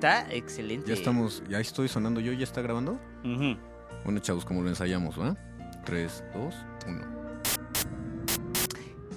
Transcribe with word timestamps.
Está 0.00 0.26
excelente. 0.30 0.88
Ya 0.88 0.94
estamos, 0.94 1.42
ya 1.46 1.60
estoy 1.60 1.86
sonando 1.86 2.20
yo, 2.20 2.32
¿ya 2.32 2.44
está 2.44 2.62
grabando? 2.62 2.98
Bueno, 3.22 4.18
chavos, 4.20 4.46
como 4.46 4.62
lo 4.62 4.70
ensayamos, 4.70 5.20
¿va? 5.20 5.36
3, 5.84 6.24
2, 6.32 6.54
1. 6.86 7.00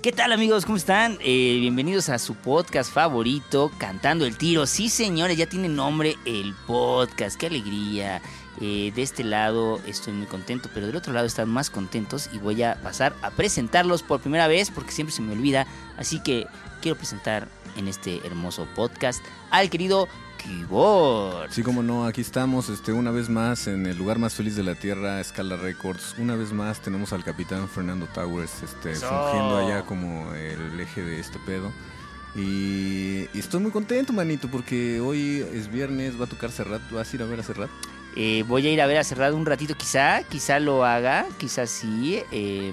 ¿Qué 0.01 0.11
tal 0.11 0.33
amigos? 0.33 0.65
¿Cómo 0.65 0.75
están? 0.75 1.17
Eh, 1.21 1.59
bienvenidos 1.61 2.09
a 2.09 2.19
su 2.19 2.35
podcast 2.35 2.91
favorito, 2.91 3.71
Cantando 3.77 4.25
el 4.25 4.37
Tiro. 4.37 4.65
Sí, 4.65 4.89
señores, 4.89 5.37
ya 5.37 5.45
tiene 5.45 5.69
nombre 5.69 6.17
el 6.25 6.53
podcast. 6.67 7.39
¡Qué 7.39 7.45
alegría! 7.45 8.21
Eh, 8.59 8.91
de 8.93 9.01
este 9.03 9.23
lado 9.23 9.79
estoy 9.87 10.11
muy 10.11 10.25
contento, 10.25 10.69
pero 10.73 10.87
del 10.87 10.97
otro 10.97 11.13
lado 11.13 11.25
están 11.25 11.47
más 11.47 11.69
contentos 11.69 12.29
y 12.33 12.39
voy 12.39 12.61
a 12.61 12.75
pasar 12.83 13.15
a 13.21 13.31
presentarlos 13.31 14.03
por 14.03 14.19
primera 14.19 14.49
vez 14.49 14.69
porque 14.69 14.91
siempre 14.91 15.15
se 15.15 15.21
me 15.21 15.31
olvida. 15.31 15.65
Así 15.97 16.21
que 16.21 16.45
quiero 16.81 16.97
presentar 16.97 17.47
en 17.77 17.87
este 17.87 18.25
hermoso 18.27 18.67
podcast 18.75 19.23
al 19.49 19.69
querido 19.69 20.07
Keyboard. 20.43 21.51
Sí, 21.51 21.63
como 21.63 21.81
no, 21.83 22.05
aquí 22.05 22.21
estamos 22.21 22.69
este, 22.69 22.91
una 22.91 23.11
vez 23.11 23.29
más 23.29 23.67
en 23.67 23.85
el 23.85 23.97
lugar 23.97 24.19
más 24.19 24.33
feliz 24.33 24.55
de 24.55 24.63
la 24.63 24.75
Tierra, 24.75 25.19
Escala 25.21 25.55
Records. 25.55 26.15
Una 26.17 26.35
vez 26.35 26.51
más 26.51 26.79
tenemos 26.81 27.13
al 27.13 27.23
capitán 27.23 27.67
Fernando 27.69 28.07
Towers 28.07 28.63
este, 28.63 28.91
Eso. 28.91 29.07
fungiendo 29.07 29.57
allá 29.57 29.83
como 29.83 30.33
el 30.33 30.79
eje 30.79 31.01
de 31.03 31.19
este 31.19 31.39
pedo. 31.39 31.71
Y, 32.35 33.27
y 33.33 33.39
estoy 33.39 33.59
muy 33.61 33.71
contento, 33.71 34.11
manito, 34.11 34.49
porque 34.49 34.99
hoy 34.99 35.45
es 35.53 35.71
viernes, 35.71 36.19
va 36.19 36.25
a 36.25 36.27
tocar 36.29 36.51
Serrat. 36.51 36.81
¿Vas 36.91 37.11
a 37.11 37.15
ir 37.15 37.21
a 37.21 37.25
ver 37.25 37.39
a 37.39 37.43
Serrat? 37.43 37.69
Eh, 38.15 38.43
voy 38.47 38.67
a 38.67 38.71
ir 38.71 38.81
a 38.81 38.85
ver 38.85 38.97
a 38.97 39.03
Cerrado 39.03 39.35
un 39.35 39.45
ratito, 39.45 39.75
quizá, 39.75 40.23
quizá 40.23 40.59
lo 40.59 40.85
haga, 40.85 41.25
quizá 41.37 41.65
sí. 41.65 42.21
Eh, 42.31 42.71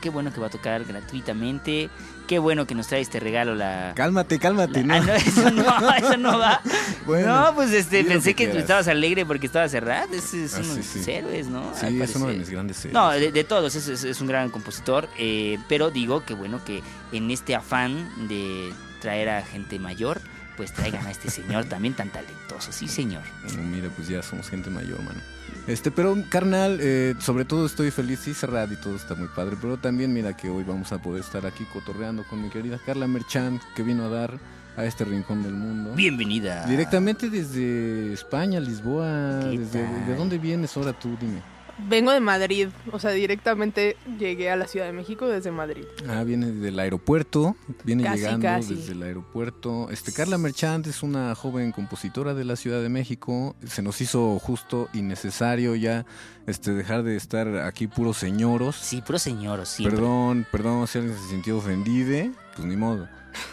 qué 0.00 0.10
bueno 0.10 0.32
que 0.32 0.40
va 0.40 0.46
a 0.46 0.50
tocar 0.50 0.84
gratuitamente. 0.84 1.90
Qué 2.28 2.38
bueno 2.38 2.66
que 2.66 2.74
nos 2.76 2.86
trae 2.86 3.00
este 3.00 3.18
regalo 3.18 3.54
la. 3.56 3.92
Cálmate, 3.96 4.38
cálmate, 4.38 4.84
la- 4.84 4.96
Ah, 4.96 5.00
no, 5.00 5.12
eso 5.14 5.50
no, 5.50 5.94
eso 5.96 6.16
no 6.18 6.38
va. 6.38 6.60
Bueno, 7.06 7.46
no, 7.46 7.54
pues 7.54 7.72
este, 7.72 8.04
pensé 8.04 8.34
que 8.34 8.44
que, 8.44 8.44
tú 8.44 8.50
quieras. 8.52 8.62
estabas 8.64 8.88
alegre 8.88 9.24
porque 9.26 9.46
estaba 9.46 9.68
cerrado. 9.68 10.14
Es 10.14 10.32
Ah, 10.54 10.60
uno 10.62 10.74
de 10.74 10.82
sí, 10.84 11.02
sí. 11.02 11.10
héroes, 11.10 11.46
¿no? 11.48 11.72
Sí, 11.74 11.86
Al 11.86 12.02
es 12.02 12.14
uno 12.14 12.26
de 12.26 12.34
mis 12.36 12.50
grandes 12.50 12.76
series. 12.76 12.92
No, 12.92 13.10
de, 13.10 13.32
de 13.32 13.44
todos, 13.44 13.74
es, 13.74 13.88
es- 13.88 14.04
es 14.04 14.20
un 14.20 14.26
gran 14.28 14.50
compositor, 14.50 15.08
eh, 15.18 15.58
pero 15.68 15.90
digo 15.90 16.24
que 16.24 16.34
bueno 16.34 16.62
que 16.64 16.82
en 17.12 17.30
este 17.30 17.54
afán 17.56 18.28
de 18.28 18.72
traer 19.00 19.30
a 19.30 19.42
gente 19.42 19.78
mayor, 19.78 20.20
pues 20.58 20.72
traigan 20.74 21.06
a 21.06 21.10
este 21.10 21.30
señor 21.30 21.64
también 21.64 21.94
tan 21.94 22.10
talentoso, 22.10 22.72
sí 22.72 22.88
señor. 22.88 23.22
No, 23.56 23.62
mira, 23.62 23.88
pues 23.96 24.08
ya 24.08 24.22
somos 24.22 24.50
gente 24.50 24.68
mayor, 24.70 25.00
mano. 25.02 25.20
Este, 25.66 25.90
pero 25.90 26.16
carnal, 26.30 26.78
eh, 26.80 27.14
sobre 27.18 27.44
todo 27.44 27.66
estoy 27.66 27.90
feliz, 27.90 28.20
sí, 28.20 28.34
Serrat 28.34 28.72
y 28.72 28.76
todo 28.76 28.96
está 28.96 29.14
muy 29.14 29.28
padre, 29.28 29.56
pero 29.60 29.76
también 29.76 30.12
mira 30.12 30.36
que 30.36 30.48
hoy 30.48 30.64
vamos 30.64 30.92
a 30.92 31.02
poder 31.02 31.22
estar 31.22 31.44
aquí 31.44 31.64
cotorreando 31.72 32.24
con 32.24 32.42
mi 32.42 32.48
querida 32.48 32.78
Carla 32.84 33.06
Merchant, 33.06 33.62
que 33.74 33.82
vino 33.82 34.04
a 34.04 34.08
dar 34.08 34.38
a 34.76 34.84
este 34.84 35.04
rincón 35.04 35.42
del 35.42 35.54
mundo. 35.54 35.92
Bienvenida. 35.94 36.64
Directamente 36.66 37.28
desde 37.28 38.12
España, 38.12 38.60
Lisboa. 38.60 39.40
¿Qué 39.50 39.58
Desde? 39.58 39.82
¿De 40.06 40.14
dónde 40.14 40.38
vienes 40.38 40.76
ahora 40.76 40.92
tú? 40.92 41.16
Dime. 41.20 41.42
Vengo 41.86 42.12
de 42.12 42.20
Madrid, 42.20 42.68
o 42.90 42.98
sea, 42.98 43.12
directamente 43.12 43.96
llegué 44.18 44.50
a 44.50 44.56
la 44.56 44.66
Ciudad 44.66 44.86
de 44.86 44.92
México 44.92 45.28
desde 45.28 45.50
Madrid. 45.50 45.84
Ah, 46.08 46.24
viene 46.24 46.50
del 46.50 46.78
aeropuerto, 46.78 47.56
viene 47.84 48.02
Casi, 48.02 48.18
llegando 48.18 48.42
casi. 48.46 48.74
desde 48.74 48.92
el 48.92 49.02
aeropuerto. 49.02 49.88
Este, 49.90 50.12
Carla 50.12 50.38
Merchant 50.38 50.86
es 50.86 51.02
una 51.02 51.34
joven 51.34 51.72
compositora 51.72 52.34
de 52.34 52.44
la 52.44 52.56
Ciudad 52.56 52.82
de 52.82 52.88
México. 52.88 53.54
Se 53.66 53.82
nos 53.82 54.00
hizo 54.00 54.38
justo 54.38 54.88
y 54.92 55.02
necesario 55.02 55.74
ya 55.76 56.04
este, 56.46 56.72
dejar 56.72 57.04
de 57.04 57.16
estar 57.16 57.46
aquí 57.58 57.86
puros 57.86 58.16
señoros. 58.16 58.76
Sí, 58.76 59.00
puro 59.02 59.18
señor, 59.18 59.64
siempre. 59.66 59.96
Perdón, 59.96 60.46
perdón 60.50 60.86
si 60.88 60.98
alguien 60.98 61.16
se 61.16 61.28
sintió 61.28 61.58
ofendido, 61.58 62.32
pues 62.58 62.68
ni 62.68 62.76
modo. 62.76 63.08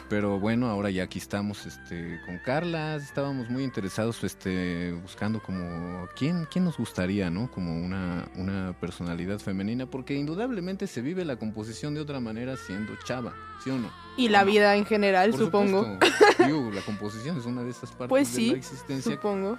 Pero 0.10 0.40
bueno, 0.40 0.68
ahora 0.68 0.90
ya 0.90 1.04
aquí 1.04 1.20
estamos 1.20 1.66
este, 1.66 2.20
con 2.26 2.40
Carla, 2.40 2.96
estábamos 2.96 3.50
muy 3.50 3.64
interesados 3.64 4.24
este, 4.24 4.94
buscando 4.94 5.42
como 5.42 6.08
quién, 6.16 6.48
quién 6.52 6.64
nos 6.66 6.78
gustaría, 6.78 7.30
¿no? 7.30 7.52
Como 7.52 7.76
una, 7.84 8.28
una 8.36 8.74
personalidad 8.80 9.40
femenina, 9.40 9.86
porque 9.86 10.16
indudablemente 10.16 10.88
se 10.88 11.02
vive 11.02 11.24
la 11.26 11.36
composición 11.38 11.94
de 11.94 12.02
otra 12.02 12.20
manera 12.20 12.58
siendo 12.58 12.96
chava, 13.06 13.34
¿sí 13.64 13.70
o 13.70 13.78
no? 13.78 13.92
Y 14.18 14.30
la 14.30 14.42
No. 14.42 14.48
vida 14.48 14.76
en 14.76 14.86
general, 14.86 15.32
Por 15.32 15.40
supongo. 15.42 15.84
supuesto. 15.84 16.44
Digo, 16.46 16.72
la 16.72 16.82
composición 16.82 17.38
es 17.38 17.46
una 17.46 17.62
de 17.64 17.70
esas 17.72 17.90
partes 17.92 18.10
Pues 18.10 18.36
de 18.36 18.42
la 18.48 18.54
existencia 18.58 19.12
Supongo. 19.14 19.58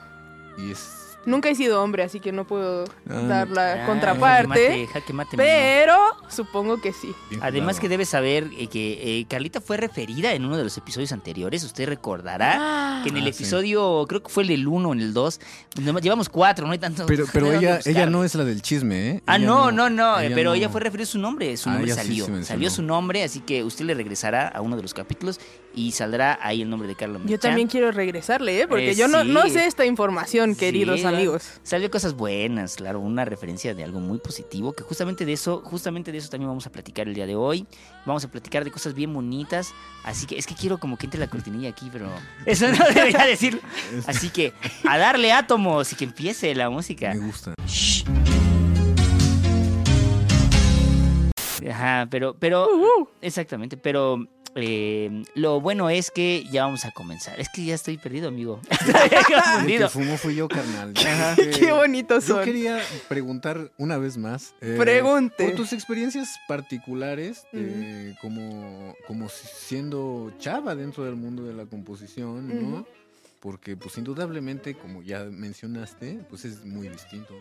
y 0.59 0.71
es... 0.73 1.06
Nunca 1.27 1.49
he 1.51 1.55
sido 1.55 1.83
hombre, 1.83 2.03
así 2.05 2.21
que 2.21 2.33
no 2.33 2.47
puedo 2.47 2.85
Ah, 3.11 3.15
dar 3.29 3.49
la 3.51 3.83
Ah, 3.83 3.87
contraparte. 3.87 4.87
Jaque 4.87 4.87
mate, 4.87 4.87
jaque 4.93 5.13
mate. 5.13 5.37
Pero 5.37 5.97
supongo 6.29 6.81
que 6.81 6.93
sí. 6.93 7.13
Además 7.41 7.81
que 7.81 7.89
debes 7.89 8.09
saber 8.09 8.49
eh, 8.57 8.69
que 8.69 9.19
eh, 9.21 9.27
Carlita 9.29 9.61
fue 9.61 9.77
referida 9.77 10.33
en 10.33 10.45
uno 10.45 10.57
de 10.57 10.65
los 10.65 10.77
episodios 10.79 11.13
anteriores, 11.13 11.65
usted 11.65 11.87
recordará. 11.89 12.55
Ah, 12.59 13.01
Que 13.03 13.11
en 13.11 13.17
el 13.19 13.23
Ah, 13.27 13.33
sí. 13.33 13.43
episodio, 13.43 14.05
creo 14.09 14.23
que 14.23 14.29
fue 14.31 14.45
el 14.45 14.49
del 14.51 14.67
1 14.69 14.89
o 14.89 14.93
en 14.93 15.01
el 15.01 15.13
2, 15.13 15.41
nomás 15.83 16.03
llevamos 16.03 16.29
cuatro, 16.29 16.67
no 16.67 16.73
hay 16.73 16.79
tanto. 16.79 17.05
Pero, 17.07 17.25
pero 17.33 17.53
ella, 17.53 17.81
ella 17.85 18.07
no 18.07 18.25
es 18.25 18.35
la 18.35 18.45
del 18.45 18.63
chisme, 18.63 19.11
¿eh? 19.11 19.23
Ah, 19.27 19.37
Ella 19.37 19.47
no, 19.47 19.73
no, 19.73 19.91
no, 19.91 20.15
pero 20.35 20.51
no- 20.51 20.55
ella 20.55 20.69
fue 20.69 20.81
referida 20.81 21.05
a 21.05 21.11
su 21.11 21.19
nombre, 21.19 21.57
su 21.57 21.69
Ah, 21.69 21.73
nombre 21.75 21.91
sí 21.93 21.97
salió. 21.99 22.45
salió 22.45 22.71
su 22.71 22.83
nombre, 22.83 23.23
así 23.25 23.41
que 23.41 23.65
usted 23.65 23.85
le 23.85 23.95
regresará 23.95 24.49
a 24.49 24.61
uno 24.61 24.77
de 24.77 24.83
los 24.83 24.95
capítulos 24.95 25.41
y 25.77 25.93
saldrá 25.93 26.39
ahí 26.43 26.63
el 26.63 26.71
nombre 26.71 26.89
de 26.89 26.95
Carlos 26.97 27.23
Yo 27.27 27.39
también 27.39 27.69
quiero 27.69 27.93
regresarle, 27.93 28.63
¿eh? 28.63 28.67
Porque 28.67 28.91
Eh, 28.91 28.95
yo 28.97 29.07
no, 29.09 29.23
sí. 29.23 29.29
no 29.29 29.49
sé 29.49 29.67
esta 29.67 29.85
información, 29.85 30.57
queridos 30.57 31.01
Sí, 31.01 31.07
amigos. 31.07 31.61
Salió 31.63 31.91
cosas 31.91 32.15
buenas, 32.15 32.77
claro, 32.77 32.99
una 32.99 33.25
referencia 33.27 33.75
de 33.75 33.85
algo 33.85 34.01
muy 34.01 34.19
positivo, 34.19 34.73
que 34.73 34.83
justamente 34.83 35.25
de 35.27 35.35
eso, 35.35 35.61
justamente 35.63 36.11
de 36.13 36.19
eso 36.19 36.31
también 36.31 36.49
vamos 36.49 36.67
a 36.67 36.73
platicar 36.73 37.07
el 37.07 37.15
día 37.15 37.27
de 37.27 37.37
hoy. 37.37 37.67
Vamos 38.07 38.25
a 38.25 38.29
platicar 38.31 38.65
de 38.65 38.71
cosas 38.71 38.95
bien 38.95 39.13
bonitas, 39.13 39.75
así 40.03 40.27
que 40.27 40.39
es 40.39 40.47
que 40.47 40.55
quiero 40.55 40.79
como 40.79 40.97
que 40.97 41.05
entre 41.07 41.21
la 41.21 41.29
cortinilla 41.29 41.69
aquí, 41.69 41.91
pero 41.93 42.09
eso 42.47 42.67
no 42.69 42.85
debería 42.87 43.25
decirlo. 43.27 43.61
Así 44.07 44.31
que 44.31 44.53
a 44.89 44.97
darle 44.99 45.31
átomos 45.33 45.93
y 45.93 45.97
que 45.97 46.05
empiece 46.05 46.55
la 46.55 46.71
música. 46.71 47.13
Me 47.15 47.21
gusta. 47.27 47.53
Ajá, 51.69 52.07
pero, 52.11 52.35
pero, 52.39 52.69
Uh, 52.73 53.03
uh. 53.03 53.09
exactamente, 53.21 53.77
pero 53.77 54.25
eh, 54.57 55.23
lo 55.35 55.61
bueno 55.61 55.89
es 55.91 56.11
que 56.11 56.45
ya 56.51 56.65
vamos 56.65 56.85
a 56.85 56.91
comenzar. 56.91 57.39
Es 57.39 57.49
que 57.49 57.65
ya 57.65 57.75
estoy 57.75 57.99
perdido, 57.99 58.29
amigo. 58.29 58.61
El 59.67 59.79
que 59.79 59.89
fumó 59.89 60.17
fui 60.17 60.35
yo, 60.35 60.49
carnal. 60.49 60.93
Qué 60.95 61.71
bonitos 61.77 62.27
Yo 62.27 62.37
son. 62.37 62.45
quería 62.45 62.81
preguntar 63.09 63.71
una 63.79 63.99
vez 63.99 64.17
más. 64.17 64.55
eh, 64.61 64.77
Pregunte. 64.79 65.45
Por 65.45 65.55
tus 65.55 65.73
experiencias 65.73 66.29
particulares, 66.49 67.45
eh, 67.53 68.15
como, 68.21 68.95
como 69.07 69.29
si- 69.29 69.47
siendo 69.47 70.33
chava 70.39 70.75
dentro 70.75 71.05
del 71.05 71.17
mundo 71.17 71.45
de 71.45 71.55
la 71.55 71.67
composición, 71.67 72.49
¿no? 72.73 72.87
Porque, 73.41 73.77
pues, 73.77 73.97
indudablemente, 73.99 74.75
como 74.75 75.03
ya 75.03 75.23
mencionaste, 75.25 76.21
pues 76.29 76.45
es 76.45 76.65
muy 76.65 76.89
distinto. 76.89 77.35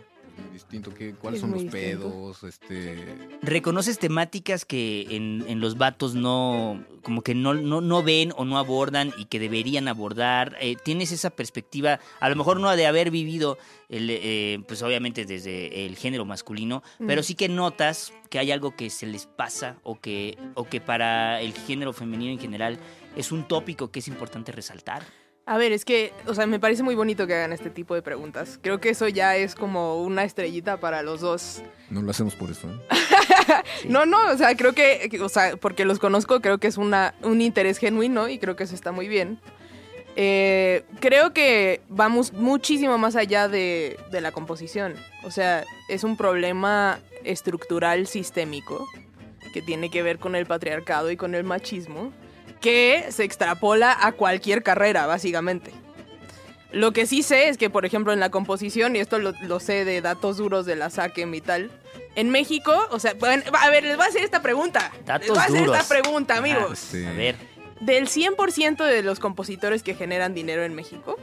Distinto. 0.54 0.94
¿Qué, 0.94 1.14
¿Cuáles 1.14 1.38
Es 1.38 1.42
son 1.42 1.52
los 1.52 1.62
distinto. 1.64 2.10
pedos? 2.10 2.44
Este, 2.44 3.06
¿Reconoces 3.42 4.00
temáticas 4.00 4.66
que 4.66 5.08
en, 5.16 5.44
en 5.48 5.60
los 5.60 5.78
vatos 5.78 6.16
no, 6.16 6.84
como 7.04 7.22
que 7.22 7.36
no, 7.36 7.54
no, 7.54 7.82
no 7.82 8.04
ven 8.04 8.32
o 8.38 8.46
no 8.46 8.58
abordan 8.58 9.14
y 9.18 9.26
que 9.26 9.40
deberían 9.40 9.88
abordar? 9.88 10.58
Eh, 10.62 10.76
¿Tienes 10.84 11.12
esa 11.12 11.30
perspectiva, 11.30 12.00
a 12.20 12.30
lo 12.30 12.36
mejor 12.36 12.60
no 12.60 12.76
de 12.76 12.86
haber 12.88 13.12
vivido, 13.12 13.58
el, 13.90 14.10
eh, 14.10 14.60
pues 14.68 14.82
obviamente 14.82 15.26
desde 15.26 15.86
el 15.86 15.96
género 15.96 16.26
masculino, 16.26 16.84
pero 17.06 17.22
Mm. 17.22 17.24
sí 17.24 17.36
que 17.36 17.50
notas 17.50 18.14
que 18.30 18.40
hay 18.40 18.52
algo 18.52 18.76
que 18.76 18.90
se 18.90 19.06
les 19.06 19.26
pasa 19.28 19.78
o 19.84 20.00
que, 20.00 20.38
o 20.56 20.66
que 20.66 20.82
para 20.82 21.42
el 21.42 21.54
género 21.54 21.94
femenino 21.94 22.32
en 22.32 22.40
general 22.40 22.80
es 23.16 23.32
un 23.32 23.48
tópico 23.48 23.92
que 23.92 24.00
es 24.00 24.08
importante 24.08 24.52
resaltar? 24.52 25.04
A 25.48 25.58
ver, 25.58 25.72
es 25.72 25.86
que, 25.86 26.12
o 26.26 26.34
sea, 26.34 26.48
me 26.48 26.60
parece 26.60 26.82
muy 26.82 26.96
bonito 26.96 27.28
que 27.28 27.36
hagan 27.36 27.54
este 27.54 27.70
tipo 27.70 27.94
de 27.94 28.02
preguntas. 28.02 28.58
Creo 28.64 28.80
que 28.80 28.90
eso 28.90 29.08
ya 29.08 29.36
es 29.36 29.54
como 29.54 30.02
una 30.02 30.24
estrellita 30.24 30.80
para 30.80 31.04
los 31.04 31.22
dos. 31.22 31.62
no 31.92 32.02
lo 32.02 32.10
hacemos 32.10 32.34
por 32.34 32.50
eso, 32.50 32.68
¿eh? 32.70 32.74
Sí. 33.82 33.88
No, 33.90 34.08
no, 34.08 34.32
o 34.32 34.38
sea, 34.38 34.56
creo 34.56 34.74
que, 34.74 35.20
o 35.22 35.30
sea, 35.30 35.56
porque 35.58 35.86
los 35.86 36.00
conozco, 36.00 36.42
creo 36.42 36.58
que 36.58 36.66
es 36.68 36.78
una, 36.78 37.14
un 37.22 37.42
interés 37.42 37.78
genuino 37.78 38.28
y 38.28 38.40
creo 38.40 38.56
que 38.56 38.64
eso 38.64 38.74
está 38.74 38.92
muy 38.92 39.08
bien. 39.08 39.40
Eh, 40.16 40.84
creo 41.00 41.32
que 41.34 41.82
vamos 41.90 42.34
muchísimo 42.34 42.98
más 42.98 43.16
allá 43.16 43.48
de, 43.48 44.00
de 44.12 44.22
la 44.22 44.32
composición. 44.32 44.96
O 45.24 45.30
sea, 45.30 45.64
es 45.90 46.04
un 46.04 46.18
problema 46.18 47.00
estructural 47.24 48.08
sistémico 48.08 48.88
que 49.54 49.62
tiene 49.62 49.92
que 49.92 50.02
ver 50.02 50.18
con 50.18 50.36
el 50.36 50.48
patriarcado 50.48 51.12
y 51.12 51.18
con 51.18 51.36
el 51.36 51.44
machismo, 51.44 52.12
que 52.62 53.06
se 53.10 53.24
extrapola 53.24 53.96
a 54.00 54.12
cualquier 54.14 54.64
carrera, 54.64 55.06
básicamente. 55.06 55.72
Lo 56.72 56.92
que 56.92 57.06
sí 57.06 57.24
sé 57.24 57.48
es 57.48 57.58
que, 57.58 57.70
por 57.70 57.86
ejemplo, 57.86 58.12
en 58.12 58.20
la 58.20 58.30
composición, 58.30 58.96
y 58.96 59.00
esto 59.00 59.18
lo, 59.20 59.34
lo 59.44 59.60
sé 59.60 59.86
de 59.86 60.02
datos 60.02 60.38
duros 60.38 60.66
de 60.66 60.76
la 60.76 60.90
SACEM 60.90 61.34
y 61.34 61.42
tal, 61.42 61.72
en 62.16 62.30
México, 62.30 62.74
o 62.92 63.00
sea, 63.00 63.14
bueno, 63.14 63.44
a 63.54 63.70
ver, 63.70 63.84
les 63.84 63.98
voy 63.98 64.06
a 64.06 64.10
hacer 64.10 64.24
esta 64.24 64.42
pregunta. 64.42 64.92
Datos 65.06 65.28
les 65.28 65.30
voy 65.30 65.38
a 65.38 65.44
hacer 65.44 65.60
duros. 65.60 65.78
esta 65.78 65.88
pregunta, 65.88 66.38
amigos. 66.38 66.94
A 66.94 67.12
ver, 67.12 67.36
Del 67.82 68.08
100% 68.08 68.86
de 68.86 69.04
los 69.04 69.20
compositores 69.20 69.84
que 69.84 69.96
generan 69.96 70.34
dinero 70.34 70.64
en 70.64 70.74
México, 70.74 71.18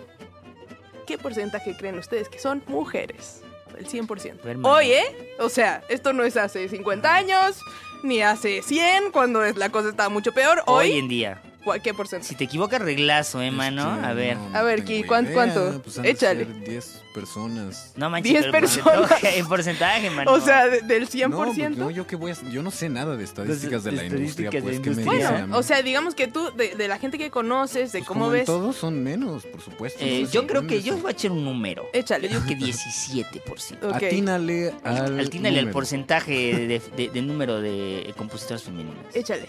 ¿qué 1.07 1.19
porcentaje 1.19 1.77
creen 1.77 1.99
ustedes 1.99 2.29
que 2.29 2.39
son 2.39 2.63
mujeres? 2.67 3.43
El 3.79 3.89
100%. 3.89 4.41
A 4.43 4.45
ver, 4.45 4.59
mano. 4.59 4.75
Hoy, 4.75 4.93
¿eh? 4.93 5.35
O 5.39 5.49
sea, 5.49 5.83
esto 5.89 6.13
no 6.13 6.25
es 6.25 6.37
hace 6.37 6.69
50 6.69 7.15
años, 7.15 7.59
ni 8.03 8.23
hace 8.23 8.63
100, 8.63 9.11
cuando 9.13 9.45
es- 9.45 9.57
la 9.57 9.71
cosa 9.71 9.89
estaba 9.91 10.09
mucho 10.09 10.33
peor. 10.33 10.63
hoy 10.67 10.91
Hoy, 10.91 10.99
en 10.99 11.09
día. 11.09 11.43
¿Cuál- 11.65 11.81
¿Qué 11.81 11.95
porcentaje? 11.95 12.29
Si 12.29 12.35
te 12.35 12.45
equivocas, 12.45 12.81
reglazo, 12.83 13.41
eh, 13.41 13.51
mano. 13.51 13.95
Este, 13.95 14.07
A 14.07 14.13
ver. 14.15 14.37
no, 14.37 14.51
no 14.51 14.59
A 14.59 14.63
ver, 14.63 14.85
¿qué- 14.85 15.05
cuánto? 15.07 15.81
pues 15.83 15.97
han 15.99 16.03
de 16.05 16.11
Échale. 16.11 16.45
ser 16.45 16.61
10 16.65 17.03
personas. 17.15 17.93
No 17.97 18.11
manches. 18.11 18.33
10 18.33 18.45
pero 18.47 18.57
en 18.57 18.61
personas. 18.63 18.99
porcentaje- 19.11 19.39
En 19.39 19.49
porcentaje, 19.49 20.11
mano. 20.11 20.33
O 20.33 20.41
sea, 20.41 20.67
de- 20.69 20.81
del 20.81 21.03
No, 21.03 21.09
100%. 21.09 21.55
pues, 21.77 21.79
no, 21.79 21.91
yo 21.91 22.07
qué 22.07 22.17
voy 22.17 22.33
a- 22.33 22.51
yo 22.51 22.63
no 22.63 22.71
sé 22.71 22.89
nada 22.89 23.17
de 23.17 23.25
estadísticas 23.25 23.85
de 23.85 23.93
la 23.93 24.05
industria, 24.05 24.51
de 24.51 24.61
pues 24.63 24.77
la 24.77 24.83
que 24.83 24.89
industria. 24.91 25.15
dice 25.19 25.33
bueno, 25.33 25.57
o 25.59 25.63
sea, 25.63 25.83
digamos 25.83 26.15
que 26.15 26.27
tú, 26.29 26.51
de, 26.57 26.75
de 26.75 26.89
la 26.89 26.99
gente 26.99 27.19
que 27.19 27.31
conoces, 27.31 27.93
de 27.93 28.01
Pues 28.01 28.09
cómo 28.09 28.21
como 28.25 28.33
en 28.33 28.39
ves. 28.41 28.47
todos 28.47 28.77
son 28.77 29.03
menos, 29.03 29.45
por 29.45 29.61
supuesto. 29.61 29.99
Eh, 30.03 30.21
no 30.23 30.27
sé 30.27 30.33
yo 30.33 30.41
si 30.43 30.47
creo 30.47 30.67
que 30.67 30.83
yo 30.83 30.97
voy 30.99 31.09
a 31.11 31.13
echar 31.13 31.31
un 31.33 31.45
número. 31.45 31.87
Échale. 31.93 32.29
Yo 32.29 32.41
digo 32.41 32.47
que 32.49 32.57
17%. 32.57 33.89
Ok. 33.89 33.95
Atínale 33.95 34.75
al 34.85 35.19
Altínale 35.21 35.59
al 35.61 35.71
porcentaje 35.71 36.81
de 36.97 37.23
número 37.23 37.61
de 37.61 38.13
compositoras 38.17 38.63
femeninas. 38.63 39.15
Échale. 39.15 39.49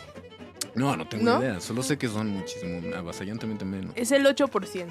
No, 0.75 0.95
no 0.97 1.07
tengo 1.07 1.23
¿No? 1.25 1.39
idea. 1.41 1.59
Solo 1.61 1.83
sé 1.83 1.97
que 1.97 2.07
son 2.07 2.29
muchísimo, 2.29 2.95
avasallantemente 2.95 3.63
menos. 3.65 3.93
Es 3.95 4.11
el 4.11 4.25
8%. 4.25 4.87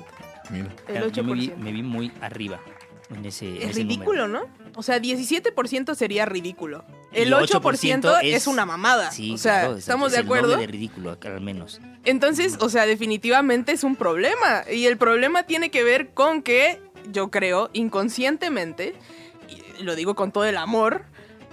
Mira. 0.50 0.67
El 0.88 0.93
Claro, 0.94 1.06
8%. 1.08 1.12
yo 1.12 1.25
me 1.25 1.34
vi, 1.34 1.52
me 1.58 1.73
vi 1.73 1.82
muy 1.82 2.12
arriba 2.20 2.61
en 3.14 3.25
ese 3.26 3.46
en 3.49 3.56
Es 3.56 3.70
ese 3.70 3.81
ridículo, 3.81 4.26
número. 4.29 4.46
¿no? 4.46 4.70
O 4.76 4.82
sea, 4.82 4.99
17% 5.00 5.94
sería 5.94 6.25
ridículo. 6.25 6.84
El 7.12 7.32
8% 7.32 8.19
es, 8.23 8.34
es- 8.37 8.46
una 8.46 8.64
mamada. 8.64 9.11
Sí, 9.11 9.32
o 9.34 9.38
sea, 9.38 9.61
claro, 9.62 9.76
¿estamos 9.76 10.08
es 10.08 10.12
de 10.19 10.19
acuerdo? 10.25 10.56
de 10.56 10.67
ridículo, 10.67 11.19
al 11.23 11.40
menos. 11.40 11.81
Entonces, 12.05 12.56
o 12.61 12.69
sea, 12.70 12.87
definitivamente 12.87 13.73
es 13.73 13.84
un 13.84 13.96
problema. 13.96 14.62
Y 14.73 14.87
el 14.87 14.96
problema 14.96 15.43
tiene 15.43 15.70
que 15.70 15.84
ver 15.84 16.11
con 16.14 16.43
que, 16.43 16.81
yo 17.11 17.31
creo, 17.31 17.69
inconscientemente, 17.73 18.94
y 19.79 19.82
lo 19.82 19.94
digo 19.94 20.14
con 20.14 20.32
todo 20.32 20.44
el 20.46 20.56
amor, 20.56 21.05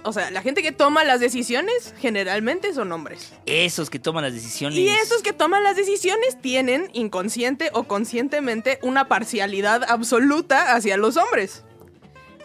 o 0.02 0.12
sea, 0.12 0.30
la 0.30 0.42
gente 0.42 0.62
que 0.62 0.72
toma 0.72 1.04
las 1.04 1.20
decisiones 1.20 1.94
generalmente 1.98 2.72
son 2.72 2.92
hombres. 2.92 3.32
Esos 3.46 3.90
que 3.90 3.98
toman 3.98 4.24
las 4.24 4.32
decisiones. 4.32 4.78
Y 4.78 4.88
esos 4.88 5.22
que 5.22 5.32
toman 5.32 5.62
las 5.62 5.76
decisiones 5.76 6.40
tienen, 6.40 6.88
inconsciente 6.92 7.70
o 7.72 7.84
conscientemente, 7.84 8.78
una 8.82 9.08
parcialidad 9.08 9.84
absoluta 9.88 10.74
hacia 10.74 10.96
los 10.96 11.16
hombres. 11.16 11.64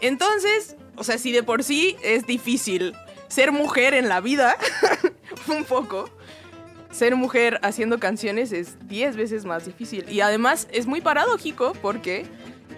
Entonces, 0.02 0.76
o 0.98 1.04
sea, 1.04 1.18
si 1.18 1.32
de 1.32 1.44
por 1.44 1.64
sí 1.64 1.96
es 2.04 2.26
difícil 2.26 2.94
ser 3.28 3.52
mujer 3.52 3.94
en 3.94 4.10
la 4.10 4.22
vida, 4.22 4.58
un 5.48 5.64
poco, 5.64 6.10
ser 6.92 7.16
mujer 7.16 7.60
haciendo 7.64 8.00
canciones 8.00 8.52
es 8.52 8.88
10 8.88 9.16
veces 9.16 9.46
más 9.46 9.66
difícil. 9.66 10.06
Y 10.10 10.22
además 10.22 10.68
es 10.72 10.88
muy 10.88 11.02
paradójico 11.02 11.74
porque 11.82 12.26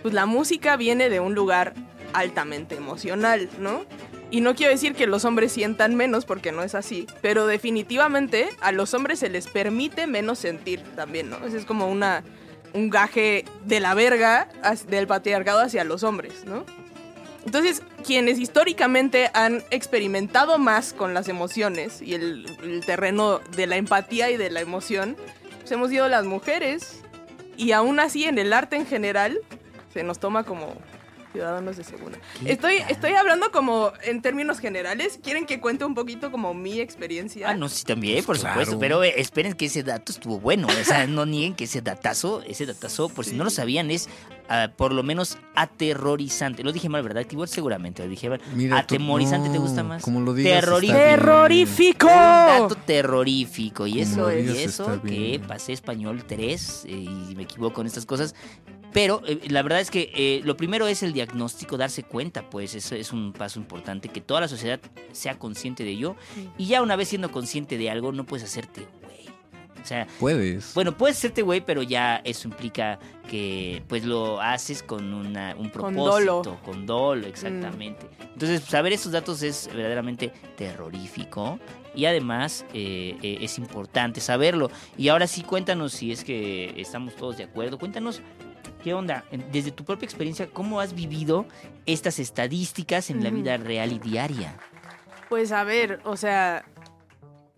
pues, 0.02 0.14
la 0.14 0.26
música 0.26 0.76
viene 0.78 1.10
de 1.10 1.20
un 1.20 1.36
lugar 1.36 1.74
altamente 2.14 2.76
emocional, 2.76 3.50
¿no? 3.60 3.86
Y 4.30 4.42
no 4.42 4.56
quiero 4.56 4.72
decir 4.72 4.94
que 4.94 5.08
los 5.08 5.24
hombres 5.24 5.52
sientan 5.52 5.96
menos 5.96 6.26
porque 6.26 6.52
no 6.52 6.64
es 6.64 6.76
así, 6.76 7.08
pero 7.22 7.48
definitivamente 7.48 8.50
a 8.60 8.72
los 8.72 8.94
hombres 8.94 9.20
se 9.20 9.30
les 9.30 9.48
permite 9.48 10.06
menos 10.06 10.40
sentir 10.40 10.82
también, 10.96 11.30
¿no? 11.30 11.38
Ese 11.46 11.58
es 11.58 11.66
como 11.66 11.88
una 11.88 12.24
un 12.74 12.90
gaje 12.90 13.46
de 13.66 13.80
la 13.80 13.94
verga 13.94 14.50
del 14.88 15.08
patriarcado 15.08 15.62
hacia 15.62 15.84
los 15.84 16.04
hombres, 16.04 16.46
¿no? 16.46 16.66
Entonces, 17.46 17.82
quienes 18.06 18.40
históricamente 18.40 19.32
han 19.34 19.64
experimentado 19.72 20.58
más 20.58 20.92
con 20.92 21.14
las 21.14 21.30
emociones 21.30 22.02
y 22.02 22.14
el, 22.14 22.46
el 22.62 22.86
terreno 22.86 23.40
de 23.56 23.68
la 23.68 23.78
empatía 23.78 24.30
y 24.30 24.38
de 24.38 24.50
la 24.50 24.60
emoción, 24.60 25.16
pues 25.60 25.72
hemos 25.72 25.90
sido 25.90 26.10
las 26.10 26.26
mujeres. 26.26 27.04
Y 27.56 27.72
aún 27.72 28.02
así, 28.02 28.26
en 28.26 28.38
el 28.38 28.52
arte 28.52 28.76
en 28.76 28.86
general, 28.86 29.40
se 29.94 30.04
nos 30.04 30.20
toma 30.20 30.44
como 30.44 30.76
ciudadanos 31.38 31.78
de 31.78 31.84
segunda. 31.84 32.18
¿Qué 32.44 32.52
Estoy, 32.54 32.80
tal? 32.80 32.92
estoy 32.92 33.14
hablando 33.14 33.52
como 33.52 33.92
en 34.04 34.22
términos 34.24 34.60
generales. 34.60 35.20
¿Quieren 35.24 35.46
que 35.46 35.60
cuente 35.62 35.86
un 35.86 35.94
poquito 35.94 36.32
como 36.32 36.54
mi 36.56 36.80
experiencia? 36.80 37.50
Ah, 37.50 37.54
no, 37.54 37.70
sí, 37.70 37.84
también, 37.86 38.24
por 38.26 38.38
Claro. 38.40 38.54
supuesto. 38.56 38.80
Pero 38.80 39.04
eh, 39.04 39.14
esperen 39.18 39.54
que 39.54 39.66
ese 39.66 39.84
dato 39.84 40.12
estuvo 40.12 40.40
bueno. 40.40 40.68
O 40.68 40.84
sea, 40.84 41.06
no 41.06 41.26
nieguen 41.26 41.54
que 41.56 41.66
ese 41.66 41.82
datazo, 41.82 42.42
ese 42.42 42.66
datazo, 42.66 43.10
por 43.10 43.24
si 43.26 43.36
no 43.36 43.44
lo 43.44 43.50
sabían, 43.52 43.92
es 43.92 44.10
ah, 44.50 44.70
por 44.76 44.94
lo 44.94 45.04
menos 45.04 45.38
aterrorizante. 45.56 46.64
Lo 46.64 46.72
dije 46.72 46.90
mal, 46.90 47.04
¿verdad? 47.04 47.26
Igual 47.30 47.48
seguramente 47.48 48.04
lo 48.04 48.10
dije 48.10 48.30
mal. 48.30 48.42
Mira, 48.56 48.78
tú- 48.78 48.96
Atemorizante, 48.96 49.50
¿te 49.50 49.60
gusta 49.60 49.84
más? 49.84 50.02
Como 50.02 50.20
lo 50.22 50.34
digas. 50.34 50.62
¡Terrorífico! 50.66 52.08
Un 52.08 52.14
dato 52.14 52.76
terrorífico. 52.76 53.86
Y 53.86 54.04
Como 54.04 54.30
eso, 54.30 54.34
y 54.40 54.58
eso 54.64 55.02
que 55.04 55.40
pasé 55.48 55.74
español 55.74 56.24
3 56.28 56.86
eh, 56.86 56.92
y 56.92 57.36
me 57.36 57.44
equivoco 57.44 57.82
en 57.82 57.88
estas 57.88 58.06
cosas. 58.06 58.34
Pero 58.94 59.22
eh, 59.28 59.40
la 59.50 59.62
verdad 59.62 59.80
es 59.82 59.92
que 59.92 60.12
eh, 60.16 60.42
lo 60.44 60.58
primero 60.58 60.88
es 60.88 61.04
el 61.04 61.14
diagnóstico, 61.14 61.78
darse 61.78 62.04
cuenta, 62.04 62.50
pues 62.50 62.74
eso 62.76 62.96
es 62.96 63.12
un 63.14 63.34
paso 63.34 63.60
importante, 63.60 64.10
que 64.10 64.22
toda 64.22 64.42
la 64.42 64.48
sociedad 64.48 64.80
sea 65.12 65.38
consciente 65.38 65.84
de 65.84 65.92
ello. 65.92 66.16
Sí. 66.36 66.50
Y 66.58 66.66
ya 66.68 66.82
una 66.82 66.96
vez 66.96 67.10
siendo 67.10 67.32
consciente 67.32 67.78
de 67.78 67.90
algo, 67.90 68.12
no 68.12 68.26
puedes 68.26 68.46
hacerte 68.46 68.88
güey. 69.04 69.18
O 69.82 69.86
sea, 69.88 70.08
Puedes. 70.20 70.74
bueno, 70.74 70.98
puedes 70.98 71.18
hacerte 71.18 71.44
güey, 71.44 71.62
pero 71.62 71.82
ya 71.84 72.18
eso 72.26 72.48
implica 72.48 73.00
que 73.30 73.84
pues 73.88 74.04
lo 74.04 74.42
haces 74.42 74.84
con 74.84 75.14
una, 75.14 75.52
un 75.56 75.70
Con 75.70 75.94
propósito, 75.94 76.42
dolo. 76.44 76.60
con 76.66 76.86
dolo, 76.86 77.28
exactamente. 77.28 78.06
Entonces, 78.34 78.62
saber 78.64 78.94
esos 78.94 79.12
datos 79.14 79.44
es 79.44 79.70
verdaderamente 79.74 80.34
terrorífico 80.58 81.60
y 81.96 82.06
además 82.06 82.66
eh, 82.74 83.18
eh, 83.22 83.38
es 83.42 83.58
importante 83.58 84.20
saberlo. 84.22 84.70
Y 84.98 85.08
ahora 85.10 85.28
sí, 85.28 85.42
cuéntanos 85.44 85.94
si 85.94 86.12
es 86.12 86.24
que 86.24 86.74
estamos 86.80 87.16
todos 87.16 87.38
de 87.38 87.44
acuerdo. 87.46 87.78
Cuéntanos 87.78 88.22
qué 88.84 88.94
onda, 88.94 89.26
desde 89.52 89.72
tu 89.72 89.84
propia 89.86 90.06
experiencia, 90.06 90.48
cómo 90.48 90.80
has 90.80 90.94
vivido 90.94 91.46
estas 91.86 92.20
estadísticas 92.20 93.10
en 93.10 93.24
la 93.24 93.30
vida 93.30 93.58
real 93.58 93.92
y 93.92 94.00
diaria. 94.00 94.58
Pues 95.30 95.52
a 95.52 95.64
ver, 95.64 96.00
o 96.04 96.16
sea, 96.18 96.66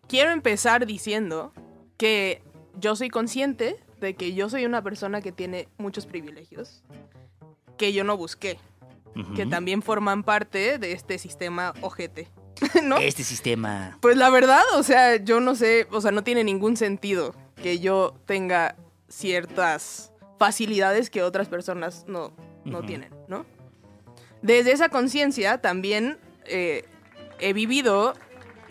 quiero 0.08 0.32
empezar 0.32 0.86
diciendo 0.86 1.54
que 1.98 2.42
yo 2.80 2.96
soy 2.96 3.10
consciente 3.10 3.76
de 4.00 4.16
que 4.16 4.34
yo 4.34 4.50
soy 4.50 4.66
una 4.66 4.82
persona 4.82 5.22
que 5.22 5.32
tiene 5.32 5.68
muchos 5.78 6.06
privilegios 6.06 6.84
que 7.78 7.94
yo 7.94 8.04
no 8.04 8.18
busqué, 8.18 8.60
que 9.36 9.46
también 9.46 9.82
forman 9.82 10.24
parte 10.24 10.78
de 10.78 10.92
este 10.92 11.18
sistema 11.18 11.74
ojete, 11.82 12.28
¿no? 12.84 12.98
Este 12.98 13.24
sistema. 13.24 13.98
Pues 14.02 14.18
la 14.18 14.30
verdad, 14.30 14.62
o 14.76 14.84
sea, 14.84 15.16
yo 15.16 15.40
no 15.40 15.56
sé, 15.56 15.88
o 15.92 16.02
sea, 16.02 16.12
no 16.12 16.24
tiene 16.24 16.44
ningún 16.44 16.78
sentido 16.78 17.34
que 17.56 17.80
yo 17.80 18.16
tenga 18.26 18.76
ciertas 19.08 20.12
facilidades 20.40 21.10
que 21.10 21.22
otras 21.22 21.48
personas 21.50 22.06
no, 22.08 22.34
no 22.66 22.82
tienen, 22.84 23.10
¿no? 23.28 23.46
Desde 24.42 24.72
esa 24.72 24.90
conciencia 24.90 25.60
también 25.60 26.18
eh, 26.46 26.86
he 27.40 27.54
vivido 27.54 28.14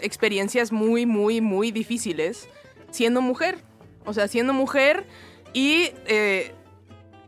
experiencias 0.01 0.73
muy, 0.73 1.07
muy, 1.07 1.41
muy 1.41 1.71
difíciles 1.71 2.49
siendo 2.91 3.21
mujer. 3.21 3.59
O 4.05 4.15
sea, 4.15 4.27
siendo 4.29 4.55
mujer 4.55 5.05
y 5.53 5.91
eh, 6.07 6.53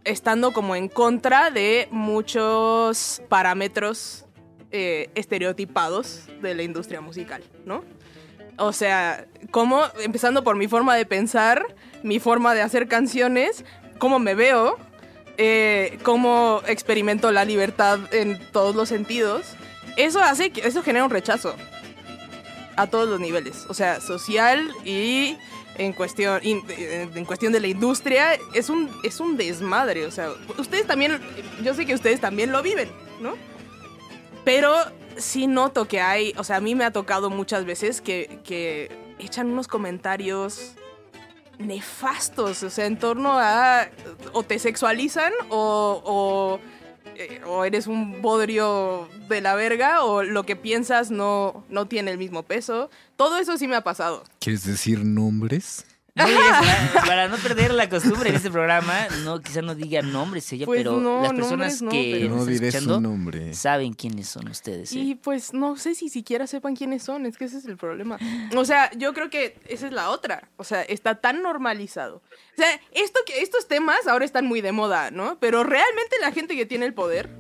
estando 0.05 0.53
como 0.53 0.75
en 0.77 0.89
contra 0.89 1.51
de 1.51 1.89
muchos 1.91 3.23
parámetros 3.29 4.25
eh, 4.71 5.11
estereotipados 5.15 6.27
de 6.41 6.55
la 6.55 6.63
industria 6.63 7.01
musical, 7.01 7.43
¿no? 7.67 7.85
O 8.57 8.73
sea, 8.73 9.27
como, 9.51 9.83
empezando 10.03 10.45
por 10.45 10.57
mi 10.57 10.69
forma 10.69 10.95
de 10.95 11.07
pensar, 11.07 11.75
mi 12.03 12.19
forma 12.19 12.55
de 12.55 12.63
hacer 12.63 12.89
canciones, 12.89 13.65
cómo 14.01 14.19
me 14.19 14.35
veo, 14.35 14.77
eh, 15.37 15.99
cómo 16.03 16.63
experimento 16.67 17.31
la 17.31 17.45
libertad 17.45 18.01
en 18.11 18.41
todos 18.51 18.75
los 18.75 18.89
sentidos, 18.89 19.55
eso 19.97 20.21
hace 20.21 20.51
que, 20.51 20.67
eso 20.67 20.83
genera 20.83 21.05
un 21.05 21.11
rechazo 21.11 21.55
a 22.75 22.89
todos 22.89 23.09
los 23.09 23.21
niveles, 23.21 23.67
o 23.69 23.75
sea, 23.75 24.01
social 24.01 24.69
y 24.85 25.37
en 25.79 25.93
cuestión, 25.93 26.41
en 26.43 26.63
en 27.15 27.25
cuestión 27.25 27.53
de 27.53 27.61
la 27.61 27.69
industria, 27.69 28.39
es 28.55 28.71
un, 28.71 28.91
es 29.05 29.21
un 29.21 29.37
desmadre, 29.37 30.07
o 30.07 30.11
sea, 30.11 30.33
ustedes 30.59 30.87
también, 30.87 31.21
yo 31.63 31.75
sé 31.75 31.87
que 31.87 31.95
ustedes 31.95 32.21
también 32.21 32.51
lo 32.51 32.63
viven, 32.63 32.91
¿no? 33.21 33.35
Pero 34.45 34.75
sí 35.17 35.47
noto 35.47 35.87
que 35.87 36.01
hay, 36.01 36.35
o 36.39 36.45
sea, 36.45 36.57
a 36.57 36.61
mí 36.61 36.75
me 36.75 36.85
ha 36.85 36.91
tocado 36.91 37.31
muchas 37.31 37.65
veces 37.65 38.01
que, 38.01 38.41
que 38.45 38.91
echan 39.19 39.49
unos 39.49 39.69
comentarios 39.69 40.75
nefastos, 41.61 42.63
o 42.63 42.71
sea, 42.71 42.87
en 42.87 42.99
torno 42.99 43.39
a 43.39 43.89
o 44.33 44.43
te 44.43 44.59
sexualizan 44.59 45.33
o, 45.51 46.03
o, 46.05 46.61
eh, 47.17 47.41
o 47.47 47.65
eres 47.65 47.87
un 47.87 48.23
bodrio 48.23 49.09
de 49.29 49.41
la 49.41 49.55
verga 49.55 50.03
o 50.05 50.23
lo 50.23 50.45
que 50.45 50.57
piensas 50.57 51.11
no, 51.11 51.65
no 51.69 51.87
tiene 51.87 52.11
el 52.11 52.19
mismo 52.19 52.43
peso. 52.43 52.91
Todo 53.17 53.39
eso 53.39 53.59
sí 53.59 53.69
me 53.69 53.77
ha 53.77 53.85
pasado. 53.85 54.25
¿Quieres 54.39 54.65
decir 54.65 55.05
nombres? 55.05 55.85
Para, 56.21 57.07
para 57.07 57.29
no 57.29 57.37
perder 57.37 57.73
la 57.73 57.89
costumbre 57.89 58.31
en 58.31 58.37
este 58.37 58.51
programa, 58.51 59.07
no, 59.25 59.41
quizá 59.41 59.63
no 59.63 59.75
diga 59.75 60.03
nombres 60.03 60.53
ella, 60.53 60.67
Pues 60.67 60.81
pero 60.81 61.01
no, 61.01 61.23
las 61.23 61.33
personas 61.33 61.83
no, 61.83 61.91
que 61.91 62.29
No 62.29 62.39
están 62.39 62.53
diré 62.53 62.69
escuchando 62.69 62.95
su 62.97 63.01
nombre. 63.01 63.55
saben 63.55 63.93
quiénes 63.93 64.29
son 64.29 64.49
ustedes. 64.49 64.93
¿eh? 64.93 64.99
Y 64.99 65.15
pues 65.15 65.53
no 65.55 65.77
sé 65.77 65.95
si 65.95 66.09
siquiera 66.09 66.47
sepan 66.47 66.77
quiénes 66.77 67.03
son, 67.03 67.27
es 67.27 67.37
que 67.37 67.45
ese 67.45 67.59
es 67.59 67.65
el 67.65 67.77
problema. 67.77 68.19
O 68.57 68.65
sea, 68.65 68.91
yo 68.97 69.15
creo 69.15 69.31
que 69.31 69.59
esa 69.67 69.87
es 69.87 69.93
la 69.93 70.11
otra. 70.11 70.49
O 70.57 70.65
sea, 70.65 70.83
está 70.83 71.17
tan 71.17 71.43
normalizado. 71.43 72.17
O 72.17 72.57
sea, 72.57 72.69
esto 72.93 73.21
que, 73.27 73.43
estos 73.43 73.69
temas 73.69 74.07
ahora 74.07 74.25
están 74.25 74.47
muy 74.47 74.61
de 74.61 74.73
moda, 74.73 75.11
¿no? 75.11 75.39
Pero 75.41 75.65
realmente 75.65 76.17
la 76.21 76.33
gente 76.33 76.57
que 76.57 76.67
tiene 76.67 76.87
el 76.87 76.95
poder 76.95 77.31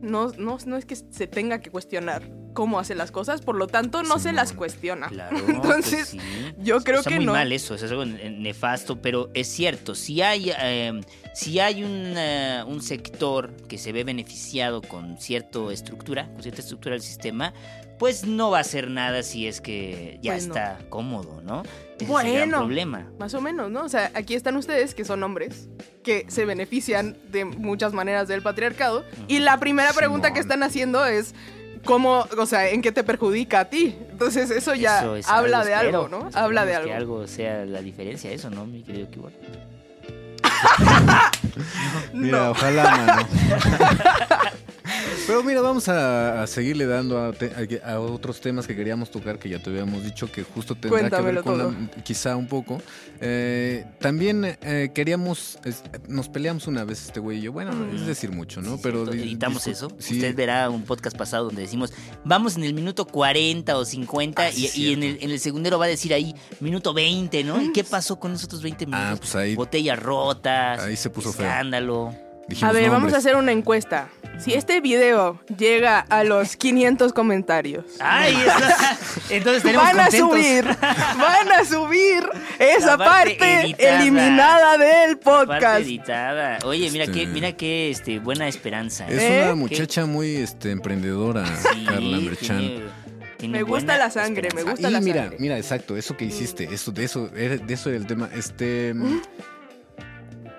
no, 0.00 0.28
no, 0.38 0.58
no 0.64 0.76
es 0.76 0.84
que 0.84 0.96
se 0.96 1.26
tenga 1.26 1.60
que 1.60 1.70
cuestionar 1.70 2.22
cómo 2.58 2.80
hace 2.80 2.96
las 2.96 3.12
cosas, 3.12 3.40
por 3.40 3.54
lo 3.54 3.68
tanto 3.68 4.02
no 4.02 4.18
se 4.18 4.32
las 4.32 4.52
cuestiona. 4.52 5.06
Claro. 5.06 5.36
Entonces, 5.48 6.08
pues 6.16 6.22
sí. 6.24 6.54
yo 6.58 6.80
creo 6.80 6.98
Está 6.98 7.10
que 7.10 7.16
muy 7.18 7.26
no. 7.26 7.32
mal 7.34 7.52
eso, 7.52 7.76
es 7.76 7.84
algo 7.84 8.04
ne- 8.04 8.30
nefasto, 8.30 9.00
pero 9.00 9.30
es 9.32 9.46
cierto, 9.46 9.94
si 9.94 10.22
hay, 10.22 10.50
eh, 10.60 11.00
si 11.34 11.60
hay 11.60 11.84
un, 11.84 12.14
eh, 12.16 12.64
un 12.66 12.82
sector 12.82 13.52
que 13.68 13.78
se 13.78 13.92
ve 13.92 14.02
beneficiado 14.02 14.82
con 14.82 15.18
cierta 15.18 15.60
estructura, 15.72 16.26
con 16.32 16.42
cierta 16.42 16.60
estructura 16.60 16.94
del 16.94 17.02
sistema, 17.02 17.54
pues 17.96 18.24
no 18.26 18.50
va 18.50 18.58
a 18.58 18.60
hacer 18.62 18.90
nada 18.90 19.22
si 19.22 19.46
es 19.46 19.60
que 19.60 20.18
ya 20.20 20.32
Pues 20.32 20.48
no. 20.48 20.54
está 20.54 20.78
cómodo, 20.88 21.40
¿no? 21.42 21.62
Ese 21.62 21.72
es 21.98 22.00
el 22.02 22.06
gran 22.08 22.22
Bueno. 22.50 22.58
problema. 22.58 23.06
Más 23.20 23.34
o 23.34 23.40
menos, 23.40 23.70
¿no? 23.70 23.82
O 23.84 23.88
sea, 23.88 24.10
aquí 24.14 24.34
están 24.34 24.56
ustedes, 24.56 24.94
que 24.96 25.04
son 25.04 25.22
hombres, 25.22 25.68
que 26.02 26.24
se 26.28 26.44
benefician 26.44 27.16
de 27.30 27.44
muchas 27.44 27.92
maneras 27.92 28.26
del 28.26 28.42
patriarcado. 28.42 29.04
Y 29.28 29.38
la 29.40 29.58
primera 29.60 29.92
pregunta 29.92 30.32
que 30.32 30.40
están 30.40 30.62
haciendo 30.64 31.04
es, 31.06 31.34
¿cómo, 31.84 32.26
o 32.36 32.46
sea, 32.46 32.68
en 32.68 32.82
qué 32.82 32.92
te 32.92 33.04
perjudica 33.04 33.60
a 33.60 33.64
ti? 33.66 33.96
Entonces 34.10 34.50
eso 34.50 34.74
ya 34.74 34.98
Eso 35.00 35.16
es 35.16 35.28
habla 35.28 35.64
de 35.64 35.72
espero. 35.74 36.02
algo, 36.04 36.08
¿no? 36.08 36.30
Habla 36.34 36.64
de 36.66 36.74
algo. 36.76 36.88
Que 36.88 36.94
algo 36.94 37.26
sea 37.26 37.64
la 37.64 37.80
diferencia, 37.82 38.30
eso, 38.30 38.50
¿no, 38.50 38.66
mi 38.66 38.82
querido 38.82 39.10
Kibor? 39.10 39.32
Mira, 42.12 42.38
No. 42.38 42.50
ojalá, 42.50 42.96
mano. 42.96 43.28
Pero 45.26 45.42
mira, 45.42 45.60
vamos 45.60 45.88
a, 45.88 46.42
a 46.42 46.46
seguirle 46.46 46.86
dando 46.86 47.22
a, 47.22 47.32
te- 47.32 47.52
a- 47.84 47.92
a 47.92 48.00
otros 48.00 48.40
temas 48.40 48.66
que 48.66 48.74
queríamos 48.76 49.10
tocar, 49.10 49.38
que 49.38 49.48
ya 49.48 49.58
te 49.62 49.70
habíamos 49.70 50.02
dicho 50.04 50.30
que 50.30 50.42
justo 50.42 50.74
tendrá 50.74 51.00
Cuéntamelo 51.00 51.42
que 51.42 51.50
ver 51.50 51.58
con 51.64 51.88
la- 51.96 52.02
quizá 52.02 52.36
un 52.36 52.46
poco. 52.46 52.80
Eh, 53.20 53.84
también 54.00 54.44
eh, 54.62 54.90
queríamos, 54.94 55.58
es- 55.64 55.82
nos 56.08 56.28
peleamos 56.28 56.66
una 56.66 56.84
vez 56.84 57.04
este 57.06 57.20
güey 57.20 57.38
y 57.38 57.42
yo, 57.42 57.52
bueno, 57.52 57.72
Mm. 57.72 57.96
es 57.96 58.06
decir 58.06 58.30
mucho, 58.32 58.60
¿no? 58.62 58.76
Sí, 58.76 58.80
Pero 58.82 59.10
editamos 59.12 59.66
eso. 59.66 59.88
Sí, 59.98 60.14
Usted 60.14 60.34
verá 60.34 60.70
un 60.70 60.82
podcast 60.82 61.16
pasado 61.16 61.46
donde 61.46 61.62
decimos, 61.62 61.92
vamos 62.24 62.56
en 62.56 62.64
el 62.64 62.74
minuto 62.74 63.04
40 63.06 63.76
o 63.76 63.84
50 63.84 64.42
Ah, 64.42 64.50
y, 64.50 64.70
y 64.74 64.92
en, 64.92 65.02
el, 65.02 65.18
en 65.20 65.30
el 65.30 65.40
segundero 65.40 65.78
va 65.78 65.86
a 65.86 65.88
decir 65.88 66.14
ahí 66.14 66.34
minuto 66.60 66.94
20, 66.94 67.44
¿no? 67.44 67.60
¿Y 67.60 67.72
qué 67.72 67.84
pasó 67.84 68.18
con 68.18 68.32
esos 68.32 68.44
otros 68.44 68.62
20 68.62 68.86
minutos? 68.86 69.06
Ah, 69.12 69.16
pues 69.18 69.34
ahí, 69.36 69.54
Botellas 69.54 69.98
rotas, 69.98 70.80
ahí 70.80 70.96
se 70.96 71.10
puso 71.10 71.32
feo. 71.32 71.46
Dijimos 72.48 72.70
A 72.70 72.72
ver, 72.72 72.90
vamos 72.90 73.12
a 73.12 73.18
hacer 73.18 73.36
una 73.36 73.52
encuesta. 73.52 74.08
Si 74.38 74.54
este 74.54 74.80
video 74.80 75.40
llega 75.58 75.98
a 75.98 76.22
los 76.22 76.54
500 76.56 77.12
comentarios, 77.12 77.84
¡Ay! 77.98 78.36
Entonces 79.30 79.64
tenemos 79.64 79.84
van 79.84 79.98
a 79.98 80.04
contentos. 80.04 80.30
subir, 80.30 80.64
van 80.80 81.52
a 81.52 81.64
subir 81.64 82.22
esa 82.60 82.96
La 82.96 82.98
parte 82.98 83.30
parte, 83.36 83.60
editada. 83.62 84.00
eliminada 84.00 84.78
del 84.78 85.18
Parte 85.18 85.46
podcast. 85.46 85.80
editada. 85.82 86.58
Oye, 86.64 86.88
mira 86.92 87.04
Este- 87.04 87.18
qué, 87.18 87.26
mira 87.26 87.52
qué 87.52 87.90
este, 87.90 88.20
buena 88.20 88.46
esperanza. 88.46 89.08
Es 89.08 89.20
¿Eh? 89.20 89.40
una 89.44 89.56
muchacha 89.56 90.06
muy 90.06 90.36
este, 90.36 90.70
emprendedora, 90.70 91.44
Sí, 91.44 91.84
Carla 91.84 92.18
Merchan. 92.18 92.58
tiene- 93.38 93.58
Me 93.58 93.64
gusta 93.64 93.98
la 93.98 94.08
sangre, 94.08 94.50
me 94.54 94.62
gusta 94.62 94.88
y 94.88 94.92
la 94.92 95.00
mira, 95.00 95.22
sangre. 95.22 95.36
mira, 95.40 95.58
exacto, 95.58 95.96
eso 95.96 96.16
que 96.16 96.26
hiciste, 96.26 96.68
eso, 96.72 96.92
de 96.92 97.04
eso, 97.04 97.28
era- 97.36 97.56
de 97.56 97.74
eso 97.74 97.88
era 97.88 97.98
el 97.98 98.06
tema. 98.06 98.30
Este, 98.36 98.94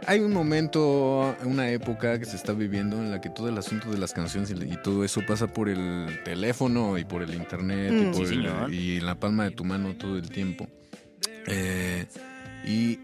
hay 0.09 0.19
un 0.21 0.33
momento, 0.33 1.35
una 1.45 1.69
época 1.69 2.17
que 2.17 2.25
se 2.25 2.35
está 2.35 2.53
viviendo 2.53 2.97
en 2.97 3.11
la 3.11 3.21
que 3.21 3.29
todo 3.29 3.47
el 3.47 3.57
asunto 3.57 3.91
de 3.91 3.97
las 3.99 4.11
canciones 4.13 4.49
y, 4.51 4.53
y 4.73 4.77
todo 4.81 5.03
eso 5.03 5.21
pasa 5.27 5.47
por 5.47 5.69
el 5.69 6.19
teléfono 6.25 6.97
y 6.97 7.05
por 7.05 7.21
el 7.21 7.33
internet 7.35 7.91
Mm. 7.93 8.01
y, 8.01 8.05
por 8.05 8.15
Sí, 8.15 8.21
el- 8.21 8.27
señor. 8.43 8.73
y 8.73 8.97
en 8.97 9.05
la 9.05 9.15
palma 9.15 9.43
de 9.45 9.51
tu 9.51 9.63
mano 9.63 9.93
todo 9.95 10.17
el 10.17 10.29
tiempo. 10.29 10.67
Eh, 11.47 12.05
y 12.65 12.99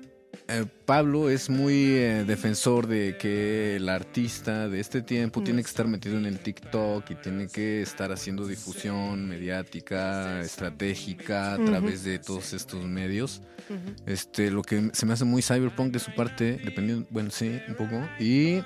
eh, 0.47 0.65
Pablo 0.85 1.29
es 1.29 1.49
muy 1.49 1.95
eh, 1.95 2.23
defensor 2.25 2.87
de 2.87 3.17
que 3.17 3.77
el 3.77 3.89
artista 3.89 4.69
de 4.69 4.79
este 4.79 5.01
tiempo 5.01 5.41
tiene 5.41 5.63
que 5.63 5.67
estar 5.67 5.87
metido 5.87 6.17
en 6.17 6.25
el 6.25 6.39
TikTok 6.39 7.09
y 7.09 7.15
tiene 7.15 7.47
que 7.47 7.81
estar 7.81 8.11
haciendo 8.11 8.45
difusión 8.45 9.27
mediática, 9.27 10.41
estratégica 10.41 11.55
a 11.55 11.65
través 11.65 12.03
de 12.03 12.19
todos 12.19 12.53
estos 12.53 12.85
medios. 12.85 13.41
Este, 14.05 14.51
lo 14.51 14.61
que 14.61 14.91
se 14.93 15.05
me 15.05 15.13
hace 15.13 15.25
muy 15.25 15.41
cyberpunk 15.41 15.91
de 15.91 15.99
su 15.99 16.13
parte, 16.13 16.59
dependiendo, 16.63 17.07
bueno, 17.09 17.31
sí, 17.31 17.59
un 17.67 17.75
poco. 17.75 17.99
Y 18.19 18.61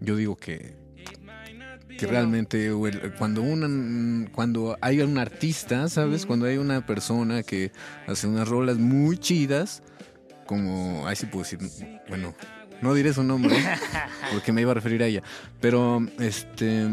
yo 0.00 0.16
digo 0.16 0.36
que 0.36 0.80
que 2.00 2.06
realmente 2.06 2.72
cuando 3.18 3.42
una, 3.42 4.26
cuando 4.32 4.74
hay 4.80 5.02
un 5.02 5.18
artista, 5.18 5.86
¿sabes? 5.88 6.24
Cuando 6.24 6.46
hay 6.46 6.56
una 6.56 6.86
persona 6.86 7.42
que 7.42 7.72
hace 8.06 8.26
unas 8.26 8.48
rolas 8.48 8.78
muy 8.78 9.18
chidas, 9.18 9.82
como, 10.50 11.06
ahí 11.06 11.14
sí 11.14 11.26
puedo 11.26 11.44
decir, 11.44 11.60
bueno, 12.08 12.34
no 12.82 12.92
diré 12.92 13.12
su 13.12 13.22
nombre 13.22 13.54
porque 14.32 14.52
me 14.52 14.62
iba 14.62 14.72
a 14.72 14.74
referir 14.74 15.00
a 15.00 15.06
ella, 15.06 15.22
pero 15.60 16.04
este 16.18 16.88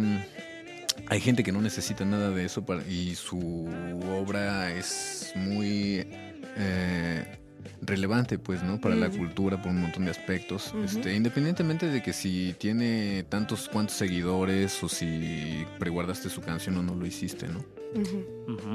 hay 1.07 1.19
gente 1.19 1.43
que 1.43 1.51
no 1.51 1.59
necesita 1.59 2.05
nada 2.05 2.29
de 2.29 2.45
eso 2.45 2.63
para, 2.63 2.83
y 2.83 3.15
su 3.15 3.67
obra 4.11 4.71
es 4.71 5.31
muy 5.33 6.07
eh, 6.55 7.39
relevante, 7.81 8.37
pues, 8.39 8.63
¿no? 8.63 8.79
Para 8.79 8.95
la 8.95 9.09
cultura 9.09 9.61
por 9.61 9.71
un 9.71 9.81
montón 9.81 10.05
de 10.05 10.11
aspectos. 10.11 10.73
Este, 10.83 11.15
independientemente 11.15 11.87
de 11.87 12.01
que 12.01 12.13
si 12.13 12.53
tiene 12.57 13.23
tantos 13.29 13.69
cuantos 13.69 13.95
seguidores 13.97 14.81
o 14.83 14.89
si 14.89 15.65
preguardaste 15.79 16.29
su 16.29 16.41
canción 16.41 16.77
o 16.77 16.83
no 16.83 16.95
lo 16.95 17.05
hiciste, 17.05 17.47
¿no? 17.47 17.63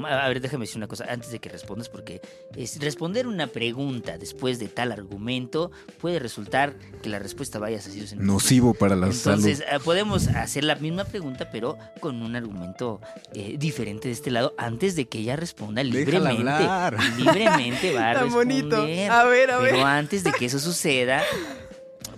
A 0.07 0.27
ver, 0.27 0.41
déjame 0.41 0.63
decir 0.63 0.77
una 0.77 0.87
cosa 0.87 1.05
antes 1.07 1.31
de 1.31 1.39
que 1.39 1.47
respondas, 1.47 1.87
porque 1.87 2.19
es, 2.55 2.79
responder 2.79 3.27
una 3.27 3.47
pregunta 3.47 4.17
después 4.17 4.59
de 4.59 4.67
tal 4.67 4.91
argumento 4.91 5.71
puede 6.01 6.19
resultar 6.19 6.75
que 7.01 7.09
la 7.09 7.19
respuesta 7.19 7.59
vaya 7.59 7.77
así. 7.77 8.03
Nocivo 8.17 8.73
para 8.73 8.95
la 8.95 9.07
Entonces, 9.07 9.59
salud. 9.59 9.71
eh, 9.71 9.79
podemos 9.83 10.27
hacer 10.27 10.63
la 10.63 10.75
misma 10.75 11.05
pregunta, 11.05 11.49
pero 11.51 11.77
con 12.01 12.21
un 12.21 12.35
argumento 12.35 12.99
eh, 13.33 13.55
diferente 13.57 14.07
de 14.09 14.13
este 14.15 14.31
lado, 14.31 14.53
antes 14.57 14.95
de 14.95 15.05
que 15.07 15.19
ella 15.19 15.35
responda 15.35 15.83
Déjala 15.83 16.31
libremente. 16.31 16.51
hablar. 16.51 16.97
Libremente 17.17 17.93
va 17.93 18.09
a 18.09 18.13
Tan 18.15 18.23
responder. 18.25 18.63
bonito. 18.63 18.82
A 19.09 19.23
ver, 19.25 19.51
a 19.51 19.57
ver. 19.57 19.71
Pero 19.71 19.85
antes 19.85 20.23
de 20.23 20.31
que 20.31 20.45
eso 20.45 20.59
suceda, 20.59 21.21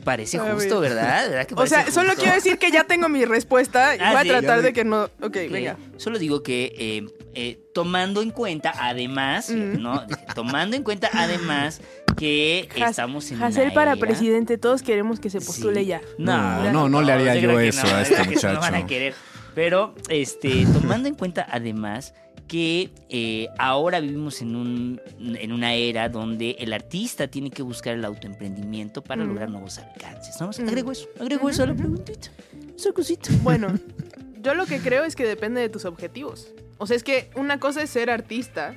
parece 0.03 0.37
justo, 0.37 0.79
ver. 0.79 0.91
¿verdad? 0.93 1.29
¿Verdad 1.29 1.47
que 1.47 1.55
O 1.55 1.65
sea, 1.67 1.89
solo 1.91 2.13
quiero 2.15 2.33
decir 2.33 2.57
que 2.59 2.69
ya 2.71 2.83
tengo 2.83 3.09
mi 3.09 3.25
respuesta 3.25 3.95
y 3.95 3.99
Ah, 3.99 4.11
voy 4.11 4.19
a 4.19 4.23
sí. 4.23 4.27
tratar 4.29 4.61
de 4.61 4.71
que 4.73 4.83
no... 4.85 5.03
Ok, 5.05 5.11
Ok, 5.23 5.37
venga. 5.51 5.77
Solo 5.97 6.19
digo 6.19 6.43
que 6.43 6.73
eh, 6.77 7.05
eh, 7.33 7.59
tomando 7.73 8.21
en 8.21 8.29
cuenta, 8.31 8.73
además, 8.77 9.49
Mm. 9.49 9.81
¿no? 9.81 10.05
Tomando 10.35 10.75
en 10.75 10.83
cuenta, 10.83 11.09
además, 11.13 11.81
que 12.17 12.69
Has- 12.81 12.91
estamos 12.91 13.29
en 13.31 13.41
Hacer 13.43 13.73
para 13.73 13.93
era- 13.93 13.99
presidente, 13.99 14.57
todos 14.57 14.81
queremos 14.83 15.19
que 15.19 15.29
se 15.29 15.41
postule 15.41 15.81
Sí. 15.81 15.87
ya. 15.87 16.01
No, 16.17 16.71
no, 16.71 16.87
no 16.87 17.01
le 17.01 17.11
haría 17.11 17.35
yo 17.35 17.59
eso 17.59 17.85
no, 17.85 17.95
a 17.95 18.01
este 18.01 18.15
que 18.29 18.35
no 18.35 18.41
van 18.41 18.55
a 18.55 18.59
muchacho. 18.69 18.87
querer. 18.87 19.15
Pero, 19.55 19.95
este, 20.09 20.65
tomando 20.73 21.07
en 21.07 21.15
cuenta, 21.15 21.47
además, 21.49 22.13
que 22.47 22.91
eh, 23.09 23.47
ahora 23.57 23.99
vivimos 23.99 24.41
en, 24.41 24.55
un, 24.55 25.01
en 25.19 25.51
una 25.51 25.73
era 25.73 26.09
donde 26.09 26.51
el 26.59 26.73
artista 26.73 27.27
tiene 27.27 27.49
que 27.49 27.63
buscar 27.63 27.95
el 27.95 28.05
autoemprendimiento 28.05 29.01
para 29.01 29.23
Mm. 29.23 29.27
lograr 29.29 29.49
nuevos 29.49 29.79
alcances. 29.79 30.39
¿no? 30.39 30.47
Mm. 30.49 30.67
Agrego 30.67 30.91
eso, 30.91 31.07
agrego 31.19 31.49
eso 31.49 31.63
a 31.63 31.67
la 31.67 31.73
preguntita. 31.73 32.29
Esa 32.75 32.91
cosita. 32.91 33.31
Bueno, 33.41 33.67
yo 34.43 34.53
lo 34.53 34.67
que 34.67 34.79
creo 34.79 35.05
es 35.05 35.15
que 35.15 35.25
depende 35.25 35.61
de 35.61 35.69
tus 35.69 35.85
objetivos. 35.85 36.49
O 36.77 36.85
sea, 36.85 36.95
es 36.97 37.03
que 37.03 37.31
una 37.35 37.59
cosa 37.59 37.81
es 37.81 37.89
ser 37.89 38.11
artista 38.11 38.75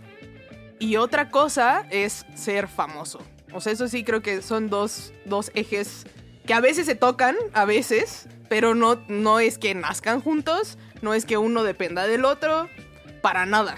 y 0.79 0.97
otra 0.97 1.29
cosa 1.31 1.87
es 1.91 2.25
ser 2.35 2.69
famoso. 2.69 3.19
O 3.53 3.61
sea, 3.61 3.73
eso 3.73 3.89
sí 3.89 4.05
creo 4.05 4.23
que 4.23 4.41
son 4.41 4.71
dos, 4.71 5.13
dos 5.27 5.51
ejes 5.55 6.07
que 6.47 6.55
a 6.55 6.61
veces 6.61 6.87
se 6.87 6.95
tocan, 6.95 7.37
a 7.53 7.65
veces, 7.67 8.29
pero 8.49 8.75
no, 8.75 9.03
no 9.09 9.41
es 9.41 9.59
que 9.59 9.75
nazcan 9.75 10.21
juntos, 10.21 10.79
no 11.03 11.15
es 11.15 11.25
que 11.25 11.37
uno 11.37 11.63
dependa 11.63 12.07
del 12.07 12.25
otro, 12.25 12.69
para 13.21 13.47
nada. 13.47 13.77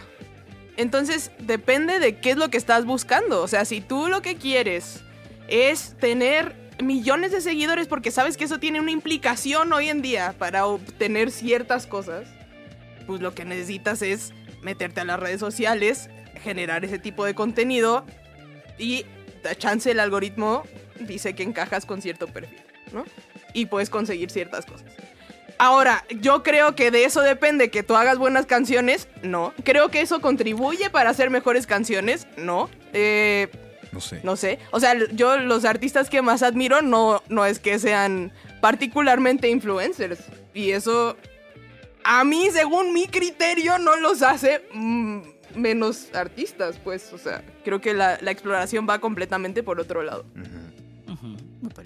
Entonces, 0.77 1.31
depende 1.39 1.99
de 1.99 2.19
qué 2.19 2.31
es 2.31 2.37
lo 2.37 2.49
que 2.49 2.57
estás 2.57 2.85
buscando. 2.85 3.43
O 3.43 3.49
sea, 3.49 3.65
si 3.65 3.81
tú 3.81 4.09
lo 4.09 4.23
que 4.23 4.37
quieres 4.37 5.03
es 5.49 5.97
tener 5.99 6.55
millones 6.83 7.33
de 7.33 7.41
seguidores 7.41 7.87
porque 7.87 8.11
sabes 8.11 8.37
que 8.37 8.45
eso 8.45 8.59
tiene 8.59 8.81
una 8.81 8.91
implicación 8.91 9.73
hoy 9.73 9.89
en 9.89 10.01
día 10.01 10.35
para 10.39 10.67
obtener 10.67 11.31
ciertas 11.31 11.87
cosas, 11.87 12.29
pues 13.07 13.21
lo 13.21 13.35
que 13.35 13.45
necesitas 13.45 14.03
es 14.03 14.33
meterte 14.63 15.01
a 15.01 15.05
las 15.05 15.21
redes 15.21 15.41
sociales, 15.41 16.09
generar 16.43 16.85
ese 16.85 16.99
tipo 16.99 17.25
de 17.25 17.35
contenido 17.35 18.07
y 18.79 19.05
chance 19.59 19.91
el 19.91 20.01
algoritmo 20.01 20.63
dice 21.01 21.35
que 21.35 21.43
encajas 21.43 21.87
con 21.87 22.03
cierto 22.03 22.27
perfil, 22.27 22.61
¿no? 22.93 23.05
Y 23.53 23.67
puedes 23.67 23.91
conseguir 23.91 24.31
ciertas 24.31 24.67
cosas. 24.67 24.87
Ahora, 25.59 26.07
yo 26.21 26.43
creo 26.43 26.75
que 26.75 26.91
de 26.91 27.05
eso 27.05 27.21
depende 27.21 27.71
que 27.71 27.83
tú 27.83 27.95
hagas 27.95 28.17
buenas 28.17 28.47
canciones, 28.47 29.09
no. 29.23 29.53
Creo 29.63 29.91
que 29.91 30.01
eso 30.01 30.21
contribuye 30.23 30.89
para 30.89 31.11
hacer 31.11 31.29
mejores 31.29 31.67
canciones, 31.67 32.27
no. 32.39 32.71
Eh, 32.95 33.49
No 33.93 34.01
sé. 34.01 34.21
no 34.23 34.37
sé. 34.37 34.59
O 34.71 34.81
sea, 34.81 34.95
yo 35.13 35.37
los 35.37 35.67
artistas 35.67 36.09
que 36.09 36.23
más 36.23 36.43
admiro 36.43 36.81
no, 36.81 37.23
no 37.29 37.45
es 37.45 37.59
que 37.59 37.79
sean 37.79 38.33
particularmente 38.63 39.51
influencers. 39.51 40.21
Y 40.55 40.71
eso, 40.71 41.17
a 42.05 42.25
mí, 42.25 42.49
según 42.53 42.95
mi 42.95 43.07
criterio, 43.07 43.79
no 43.79 43.97
los 43.97 44.23
hace 44.23 44.65
mm, 44.73 45.21
menos 45.57 46.09
artistas, 46.15 46.79
pues. 46.83 47.13
O 47.13 47.19
sea, 47.19 47.43
creo 47.65 47.83
que 47.83 47.93
la, 47.93 48.19
la 48.23 48.31
exploración 48.31 48.87
va 48.89 48.99
completamente 48.99 49.63
por 49.63 49.79
otro 49.79 50.03
lado. 50.03 50.25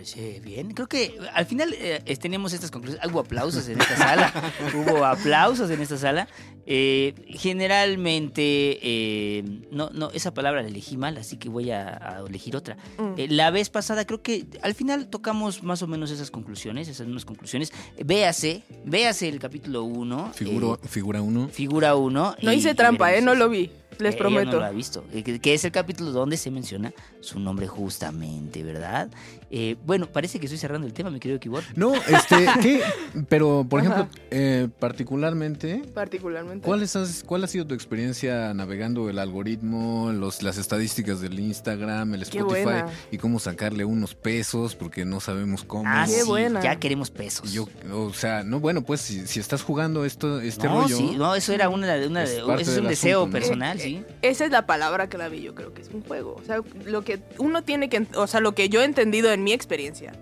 Parece 0.05 0.41
bien. 0.41 0.73
Creo 0.73 0.89
que 0.89 1.19
al 1.33 1.47
final 1.47 1.73
eh, 1.75 2.03
eh, 2.05 2.17
tenemos 2.17 2.53
estas 2.53 2.71
conclusiones. 2.71 3.11
Hubo 3.11 3.21
aplausos 3.21 3.69
en 3.69 3.81
esta 3.81 3.97
sala. 3.97 4.53
Hubo 4.75 5.05
aplausos 5.05 5.71
en 5.71 5.81
esta 5.81 5.97
sala. 5.97 6.29
Eh, 6.67 7.15
generalmente, 7.29 8.43
eh, 8.83 9.45
no, 9.71 9.91
no, 9.93 10.11
esa 10.11 10.33
palabra 10.33 10.63
la 10.63 10.69
elegí 10.69 10.97
mal, 10.97 11.19
así 11.19 11.37
que 11.37 11.49
voy 11.49 11.71
a, 11.71 12.17
a 12.17 12.27
elegir 12.27 12.57
otra. 12.57 12.77
Mm. 12.99 13.15
Eh, 13.19 13.29
la 13.29 13.51
vez 13.51 13.69
pasada 13.69 14.07
creo 14.07 14.23
que 14.23 14.47
al 14.63 14.75
final 14.75 15.09
tocamos 15.09 15.63
más 15.63 15.83
o 15.83 15.87
menos 15.87 16.11
esas 16.11 16.31
conclusiones, 16.31 16.89
esas 16.89 17.07
mismas 17.07 17.25
conclusiones. 17.25 17.73
Véase, 18.03 18.63
véase 18.85 19.29
el 19.29 19.39
capítulo 19.39 19.85
1. 19.85 20.33
Figuro, 20.33 20.79
figura 20.89 21.21
uno. 21.21 21.49
figura 21.49 21.97
1. 21.97 22.37
No 22.41 22.53
hice 22.53 22.75
trampa, 22.75 23.15
¿eh? 23.15 23.21
No 23.21 23.35
lo 23.35 23.49
vi. 23.49 23.71
Les 23.99 24.15
Ella 24.15 24.19
prometo. 24.19 24.53
no 24.53 24.59
lo 24.59 24.65
ha 24.65 24.71
visto. 24.71 25.05
Eh, 25.13 25.23
Que, 25.23 25.55
es 25.55 25.65
el 25.65 25.73
capítulo 25.73 26.11
donde 26.13 26.37
se 26.37 26.51
menciona 26.51 26.93
su 27.21 27.39
nombre 27.41 27.67
justamente, 27.67 28.63
¿verdad? 28.63 29.09
Eh, 29.51 29.77
bueno, 29.87 30.07
parece 30.07 30.39
que 30.41 30.47
estoy 30.47 30.59
cerrando 30.59 30.87
el 30.87 30.93
tema, 30.93 31.11
mi 31.11 31.21
querido 31.21 31.39
Kibor. 31.39 31.63
No, 31.77 31.95
este, 31.95 32.47
¿qué? 32.63 32.81
Pero, 33.29 33.65
por 33.69 33.81
Ajá. 33.81 33.91
ejemplo, 33.93 34.19
eh, 34.31 34.69
particularmente, 35.09 35.83
Particularmente. 35.95 36.67
¿cuál, 36.67 36.83
es- 36.83 37.23
¿cuál 37.27 37.45
ha 37.45 37.47
sido 37.47 37.67
tu 37.67 37.75
experiencia 37.75 38.53
navegando 38.55 39.09
el 39.11 39.19
algoritmo, 39.19 40.11
los, 40.13 40.43
las 40.43 40.59
estadísticas 40.59 41.21
del 41.21 41.39
Instagram, 41.39 42.15
el 42.15 42.23
Spotify 42.23 42.85
y 43.11 43.19
cómo 43.19 43.39
sacarle 43.39 43.85
unos 43.85 44.15
pesos 44.15 44.75
porque 44.75 45.05
no 45.05 45.21
sabemos 45.21 45.63
cómo? 45.65 45.85
Ah, 45.87 46.05
Qué 46.07 46.23
sí, 46.23 46.27
buena. 46.27 46.63
ya 46.63 46.77
queremos 46.77 47.11
pesos. 47.11 47.53
Yo, 47.53 47.69
o 47.93 48.13
sea, 48.13 48.43
no, 48.43 48.59
bueno, 48.61 48.83
pues 48.83 49.01
si, 49.03 49.27
si 49.27 49.41
estás 49.41 49.63
jugando 49.63 50.05
esto, 50.05 50.41
este 50.41 50.67
no, 50.67 50.83
rollo, 50.83 50.97
sí, 50.97 51.13
no, 51.17 51.35
eso 51.35 51.53
era 51.53 51.69
una, 51.69 51.95
una 52.07 52.25
Es 52.25 52.31
eso 52.33 52.81
un 52.81 52.89
deseo 52.89 53.21
asunto, 53.21 53.27
¿no? 53.27 53.31
personal, 53.33 53.81
Eh, 53.81 53.84
sí. 53.85 54.05
eh, 54.09 54.14
Esa 54.23 54.45
es 54.45 54.50
la 54.50 54.67
palabra 54.67 55.09
clave, 55.09 55.41
yo 55.41 55.55
creo 55.55 55.73
que 55.73 55.83
es 55.83 55.88
un 55.88 56.03
juego. 56.03 56.35
O 56.41 56.45
sea, 56.45 56.61
lo 56.85 57.03
que 57.05 57.21
uno 57.38 57.62
tiene 57.62 57.88
que, 57.88 58.07
o 58.17 58.26
sea, 58.26 58.41
lo 58.41 58.55
que 58.55 58.69
yo 58.69 58.81
he 58.83 58.85
entendido 58.85 59.33
en 59.33 59.45
mi 59.45 59.53
experiencia, 59.53 60.12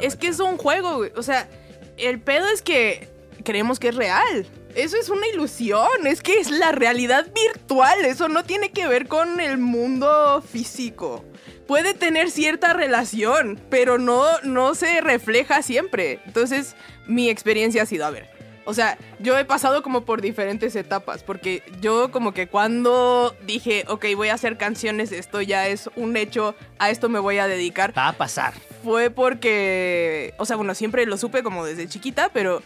es 0.00 0.16
que 0.16 0.28
es 0.28 0.38
un 0.40 0.56
juego, 0.58 0.96
güey. 0.98 1.12
O 1.16 1.22
sea, 1.22 1.48
el 1.96 2.20
pedo 2.20 2.46
es 2.48 2.62
que 2.62 3.08
creemos 3.44 3.78
que 3.78 3.88
es 3.88 3.94
real. 3.94 4.46
Eso 4.74 4.96
es 4.96 5.10
una 5.10 5.26
ilusión, 5.28 6.06
es 6.06 6.22
que 6.22 6.38
es 6.38 6.50
la 6.50 6.72
realidad 6.72 7.26
virtual, 7.34 8.04
eso 8.06 8.28
no 8.28 8.42
tiene 8.44 8.70
que 8.70 8.86
ver 8.88 9.06
con 9.06 9.38
el 9.40 9.58
mundo 9.58 10.42
físico. 10.42 11.24
Puede 11.66 11.92
tener 11.94 12.30
cierta 12.30 12.72
relación, 12.72 13.60
pero 13.68 13.98
no, 13.98 14.24
no 14.42 14.74
se 14.74 15.00
refleja 15.02 15.62
siempre. 15.62 16.20
Entonces, 16.26 16.74
mi 17.06 17.28
experiencia 17.28 17.82
ha 17.82 17.86
sido, 17.86 18.06
a 18.06 18.10
ver, 18.10 18.30
o 18.64 18.74
sea, 18.74 18.98
yo 19.18 19.38
he 19.38 19.44
pasado 19.44 19.82
como 19.82 20.04
por 20.04 20.20
diferentes 20.20 20.76
etapas, 20.76 21.22
porque 21.22 21.62
yo 21.80 22.10
como 22.10 22.32
que 22.32 22.46
cuando 22.46 23.34
dije, 23.46 23.84
ok, 23.88 24.06
voy 24.16 24.28
a 24.28 24.34
hacer 24.34 24.56
canciones, 24.56 25.12
esto 25.12 25.40
ya 25.42 25.68
es 25.68 25.90
un 25.96 26.16
hecho, 26.16 26.54
a 26.78 26.90
esto 26.90 27.08
me 27.08 27.18
voy 27.18 27.38
a 27.38 27.46
dedicar, 27.46 27.96
Va 27.96 28.08
a 28.08 28.12
pasar. 28.12 28.54
fue 28.82 29.10
porque, 29.10 30.34
o 30.38 30.44
sea, 30.46 30.56
bueno, 30.56 30.74
siempre 30.74 31.06
lo 31.06 31.16
supe 31.16 31.42
como 31.42 31.64
desde 31.64 31.88
chiquita, 31.88 32.30
pero 32.32 32.62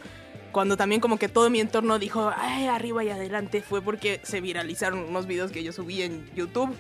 cuando 0.52 0.76
también 0.76 1.00
como 1.00 1.18
que 1.18 1.28
todo 1.28 1.50
mi 1.50 1.60
entorno 1.60 1.98
dijo, 1.98 2.32
ay, 2.34 2.66
arriba 2.66 3.04
y 3.04 3.10
adelante, 3.10 3.60
fue 3.62 3.82
porque 3.82 4.20
se 4.22 4.40
viralizaron 4.40 5.00
unos 5.00 5.26
videos 5.26 5.52
que 5.52 5.62
yo 5.62 5.72
subí 5.72 6.02
en 6.02 6.30
YouTube. 6.34 6.74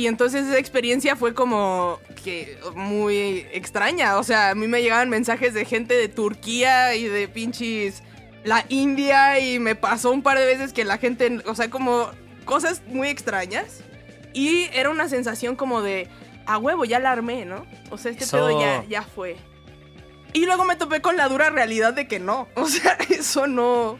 Y 0.00 0.06
entonces 0.06 0.46
esa 0.46 0.56
experiencia 0.56 1.14
fue 1.14 1.34
como 1.34 2.00
que 2.24 2.58
muy 2.74 3.46
extraña. 3.52 4.16
O 4.16 4.22
sea, 4.22 4.48
a 4.48 4.54
mí 4.54 4.66
me 4.66 4.80
llegaban 4.80 5.10
mensajes 5.10 5.52
de 5.52 5.66
gente 5.66 5.92
de 5.92 6.08
Turquía 6.08 6.94
y 6.94 7.06
de 7.06 7.28
pinches 7.28 8.02
la 8.42 8.64
India 8.70 9.38
y 9.40 9.58
me 9.58 9.74
pasó 9.74 10.10
un 10.10 10.22
par 10.22 10.38
de 10.38 10.46
veces 10.46 10.72
que 10.72 10.86
la 10.86 10.96
gente, 10.96 11.42
o 11.44 11.54
sea, 11.54 11.68
como 11.68 12.08
cosas 12.46 12.80
muy 12.86 13.08
extrañas. 13.08 13.82
Y 14.32 14.70
era 14.72 14.88
una 14.88 15.06
sensación 15.06 15.54
como 15.54 15.82
de, 15.82 16.08
a 16.46 16.56
huevo, 16.56 16.86
ya 16.86 16.98
la 16.98 17.12
armé, 17.12 17.44
¿no? 17.44 17.66
O 17.90 17.98
sea, 17.98 18.10
este 18.10 18.24
Eso. 18.24 18.38
pedo 18.38 18.58
ya, 18.58 18.82
ya 18.88 19.02
fue. 19.02 19.36
Y 20.32 20.46
luego 20.46 20.64
me 20.64 20.76
topé 20.76 21.02
con 21.02 21.18
la 21.18 21.28
dura 21.28 21.50
realidad 21.50 21.92
de 21.92 22.08
que 22.08 22.20
no. 22.20 22.48
O 22.54 22.64
sea, 22.64 22.96
eso 23.10 23.46
no, 23.46 23.98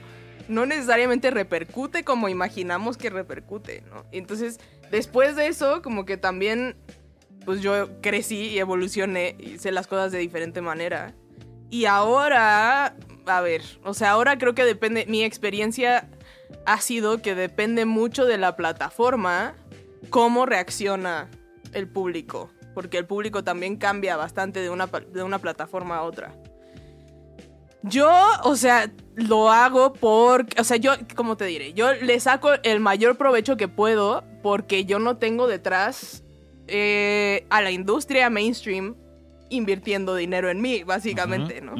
no 0.48 0.64
necesariamente 0.64 1.30
repercute 1.30 2.04
como 2.04 2.30
imaginamos 2.30 2.96
que 2.96 3.10
repercute, 3.10 3.82
¿no? 3.90 4.06
Entonces, 4.12 4.60
después 4.90 5.36
de 5.36 5.46
eso, 5.46 5.82
como 5.82 6.04
que 6.04 6.16
también, 6.16 6.76
pues 7.44 7.60
yo 7.60 8.00
crecí 8.00 8.48
y 8.48 8.58
evolucioné 8.58 9.36
y 9.38 9.54
hice 9.54 9.72
las 9.72 9.86
cosas 9.86 10.12
de 10.12 10.18
diferente 10.18 10.60
manera. 10.60 11.14
Y 11.70 11.84
ahora, 11.84 12.96
a 13.26 13.40
ver, 13.40 13.62
o 13.84 13.94
sea, 13.94 14.12
ahora 14.12 14.38
creo 14.38 14.54
que 14.54 14.64
depende, 14.64 15.06
mi 15.06 15.22
experiencia 15.22 16.08
ha 16.66 16.80
sido 16.80 17.22
que 17.22 17.34
depende 17.34 17.84
mucho 17.84 18.26
de 18.26 18.38
la 18.38 18.56
plataforma 18.56 19.54
cómo 20.10 20.46
reacciona 20.46 21.28
el 21.72 21.88
público. 21.88 22.50
Porque 22.74 22.98
el 22.98 23.06
público 23.06 23.44
también 23.44 23.76
cambia 23.76 24.16
bastante 24.16 24.60
de 24.60 24.70
una, 24.70 24.86
de 24.86 25.22
una 25.22 25.38
plataforma 25.38 25.96
a 25.96 26.02
otra. 26.02 26.34
Yo, 27.82 28.10
o 28.44 28.56
sea, 28.56 28.92
lo 29.14 29.50
hago 29.50 29.92
porque, 29.92 30.60
o 30.60 30.64
sea, 30.64 30.76
yo, 30.76 30.92
¿cómo 31.14 31.36
te 31.36 31.46
diré? 31.46 31.72
Yo 31.72 31.92
le 31.94 32.20
saco 32.20 32.50
el 32.62 32.80
mayor 32.80 33.16
provecho 33.16 33.56
que 33.56 33.68
puedo 33.68 34.24
porque 34.42 34.84
yo 34.84 34.98
no 34.98 35.16
tengo 35.16 35.46
detrás 35.46 36.22
eh, 36.66 37.46
a 37.50 37.62
la 37.62 37.70
industria 37.70 38.30
mainstream 38.30 38.96
invirtiendo 39.48 40.14
dinero 40.14 40.48
en 40.48 40.60
mí, 40.60 40.84
básicamente, 40.84 41.60
¿no? 41.60 41.74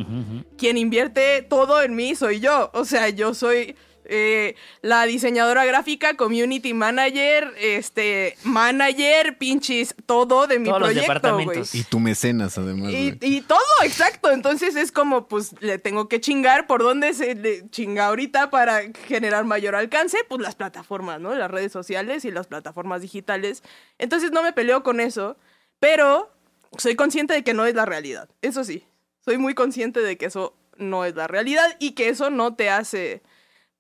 quien 0.59 0.77
invierte 0.77 1.43
todo 1.43 1.83
en 1.83 1.95
mí 1.95 2.15
soy 2.15 2.41
yo. 2.41 2.71
O 2.75 2.85
sea, 2.85 3.09
yo 3.11 3.33
soy 3.33 3.77
eh, 4.13 4.57
la 4.83 5.05
diseñadora 5.05 5.65
gráfica, 5.65 6.15
community 6.17 6.75
manager, 6.75 7.55
este, 7.61 8.37
manager, 8.43 9.39
pinches, 9.39 9.95
todo 10.05 10.49
de 10.49 10.59
mi 10.59 10.69
Todos 10.69 10.81
los 10.81 10.89
proyecto, 10.89 11.15
departamentos. 11.15 11.71
güey. 11.71 11.81
Y 11.81 11.85
tu 11.85 12.01
mecenas, 12.01 12.59
además. 12.59 12.93
Y, 12.93 13.17
y 13.21 13.41
todo, 13.43 13.61
exacto. 13.85 14.33
Entonces 14.33 14.75
es 14.75 14.91
como, 14.91 15.29
pues, 15.29 15.55
le 15.61 15.79
tengo 15.79 16.09
que 16.09 16.21
chingar 16.21 16.67
por 16.67 16.83
dónde 16.83 17.15
se 17.15 17.37
le 17.37 17.71
chinga 17.71 18.07
ahorita 18.07 18.51
para 18.51 18.83
generar 19.07 19.45
mayor 19.45 19.77
alcance, 19.77 20.19
pues 20.29 20.41
las 20.41 20.57
plataformas, 20.57 21.21
¿no? 21.21 21.35
Las 21.37 21.51
redes 21.51 21.71
sociales 21.71 22.25
y 22.25 22.33
las 22.33 22.49
plataformas 22.49 23.03
digitales. 23.03 23.63
Entonces 23.99 24.33
no 24.33 24.43
me 24.43 24.53
peleo 24.53 24.83
con 24.83 24.99
eso, 24.99 25.37
pero 25.79 26.33
soy 26.79 26.97
consciente 26.97 27.33
de 27.33 27.45
que 27.45 27.55
no 27.55 27.65
es 27.65 27.75
la 27.75 27.87
realidad. 27.87 28.29
Eso 28.43 28.65
sí, 28.65 28.85
soy 29.25 29.39
muy 29.39 29.55
consciente 29.55 30.01
de 30.01 30.19
que 30.19 30.27
eso 30.27 30.57
no 30.77 31.05
es 31.05 31.15
la 31.15 31.29
realidad 31.29 31.77
y 31.79 31.93
que 31.93 32.09
eso 32.09 32.31
no 32.31 32.55
te 32.55 32.71
hace... 32.71 33.23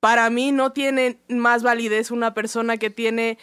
Para 0.00 0.30
mí 0.30 0.50
no 0.50 0.72
tiene 0.72 1.18
más 1.28 1.62
validez 1.62 2.10
una 2.10 2.34
persona 2.34 2.78
que 2.78 2.90
tiene 2.90 3.38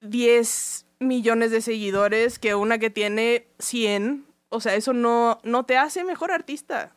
10 0.00 0.86
millones 0.98 1.50
de 1.50 1.60
seguidores 1.60 2.38
que 2.38 2.54
una 2.54 2.78
que 2.78 2.90
tiene 2.90 3.46
100. 3.58 4.26
O 4.48 4.60
sea, 4.60 4.74
eso 4.74 4.92
no, 4.92 5.38
no 5.44 5.64
te 5.64 5.76
hace 5.76 6.04
mejor 6.04 6.32
artista. 6.32 6.94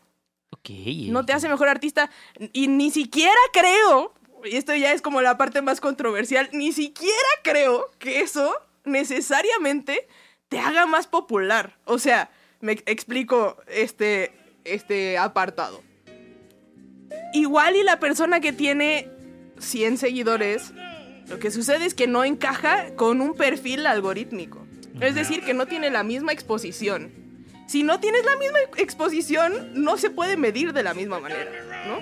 Ok. 0.52 0.70
No 1.08 1.26
te 1.26 1.34
hace 1.34 1.50
mejor 1.50 1.68
artista. 1.68 2.10
Y 2.54 2.68
ni 2.68 2.92
siquiera 2.92 3.34
creo, 3.52 4.14
y 4.46 4.56
esto 4.56 4.74
ya 4.76 4.94
es 4.94 5.02
como 5.02 5.22
la 5.22 5.38
parte 5.38 5.62
más 5.62 5.82
controversial, 5.82 6.50
ni 6.54 6.72
siquiera 6.72 7.30
creo 7.44 7.90
que 8.00 8.22
eso 8.22 8.56
necesariamente 8.86 10.08
te 10.50 10.60
haga 10.60 10.86
más 10.86 11.08
popular. 11.08 11.78
O 11.86 12.00
sea, 12.00 12.30
me 12.60 12.74
explico 12.86 13.58
este, 13.68 14.32
este 14.64 15.18
apartado. 15.18 15.82
Igual 17.34 17.76
y 17.76 17.84
la 17.84 18.00
persona 18.00 18.40
que 18.40 18.54
tiene 18.54 19.10
100 19.60 19.98
seguidores, 19.98 20.72
lo 21.28 21.40
que 21.40 21.52
sucede 21.52 21.86
es 21.86 21.94
que 21.94 22.08
no 22.08 22.24
encaja 22.24 22.96
con 22.96 23.22
un 23.22 23.34
perfil 23.36 23.88
algorítmico. 23.88 24.66
Es 25.02 25.16
decir, 25.16 25.44
que 25.44 25.54
no 25.54 25.66
tiene 25.66 25.90
la 25.90 26.04
misma 26.04 26.32
exposición. 26.32 27.12
Si 27.68 27.82
no 27.82 28.00
tienes 28.00 28.24
la 28.26 28.36
misma 28.36 28.60
exposición, 28.78 29.72
no 29.74 29.98
se 29.98 30.10
puede 30.10 30.38
medir 30.38 30.74
de 30.74 30.84
la 30.84 30.94
misma 30.94 31.20
manera, 31.20 31.50
¿no? 31.88 32.00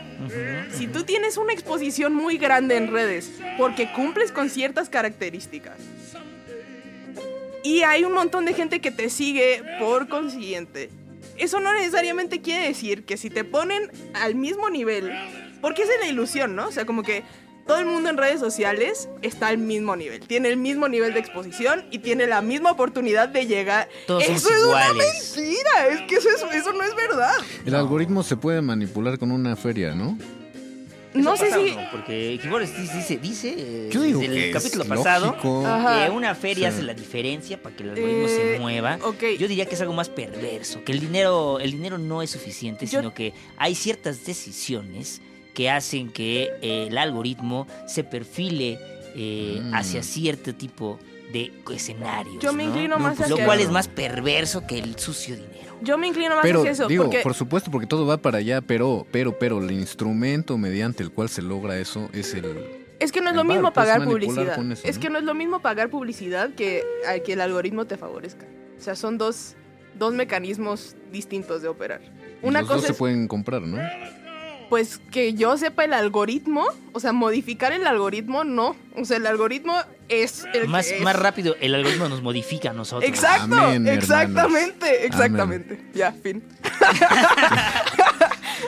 Si 0.75 0.87
tú 0.87 1.03
tienes 1.03 1.37
una 1.37 1.53
exposición 1.53 2.13
muy 2.13 2.37
grande 2.37 2.75
en 2.75 2.91
redes 2.91 3.31
porque 3.57 3.91
cumples 3.93 4.31
con 4.31 4.49
ciertas 4.49 4.89
características 4.89 5.77
y 7.63 7.83
hay 7.83 8.03
un 8.03 8.13
montón 8.13 8.45
de 8.45 8.53
gente 8.53 8.81
que 8.81 8.91
te 8.91 9.09
sigue 9.09 9.63
por 9.79 10.07
consiguiente, 10.07 10.89
eso 11.43 11.59
no 11.59 11.73
necesariamente 11.73 12.41
quiere 12.41 12.67
decir 12.67 13.03
que 13.05 13.17
si 13.17 13.29
te 13.29 13.43
ponen 13.43 13.91
al 14.13 14.35
mismo 14.35 14.69
nivel, 14.69 15.11
porque 15.61 15.83
esa 15.83 15.93
es 15.95 15.99
la 16.01 16.07
ilusión, 16.07 16.55
¿no? 16.55 16.67
O 16.67 16.71
sea, 16.71 16.85
como 16.85 17.03
que 17.03 17.23
todo 17.67 17.77
el 17.79 17.85
mundo 17.85 18.09
en 18.09 18.17
redes 18.17 18.39
sociales 18.39 19.07
está 19.21 19.47
al 19.49 19.57
mismo 19.59 19.95
nivel, 19.95 20.19
tiene 20.27 20.49
el 20.49 20.57
mismo 20.57 20.87
nivel 20.89 21.13
de 21.13 21.19
exposición 21.19 21.85
y 21.91 21.99
tiene 21.99 22.25
la 22.27 22.41
misma 22.41 22.71
oportunidad 22.71 23.29
de 23.29 23.45
llegar. 23.45 23.87
Todos 24.07 24.23
eso 24.23 24.49
somos 24.49 24.51
es 24.51 24.63
iguales. 24.65 25.33
una 25.37 25.43
mentira, 25.45 25.87
es 25.89 26.01
que 26.07 26.15
eso, 26.15 26.29
es- 26.29 26.55
eso 26.55 26.73
no 26.73 26.83
es 26.83 26.95
verdad. 26.95 27.33
El 27.65 27.75
algoritmo 27.75 28.23
se 28.23 28.35
puede 28.35 28.61
manipular 28.61 29.17
con 29.19 29.31
una 29.31 29.55
feria, 29.55 29.93
¿no? 29.93 30.17
No 31.13 31.33
¿Eso 31.33 31.45
sé 31.45 31.51
si... 31.53 31.75
no? 31.75 31.89
Porque 31.91 32.39
Kibor 32.41 32.61
dice, 32.61 33.17
dice 33.17 33.55
eh, 33.57 33.89
Yo 33.91 34.01
digo 34.01 34.19
desde 34.21 34.33
que 34.33 34.47
el 34.47 34.53
capítulo 34.53 34.83
es 34.83 34.89
pasado 34.89 35.25
lógico. 35.27 35.65
Ajá. 35.67 36.05
que 36.05 36.11
una 36.11 36.33
feria 36.35 36.69
Sí. 36.71 36.75
hace 36.77 36.83
la 36.85 36.93
diferencia 36.93 37.61
para 37.61 37.75
que 37.75 37.83
el 37.83 37.89
algoritmo 37.89 38.27
Eh, 38.27 38.53
se 38.53 38.59
mueva. 38.59 38.97
ok. 39.03 39.23
Yo 39.37 39.47
diría 39.47 39.65
que 39.65 39.75
es 39.75 39.81
algo 39.81 39.93
más 39.93 40.07
perverso, 40.09 40.83
que 40.85 40.91
el 40.93 40.99
dinero, 41.01 41.59
el 41.59 41.71
dinero 41.71 41.97
no 41.97 42.21
es 42.21 42.29
suficiente, 42.31 42.85
Yo- 42.85 42.99
sino 42.99 43.13
que 43.13 43.33
hay 43.57 43.75
ciertas 43.75 44.25
decisiones 44.25 45.21
que 45.53 45.69
hacen 45.69 46.09
que 46.11 46.49
eh, 46.61 46.87
el 46.89 46.97
algoritmo 46.97 47.67
se 47.87 48.03
perfile 48.05 48.79
eh, 49.13 49.59
Mm. 49.61 49.73
hacia 49.75 50.03
cierto 50.03 50.55
tipo 50.55 50.97
de 51.31 51.51
escenarios. 51.73 52.39
Yo 52.39 52.53
me 52.53 52.63
¿no? 52.63 52.69
inclino 52.69 52.97
No, 52.97 53.03
más 53.03 53.17
pues, 53.17 53.29
Lo 53.29 53.35
hacia 53.35 53.45
cual 53.45 53.59
eso. 53.59 53.67
es 53.69 53.73
más 53.73 53.87
perverso 53.87 54.65
que 54.67 54.79
el 54.79 54.97
sucio 54.99 55.35
dinero. 55.35 55.77
Yo 55.81 55.97
me 55.97 56.07
inclino 56.07 56.35
más 56.35 56.43
Pero, 56.43 56.59
hacia 56.59 56.71
eso. 56.71 56.87
digo, 56.87 57.05
porque 57.05 57.19
por 57.21 57.33
supuesto, 57.33 57.71
porque 57.71 57.87
todo 57.87 58.05
va 58.05 58.17
para 58.17 58.37
allá, 58.37 58.61
pero, 58.61 59.05
pero, 59.11 59.37
pero, 59.39 59.59
el 59.59 59.71
instrumento 59.71 60.57
mediante 60.57 61.01
el 61.03 61.11
cual 61.11 61.29
se 61.29 61.41
logra 61.41 61.77
eso 61.79 62.09
es 62.13 62.33
el... 62.35 62.45
Es 62.99 63.11
que 63.11 63.19
no 63.19 63.27
es 63.27 63.31
El 63.31 63.37
lo 63.37 63.43
mismo 63.45 63.63
bar, 63.63 63.73
puedes 63.73 63.89
pagar 63.89 63.99
manipular 64.07 64.45
publicidad. 64.57 64.71
eso, 64.73 64.87
Es 64.87 64.95
¿no? 64.97 65.01
que 65.01 65.09
no 65.09 65.17
es 65.17 65.23
lo 65.23 65.33
mismo 65.33 65.59
pagar 65.61 65.89
publicidad 65.89 66.51
que 66.53 66.83
a 67.07 67.17
que 67.19 67.33
el 67.33 67.41
algoritmo 67.41 67.85
te 67.85 67.97
favorezca. 67.97 68.45
O 68.77 68.81
sea, 68.83 68.95
son 68.95 69.17
dos, 69.17 69.55
dos 69.97 70.13
mecanismos 70.13 70.95
distintos 71.11 71.63
de 71.63 71.67
operar. 71.67 72.01
Una 72.43 72.59
los 72.59 72.67
dos 72.69 72.75
cosa 72.77 72.87
se 72.87 72.93
es, 72.93 72.99
pueden 72.99 73.27
comprar, 73.27 73.63
¿no? 73.63 73.77
Pues, 74.71 75.01
que 75.11 75.33
yo 75.33 75.57
sepa 75.57 75.83
el 75.83 75.91
algoritmo, 75.91 76.65
o 76.93 76.99
sea, 77.01 77.11
modificar 77.11 77.73
el 77.73 77.85
algoritmo, 77.85 78.45
no. 78.45 78.77
O 78.95 79.03
sea, 79.03 79.17
el 79.17 79.27
algoritmo 79.27 79.75
es 80.07 80.45
el 80.53 80.69
Más, 80.69 80.87
que 80.87 80.95
es. 80.95 81.01
más 81.01 81.17
rápido, 81.17 81.57
el 81.59 81.75
algoritmo 81.75 82.07
nos 82.07 82.21
modifica 82.21 82.69
a 82.69 82.73
nosotros. 82.73 83.03
Exacto, 83.09 83.53
Amén, 83.53 83.85
exactamente, 83.85 85.03
hermanos. 85.05 85.13
exactamente. 85.13 85.81
Ya, 85.93 86.13
fin. 86.13 86.41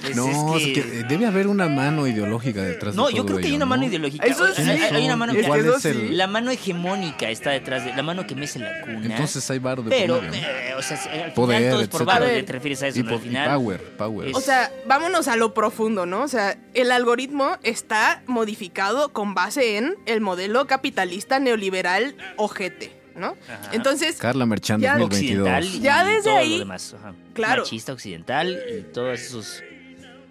Pues 0.01 0.15
no, 0.15 0.56
es 0.58 0.63
es 0.63 0.67
que- 0.67 0.73
que 0.73 1.03
debe 1.03 1.25
haber 1.25 1.47
una 1.47 1.67
mano 1.69 2.08
ideológica 2.08 2.62
detrás 2.62 2.95
No, 2.95 3.08
de 3.08 3.12
yo 3.13 3.17
todo 3.17 3.25
creo 3.27 3.38
que 3.39 3.43
hay 3.45 3.49
ello, 3.51 3.58
una 3.58 3.65
¿no? 3.65 3.69
mano 3.69 3.86
ideológica. 3.86 4.25
Eso 4.25 4.45
Hay- 4.45 4.53
sí. 4.56 4.62
hay, 4.69 4.82
hay 4.82 5.06
una 5.06 5.15
mano 5.15 5.34
que 5.34 5.43
¿Cuál 5.43 5.65
es 5.65 5.86
el-. 5.86 6.17
La 6.17 6.27
mano 6.27 6.51
hegemónica 6.51 7.29
está 7.29 7.51
detrás 7.51 7.86
de 7.86 7.93
la 7.93 8.03
mano 8.03 8.25
que 8.27 8.36
mece 8.36 8.60
la 8.60 8.82
cuna. 8.82 9.06
Entonces 9.06 9.49
hay 9.51 9.60
varo 9.60 9.84
de 9.84 9.89
pero, 9.89 10.21
eh, 10.23 10.73
o 10.77 10.82
sea, 10.82 10.97
al 10.97 11.03
final 11.03 11.34
Poder, 11.34 11.71
todo 11.71 11.82
es 11.82 11.88
por 11.88 12.06
te 12.45 12.51
refieres 12.51 12.84
a 12.84 12.88
eso, 12.88 12.99
y, 12.99 13.03
¿no? 13.03 13.10
Al 13.12 13.15
y 13.15 13.19
final. 13.19 13.49
power, 13.49 13.82
power. 13.97 14.27
es- 14.29 14.36
O 14.36 14.41
sea, 14.41 14.71
vámonos 14.88 15.27
a 15.27 15.36
lo 15.36 15.53
profundo, 15.53 16.06
¿no? 16.06 16.23
O 16.23 16.27
sea, 16.27 16.58
el 16.73 16.91
algoritmo 16.91 17.58
está 17.63 18.23
modificado 18.27 19.13
con 19.13 19.34
base 19.34 19.77
en 19.77 19.95
el 20.06 20.21
modelo 20.21 20.67
capitalista 20.67 21.39
neoliberal 21.39 22.15
ojete, 22.38 22.91
¿no? 23.15 23.36
Ajá. 23.47 23.69
Entonces, 23.73 24.17
Carla 24.17 24.45
Merchán 24.45 24.82
Ya- 24.82 24.97
2022. 24.97 25.47
occidental 25.47 25.65
y 25.65 25.79
Ya 25.82 26.03
desde 26.06 26.23
todo 26.23 26.38
ahí, 26.38 26.51
lo 26.53 26.60
demás. 26.60 26.95
ajá. 26.99 27.13
claro. 27.34 27.63
Machista 27.63 27.93
occidental 27.93 28.60
y 28.77 28.82
todos 28.93 29.19
esos. 29.19 29.63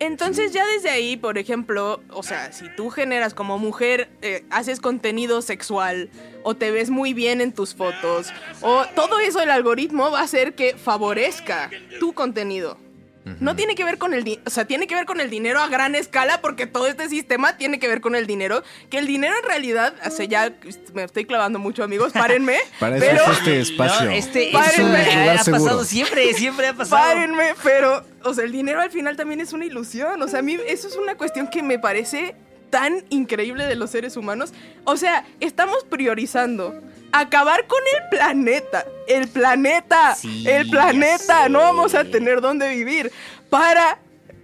Entonces 0.03 0.53
ya 0.53 0.67
desde 0.67 0.91
ahí, 0.91 1.17
por 1.17 1.39
ejemplo, 1.39 2.03
o 2.11 2.23
sea, 2.23 2.53
si 2.53 2.69
tú 2.77 2.91
generas 2.91 3.35
como 3.35 3.59
mujer, 3.59 4.11
eh, 4.21 4.45
haces 4.51 4.81
contenido 4.81 5.43
sexual 5.43 6.11
o 6.43 6.55
te 6.55 6.71
ves 6.71 6.91
muy 6.91 7.15
bien 7.15 7.41
en 7.41 7.53
tus 7.53 7.75
fotos, 7.75 8.33
o 8.61 8.85
todo 8.97 9.21
eso 9.21 9.41
el 9.41 9.51
algoritmo 9.51 10.11
va 10.11 10.21
a 10.21 10.25
hacer 10.25 10.55
que 10.55 10.77
favorezca 10.77 11.71
tu 12.01 12.13
contenido. 12.15 12.79
No 13.25 13.55
tiene 13.55 13.77
que 13.77 13.85
ver 13.85 13.99
con 13.99 14.15
el 14.15 14.25
dinero, 14.25 14.43
o 14.47 14.51
sea, 14.51 14.65
tiene 14.65 14.89
que 14.89 14.97
ver 14.97 15.07
con 15.07 15.21
el 15.21 15.31
dinero 15.31 15.61
a 15.61 15.69
gran 15.69 15.95
escala 15.95 16.41
porque 16.41 16.67
todo 16.67 16.89
este 16.89 17.09
sistema 17.09 17.57
tiene 17.57 17.79
que 17.79 17.87
ver 17.87 18.01
con 18.01 18.17
el 18.17 18.27
dinero, 18.27 18.65
que 18.91 18.99
el 18.99 19.07
dinero 19.07 19.35
en 19.41 19.49
realidad, 19.49 19.95
o 20.05 20.11
sea, 20.11 20.25
ya 20.27 20.53
me 20.93 21.05
estoy 21.05 21.25
clavando 21.25 21.61
mucho, 21.61 21.85
amigos, 21.85 22.13
párenme, 22.13 22.59
Para 22.81 22.97
eso 22.97 23.07
pero 23.09 23.23
es 23.33 23.39
este 23.39 23.61
espacio. 23.61 24.07
No, 24.07 24.11
este 24.11 24.51
Párenme. 24.53 24.73
eso 24.73 25.07
Es 25.07 25.15
un 25.15 25.21
lugar 25.21 25.37
ha 25.37 25.45
seguro. 25.45 25.63
pasado 25.65 25.85
siempre, 25.85 26.35
siempre 26.35 26.67
ha 26.67 26.75
pasado. 26.75 27.01
párenme, 27.01 27.55
pero, 27.63 28.05
o 28.25 28.35
sea, 28.35 28.43
el 28.45 28.51
dinero 28.51 28.81
al 28.81 28.91
final 28.91 29.17
también 29.17 29.41
es 29.41 29.53
una 29.53 29.67
ilusión, 29.67 30.21
o 30.21 30.27
sea, 30.27 30.41
a 30.41 30.43
mí 30.43 30.59
eso 30.67 30.89
es 30.89 30.97
una 30.97 31.17
cuestión 31.17 31.47
que 31.47 31.63
me 31.63 31.79
parece 31.79 32.35
tan 32.71 33.05
increíble 33.11 33.67
de 33.67 33.77
los 33.77 33.91
seres 33.91 34.17
humanos, 34.17 34.53
o 34.85 34.97
sea, 34.97 35.27
estamos 35.39 35.85
priorizando 35.89 36.75
acabar 37.13 37.67
con 37.67 37.79
el 38.01 38.09
planeta, 38.19 38.87
el 39.07 39.29
planeta, 39.29 40.15
Sí, 40.15 40.45
el 40.49 40.69
planeta, 40.71 41.49
no 41.49 41.61
vamos 41.61 41.95
a 41.95 42.05
tener 42.05 42.41
dónde 42.41 42.69
vivir 42.69 43.13
para 43.51 43.99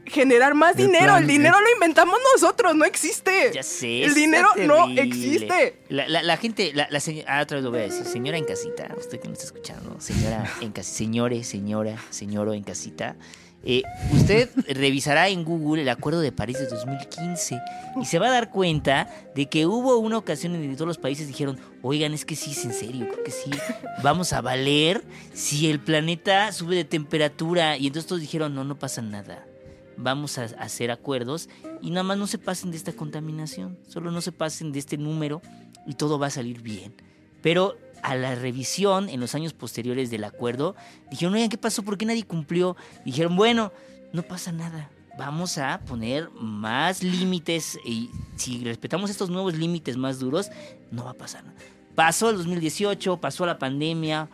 generar 0.06 0.54
más 0.54 0.72
El 0.72 0.86
dinero, 0.86 1.04
plan- 1.06 1.22
el 1.22 1.28
dinero 1.28 1.60
lo 1.60 1.70
inventamos 1.74 2.18
nosotros, 2.34 2.74
no 2.74 2.84
existe. 2.86 3.50
Ya 3.52 3.62
sé. 3.62 4.04
El 4.04 4.14
dinero 4.14 4.48
no 4.66 4.88
existe. 4.90 5.82
La, 5.90 6.08
la- 6.08 6.22
la 6.22 6.36
gente, 6.38 6.72
la, 6.74 6.86
la 6.90 6.98
señora, 7.00 7.38
ah, 7.38 7.42
otra 7.42 7.56
vez 7.56 7.64
lo 7.64 7.70
voy 7.70 7.80
a 7.80 7.82
decir, 7.82 8.06
señora 8.06 8.38
en 8.38 8.44
casita, 8.46 8.88
usted 8.96 9.20
que 9.20 9.28
me 9.28 9.34
está 9.34 9.44
escuchando, 9.44 10.00
señora 10.00 10.44
en 10.62 10.72
casita, 10.72 10.96
señores, 10.96 11.46
señora, 11.46 11.96
señoro 12.10 12.54
en 12.54 12.62
casita, 12.62 13.16
eh, 13.64 13.82
usted 14.12 14.50
revisará 14.68 15.28
en 15.28 15.44
Google 15.44 15.82
el 15.82 15.88
Acuerdo 15.88 16.20
de 16.20 16.32
París 16.32 16.58
de 16.58 16.66
2015 16.66 17.60
y 18.00 18.04
se 18.04 18.18
va 18.18 18.28
a 18.28 18.30
dar 18.30 18.50
cuenta 18.50 19.08
de 19.34 19.46
que 19.46 19.66
hubo 19.66 19.98
una 19.98 20.18
ocasión 20.18 20.54
en 20.54 20.70
que 20.70 20.76
todos 20.76 20.88
los 20.88 20.98
países 20.98 21.26
dijeron, 21.26 21.58
oigan, 21.82 22.14
es 22.14 22.24
que 22.24 22.36
sí, 22.36 22.52
es 22.52 22.64
en 22.64 22.72
serio, 22.72 23.08
creo 23.10 23.24
que 23.24 23.30
sí, 23.30 23.50
vamos 24.02 24.32
a 24.32 24.40
valer 24.40 25.04
si 25.32 25.68
el 25.70 25.80
planeta 25.80 26.52
sube 26.52 26.76
de 26.76 26.84
temperatura 26.84 27.76
y 27.76 27.88
entonces 27.88 28.08
todos 28.08 28.20
dijeron, 28.20 28.54
no, 28.54 28.64
no 28.64 28.78
pasa 28.78 29.02
nada 29.02 29.44
vamos 29.98 30.38
a 30.38 30.44
hacer 30.44 30.90
acuerdos 30.90 31.48
y 31.82 31.90
nada 31.90 32.04
más 32.04 32.18
no 32.18 32.26
se 32.26 32.38
pasen 32.38 32.70
de 32.70 32.76
esta 32.76 32.92
contaminación, 32.92 33.78
solo 33.86 34.10
no 34.10 34.20
se 34.20 34.32
pasen 34.32 34.72
de 34.72 34.78
este 34.78 34.96
número 34.96 35.42
y 35.86 35.94
todo 35.94 36.18
va 36.18 36.28
a 36.28 36.30
salir 36.30 36.62
bien. 36.62 36.94
Pero 37.42 37.76
a 38.02 38.14
la 38.16 38.34
revisión 38.34 39.08
en 39.08 39.20
los 39.20 39.34
años 39.34 39.52
posteriores 39.52 40.10
del 40.10 40.24
acuerdo, 40.24 40.76
dijeron, 41.10 41.34
oigan, 41.34 41.48
¿qué 41.48 41.58
pasó? 41.58 41.82
¿Por 41.82 41.98
qué 41.98 42.06
nadie 42.06 42.24
cumplió? 42.24 42.76
Dijeron, 43.04 43.36
bueno, 43.36 43.72
no 44.12 44.22
pasa 44.22 44.52
nada. 44.52 44.90
Vamos 45.18 45.58
a 45.58 45.80
poner 45.80 46.30
más 46.30 47.02
límites 47.02 47.78
y 47.84 48.10
si 48.36 48.62
respetamos 48.64 49.10
estos 49.10 49.30
nuevos 49.30 49.54
límites 49.54 49.96
más 49.96 50.20
duros, 50.20 50.50
no 50.90 51.04
va 51.04 51.10
a 51.10 51.14
pasar. 51.14 51.42
Pasó 51.94 52.30
el 52.30 52.36
2018, 52.36 53.16
pasó 53.20 53.44
la 53.44 53.58
pandemia, 53.58 54.28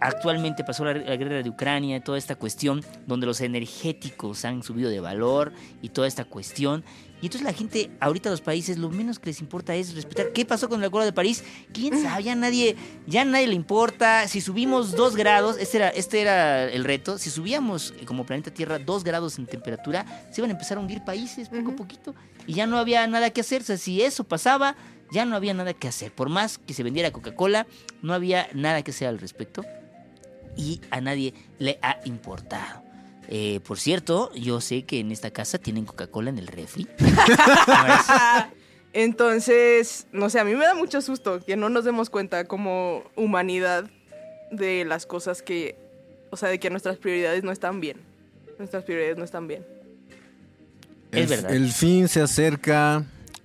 Actualmente 0.00 0.62
pasó 0.62 0.84
la, 0.84 0.94
la 0.94 1.16
guerra 1.16 1.42
de 1.42 1.50
Ucrania, 1.50 2.02
toda 2.02 2.18
esta 2.18 2.36
cuestión 2.36 2.84
donde 3.06 3.26
los 3.26 3.40
energéticos 3.40 4.44
han 4.44 4.62
subido 4.62 4.90
de 4.90 5.00
valor 5.00 5.52
y 5.82 5.88
toda 5.88 6.06
esta 6.06 6.24
cuestión. 6.24 6.84
Y 7.20 7.26
entonces 7.26 7.42
la 7.42 7.52
gente, 7.52 7.90
ahorita 8.00 8.30
los 8.30 8.40
países, 8.40 8.78
lo 8.78 8.90
menos 8.90 9.18
que 9.18 9.26
les 9.30 9.40
importa 9.40 9.74
es 9.74 9.94
respetar. 9.94 10.32
¿Qué 10.32 10.44
pasó 10.44 10.68
con 10.68 10.80
el 10.80 10.86
Acuerdo 10.86 11.06
de 11.06 11.12
París? 11.12 11.42
¿Quién 11.72 12.00
sabe? 12.00 12.22
Ya 12.22 12.34
nadie, 12.36 12.76
ya 13.06 13.24
nadie 13.24 13.48
le 13.48 13.54
importa. 13.54 14.28
Si 14.28 14.40
subimos 14.40 14.92
dos 14.92 15.16
grados, 15.16 15.56
este 15.58 15.78
era, 15.78 15.88
este 15.88 16.20
era 16.20 16.64
el 16.70 16.84
reto, 16.84 17.18
si 17.18 17.30
subíamos 17.30 17.92
eh, 17.98 18.04
como 18.04 18.24
planeta 18.24 18.52
Tierra 18.52 18.78
dos 18.78 19.02
grados 19.02 19.38
en 19.38 19.46
temperatura, 19.46 20.06
se 20.32 20.40
iban 20.40 20.50
a 20.50 20.54
empezar 20.54 20.78
a 20.78 20.80
hundir 20.80 21.02
países 21.04 21.48
poco 21.48 21.60
a 21.60 21.64
Ujú. 21.64 21.76
poquito. 21.76 22.14
Y 22.46 22.52
ya 22.54 22.66
no 22.68 22.78
había 22.78 23.06
nada 23.08 23.30
que 23.30 23.40
hacer. 23.40 23.62
O 23.62 23.64
sea, 23.64 23.76
si 23.78 24.00
eso 24.00 24.22
pasaba, 24.24 24.76
ya 25.10 25.24
no 25.24 25.34
había 25.34 25.54
nada 25.54 25.74
que 25.74 25.88
hacer. 25.88 26.12
Por 26.12 26.28
más 26.28 26.58
que 26.58 26.72
se 26.72 26.82
vendiera 26.84 27.10
Coca-Cola, 27.10 27.66
no 28.00 28.14
había 28.14 28.48
nada 28.54 28.82
que 28.82 28.92
hacer 28.92 29.08
al 29.08 29.18
respecto 29.18 29.64
y 30.56 30.80
a 30.90 31.00
nadie 31.00 31.34
le 31.58 31.78
ha 31.82 31.98
importado. 32.04 32.82
Eh, 33.30 33.60
por 33.66 33.78
cierto, 33.78 34.32
yo 34.34 34.60
sé 34.60 34.84
que 34.84 35.00
en 35.00 35.12
esta 35.12 35.30
casa 35.30 35.58
tienen 35.58 35.84
Coca-Cola 35.84 36.30
en 36.30 36.38
el 36.38 36.46
refri. 36.46 36.88
Entonces, 38.94 40.06
no 40.12 40.30
sé, 40.30 40.40
a 40.40 40.44
mí 40.44 40.54
me 40.54 40.64
da 40.64 40.74
mucho 40.74 41.02
susto 41.02 41.40
que 41.44 41.56
no 41.56 41.68
nos 41.68 41.84
demos 41.84 42.08
cuenta 42.08 42.44
como 42.44 43.04
humanidad 43.16 43.84
de 44.50 44.84
las 44.86 45.04
cosas 45.04 45.42
que, 45.42 45.76
o 46.30 46.36
sea, 46.36 46.48
de 46.48 46.58
que 46.58 46.70
nuestras 46.70 46.96
prioridades 46.96 47.44
no 47.44 47.52
están 47.52 47.80
bien. 47.80 47.98
Nuestras 48.58 48.82
prioridades 48.84 49.18
no 49.18 49.24
están 49.24 49.46
bien. 49.46 49.64
Es 51.12 51.22
el, 51.22 51.28
verdad. 51.28 51.52
El 51.52 51.70
fin 51.70 52.08
se 52.08 52.22
acerca 52.22 53.04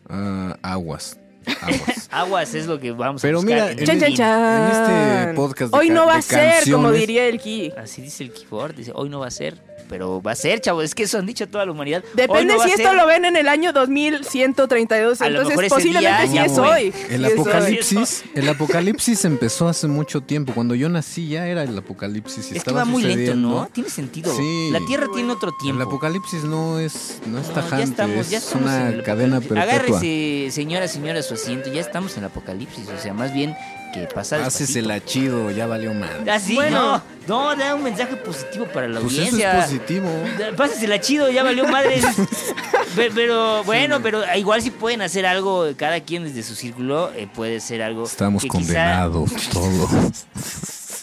a 0.10 0.58
aguas. 0.62 1.20
Aguas. 1.62 2.08
Aguas 2.12 2.54
es 2.56 2.68
lo 2.68 2.80
que 2.80 2.92
vamos 2.92 3.22
a 3.22 3.28
Pero 3.28 3.40
buscar. 3.42 3.54
mira, 3.54 3.72
en 3.72 3.80
el 3.80 3.86
Chan, 3.86 4.14
chan, 4.14 4.62
en 4.62 4.72
este 4.72 5.34
podcast 5.36 5.74
de 5.74 5.78
Hoy 5.78 5.90
no 5.90 6.06
va 6.06 6.16
a 6.16 6.22
ser, 6.22 6.72
como 6.72 6.92
diría 6.92 7.28
el 7.28 7.40
Ki. 7.40 7.74
Así 7.78 8.02
dice 8.02 8.24
el 8.24 8.32
keyboard, 8.32 8.76
dice, 8.76 8.92
hoy 8.96 9.10
no 9.10 9.20
va 9.20 9.28
a 9.28 9.32
ser, 9.32 9.62
pero 9.88 10.22
va 10.22 10.32
a 10.32 10.36
ser, 10.36 10.60
chavo, 10.62 10.82
es 10.82 10.96
que 10.96 11.04
eso 11.04 11.18
han 11.18 11.26
dicho 11.26 11.48
toda 11.48 11.66
la 11.66 11.72
humanidad. 11.72 12.04
Depende 12.14 12.54
no 12.56 12.64
si 12.64 12.72
a 12.72 12.74
esto 12.76 12.90
ser. 12.90 12.96
lo 12.96 13.08
ven 13.08 13.26
en 13.26 13.36
el 13.36 13.48
año 13.48 13.74
2132, 13.74 15.22
A 15.22 15.30
lo 15.30 15.42
entonces 15.42 15.50
mejor 15.50 15.64
ese 15.66 15.76
posiblemente 15.76 16.28
día 16.30 16.46
sí 16.46 16.52
es 16.52 16.58
hoy. 16.58 16.94
El 17.10 17.26
es 17.26 17.34
apocalipsis, 17.34 18.24
el 18.36 18.50
apocalipsis 18.50 19.26
empezó 19.26 19.68
hace 19.68 19.88
mucho 19.88 20.22
tiempo. 20.22 20.54
Cuando 20.54 20.76
yo 20.76 20.90
nací 20.90 21.28
ya 21.28 21.48
era 21.48 21.64
el 21.64 21.78
apocalipsis. 21.78 22.38
y 22.38 22.42
Es 22.42 22.48
que 22.50 22.58
estaba 22.60 22.80
va 22.80 22.86
muy 22.86 23.04
lento. 23.04 23.36
¿no? 23.36 23.68
Tiene 23.72 23.90
sentido. 23.90 24.36
Sí. 24.36 24.70
La 24.72 24.80
Tierra 24.86 25.08
tiene 25.14 25.32
otro 25.32 25.50
El 25.50 25.58
tiempo. 25.58 25.84
apocalipsis 25.84 26.44
no 26.44 26.80
es, 26.80 27.20
no 27.26 27.40
es 27.40 27.48
No, 27.48 27.54
tajante, 27.54 27.78
ya 27.78 27.92
estamos, 27.92 28.30
ya 28.30 28.38
es 28.38 28.44
estamos 28.46 28.70
en 28.72 28.78
una 28.82 28.90
el 28.90 29.04
cadena 29.04 29.40
perpetua. 29.40 29.64
Agárrese, 29.64 30.50
señora, 30.52 30.88
señora, 30.88 31.22
su 31.22 31.34
asiento. 31.36 31.72
Ya 31.72 31.82
estamos 31.82 32.14
en 32.18 32.24
el 32.24 32.30
apocalipsis. 32.30 32.88
O 32.90 33.02
sea, 33.02 33.14
más 33.14 33.34
bien 33.34 33.56
que 33.94 34.08
pasa 34.08 34.38
Hácese 34.46 34.82
despacito. 34.82 34.88
la 34.90 35.06
chido, 35.06 35.52
ya 35.52 35.68
valió 35.68 35.94
mal. 35.94 36.26
Ah, 36.30 36.40
Bueno. 36.54 37.02
no, 37.28 37.54
no, 37.54 37.56
da 37.56 37.76
un 37.76 37.84
mensaje 37.84 38.16
positivo 38.18 38.66
para 38.66 38.88
la 38.88 39.00
Pues 39.00 39.14
eso 39.14 39.22
audiencia. 39.22 39.60
es 39.60 39.66
positivo. 39.66 40.10
Pásasela 40.58 41.00
chido, 41.00 41.30
ya 41.32 41.44
valió 41.44 41.66
madre. 41.68 42.02
Pe- 42.96 43.12
pero, 43.16 43.64
bueno, 43.64 44.02
pero 44.02 44.22
igual 44.36 44.62
si 44.62 44.72
pueden 44.72 45.02
hacer 45.02 45.26
algo, 45.26 45.68
cada 45.78 46.00
quien 46.02 46.24
desde 46.26 46.44
su 46.44 46.56
círculo, 46.56 47.12
eh, 47.16 47.28
puede 47.34 47.60
ser 47.60 47.82
algo. 47.82 48.04
Estamos 48.06 48.42
que 48.44 48.50
quizá- 48.50 48.58
condenados 48.58 49.32
todos. 49.54 50.26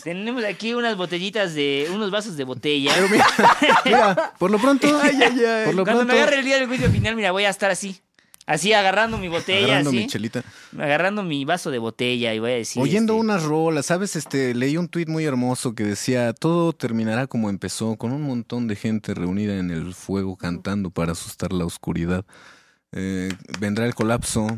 Tenemos 0.04 0.44
aquí 0.44 0.72
unas 0.74 0.96
botellitas 0.96 1.54
de. 1.54 1.88
unos 1.92 2.10
vasos 2.10 2.36
de 2.36 2.44
botella. 2.44 2.92
Mira, 3.84 4.32
por 4.38 4.50
lo 4.50 4.58
pronto, 4.58 4.88
por 5.64 5.74
lo 5.74 5.84
Cuando 5.84 5.84
pronto, 5.84 6.04
me 6.06 6.12
agarre 6.14 6.38
el 6.38 6.44
día 6.44 6.56
del 6.58 6.66
juicio 6.68 6.90
final, 6.90 7.16
mira, 7.16 7.32
voy 7.32 7.44
a 7.44 7.50
estar 7.50 7.70
así. 7.70 8.00
Así 8.46 8.72
agarrando 8.72 9.16
mi 9.18 9.28
botella, 9.28 9.66
agarrando 9.66 9.90
así. 9.90 9.98
mi 10.00 10.06
chelita. 10.08 10.42
agarrando 10.76 11.22
mi 11.22 11.44
vaso 11.44 11.70
de 11.70 11.78
botella 11.78 12.34
y 12.34 12.38
voy 12.40 12.50
a 12.50 12.54
decir. 12.54 12.82
Oyendo 12.82 13.12
este, 13.12 13.20
unas 13.20 13.42
rolas, 13.44 13.86
¿sabes? 13.86 14.16
Este, 14.16 14.54
leí 14.54 14.76
un 14.76 14.88
tuit 14.88 15.08
muy 15.08 15.24
hermoso 15.24 15.74
que 15.74 15.84
decía, 15.84 16.32
todo 16.32 16.72
terminará 16.72 17.26
como 17.28 17.48
empezó, 17.48 17.96
con 17.96 18.12
un 18.12 18.22
montón 18.22 18.66
de 18.66 18.74
gente 18.76 19.14
reunida 19.14 19.56
en 19.56 19.70
el 19.70 19.94
fuego 19.94 20.36
cantando 20.36 20.90
para 20.90 21.12
asustar 21.12 21.52
la 21.52 21.64
oscuridad. 21.64 22.24
eh, 22.92 23.28
vendrá 23.60 23.86
el 23.86 23.94
colapso 23.94 24.48